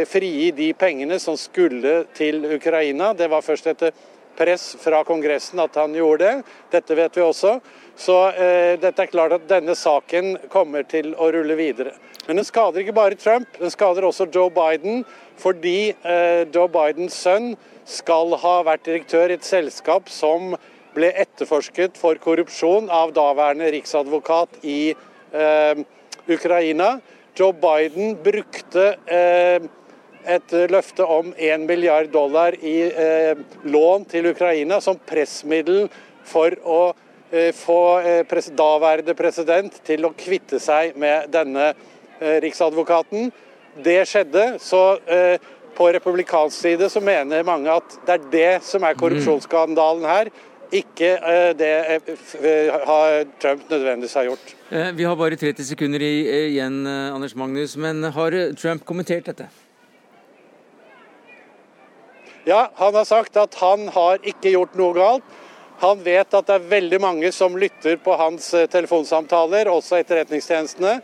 frigi 0.08 0.52
de 0.56 0.70
pengene 0.78 1.18
som 1.20 1.36
skulle 1.40 2.06
til 2.16 2.46
Ukraina. 2.56 3.10
Det 3.18 3.28
var 3.32 3.44
først 3.44 3.68
etter 3.68 3.92
press 4.36 4.76
fra 4.80 5.04
Kongressen 5.04 5.60
at 5.64 5.76
han 5.80 5.96
gjorde 5.96 6.26
det. 6.26 6.56
Dette 6.76 6.98
vet 6.98 7.18
vi 7.18 7.24
også. 7.24 7.58
Så 7.96 8.16
eh, 8.36 8.76
dette 8.80 9.06
er 9.06 9.12
klart 9.12 9.38
at 9.38 9.48
denne 9.50 9.76
saken 9.78 10.36
kommer 10.52 10.84
til 10.88 11.14
å 11.16 11.30
rulle 11.34 11.56
videre. 11.60 11.96
Men 12.28 12.40
den 12.40 12.48
skader 12.48 12.82
ikke 12.82 12.98
bare 12.98 13.20
Trump, 13.20 13.48
den 13.60 13.72
skader 13.72 14.08
også 14.08 14.28
Joe 14.34 14.52
Biden. 14.54 15.06
Fordi 15.40 15.94
eh, 15.94 16.44
Joe 16.52 16.68
Bidens 16.72 17.18
sønn 17.26 17.54
skal 17.86 18.34
ha 18.42 18.56
vært 18.66 18.88
direktør 18.88 19.32
i 19.32 19.38
et 19.38 19.48
selskap 19.48 20.10
som 20.12 20.56
ble 20.96 21.12
etterforsket 21.20 22.00
for 22.00 22.18
korrupsjon 22.24 22.88
av 22.94 23.12
daværende 23.16 23.68
riksadvokat 23.76 24.64
i 24.64 24.80
eh, 25.36 25.84
Ukraina. 26.32 26.96
Joe 27.36 27.54
Biden 27.54 28.16
brukte 28.24 28.96
eh, 29.06 29.64
et 30.26 30.54
løfte 30.72 31.04
om 31.04 31.34
1 31.36 31.66
milliard 31.68 32.08
dollar 32.14 32.56
i 32.64 32.78
eh, 32.88 33.36
lån 33.68 34.06
til 34.10 34.30
Ukraina 34.32 34.80
som 34.82 34.96
pressmiddel 34.98 35.90
for 36.26 36.56
å 36.64 36.80
eh, 37.32 37.52
få 37.56 37.82
pres 38.30 38.48
daværende 38.56 39.18
president 39.20 39.82
til 39.84 40.08
å 40.08 40.14
kvitte 40.16 40.62
seg 40.64 40.96
med 40.96 41.28
denne 41.34 41.74
riksadvokaten. 42.16 43.28
Det 43.84 43.98
skjedde. 44.08 44.56
så 44.64 44.96
på 45.76 45.90
republikansk 45.92 46.56
side 46.56 46.88
så 46.90 47.02
mener 47.04 47.44
mange 47.44 47.68
at 47.68 47.98
det 48.08 48.14
er 48.14 48.30
det 48.32 48.52
som 48.64 48.86
er 48.88 48.96
korrupsjonsskandalen 48.96 50.06
her. 50.08 50.30
Ikke 50.74 51.12
eh, 51.20 51.52
det 51.58 51.72
eh, 51.90 52.72
har 52.88 53.26
Trump 53.42 53.70
nødvendigvis 53.70 54.16
har 54.18 54.30
gjort. 54.30 54.56
Vi 54.98 55.04
har 55.04 55.16
bare 55.16 55.38
30 55.38 55.68
sekunder 55.68 56.02
igjen, 56.02 56.88
Anders 56.88 57.36
Magnus. 57.36 57.78
Men 57.78 58.04
har 58.04 58.38
Trump 58.58 58.86
kommentert 58.86 59.30
dette? 59.30 59.50
Ja, 62.46 62.72
han 62.76 62.94
har 62.94 63.06
sagt 63.06 63.38
at 63.38 63.56
han 63.62 63.88
har 63.90 64.22
ikke 64.22 64.54
gjort 64.54 64.76
noe 64.78 64.94
galt. 64.94 65.34
Han 65.82 66.00
vet 66.04 66.34
at 66.34 66.48
det 66.48 66.56
er 66.56 66.68
veldig 66.72 67.00
mange 67.04 67.32
som 67.36 67.58
lytter 67.60 67.98
på 68.00 68.16
hans 68.20 68.48
eh, 68.56 68.68
telefonsamtaler, 68.72 69.68
også 69.68 70.00
etterretningstjenestene. 70.00 71.00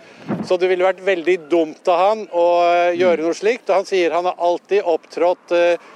Så 0.47 0.57
det 0.61 0.69
ville 0.71 0.85
vært 0.87 1.03
veldig 1.03 1.37
dumt 1.51 1.91
av 1.91 1.99
han 1.99 2.21
å 2.29 2.45
eh, 2.69 2.99
gjøre 2.99 3.19
mm. 3.19 3.25
noe 3.27 3.37
slikt. 3.37 3.67
Og 3.67 3.81
han 3.81 3.89
sier 3.89 4.15
han 4.15 4.29
har 4.29 4.39
alltid 4.39 4.87
opptrådt 4.87 5.57
Eh, 5.57 5.89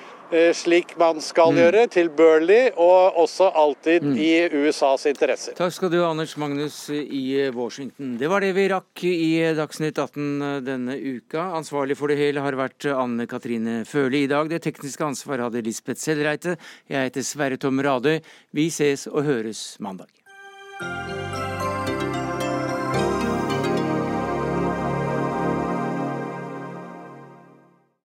slik 0.57 0.95
man 0.99 1.21
skal 1.23 1.53
mm. 1.53 1.59
gjøre, 1.61 1.83
tilbørlig 1.93 2.61
og 2.81 3.19
også 3.25 3.49
alltid 3.55 4.05
mm. 4.05 4.15
i 4.17 4.29
USAs 4.65 5.05
interesser. 5.11 5.55
Takk 5.57 5.73
skal 5.75 5.91
du 5.93 5.99
ha, 6.01 6.09
Anders 6.11 6.35
Magnus 6.41 6.77
i 6.93 7.49
Washington. 7.55 8.15
Det 8.19 8.29
var 8.31 8.43
det 8.43 8.53
vi 8.57 8.67
rakk 8.71 9.05
i 9.09 9.29
Dagsnytt 9.57 9.99
18 10.01 10.63
denne 10.65 10.97
uka. 10.97 11.51
Ansvarlig 11.59 11.97
for 11.99 12.11
det 12.11 12.19
hele 12.21 12.43
har 12.45 12.57
vært 12.59 12.89
Anne 12.95 13.27
Katrine 13.29 13.81
Føhli 13.89 14.25
i 14.25 14.31
dag. 14.31 14.49
Det 14.51 14.63
tekniske 14.65 15.05
ansvaret 15.05 15.47
hadde 15.47 15.65
Lisbeth 15.65 16.01
Sellreite. 16.01 16.57
Jeg 16.91 17.09
heter 17.11 17.25
Sverre 17.25 17.61
Tom 17.61 17.81
Radøy. 17.83 18.19
Vi 18.55 18.69
ses 18.73 19.07
og 19.11 19.23
høres 19.27 19.67
mandag. 19.83 20.11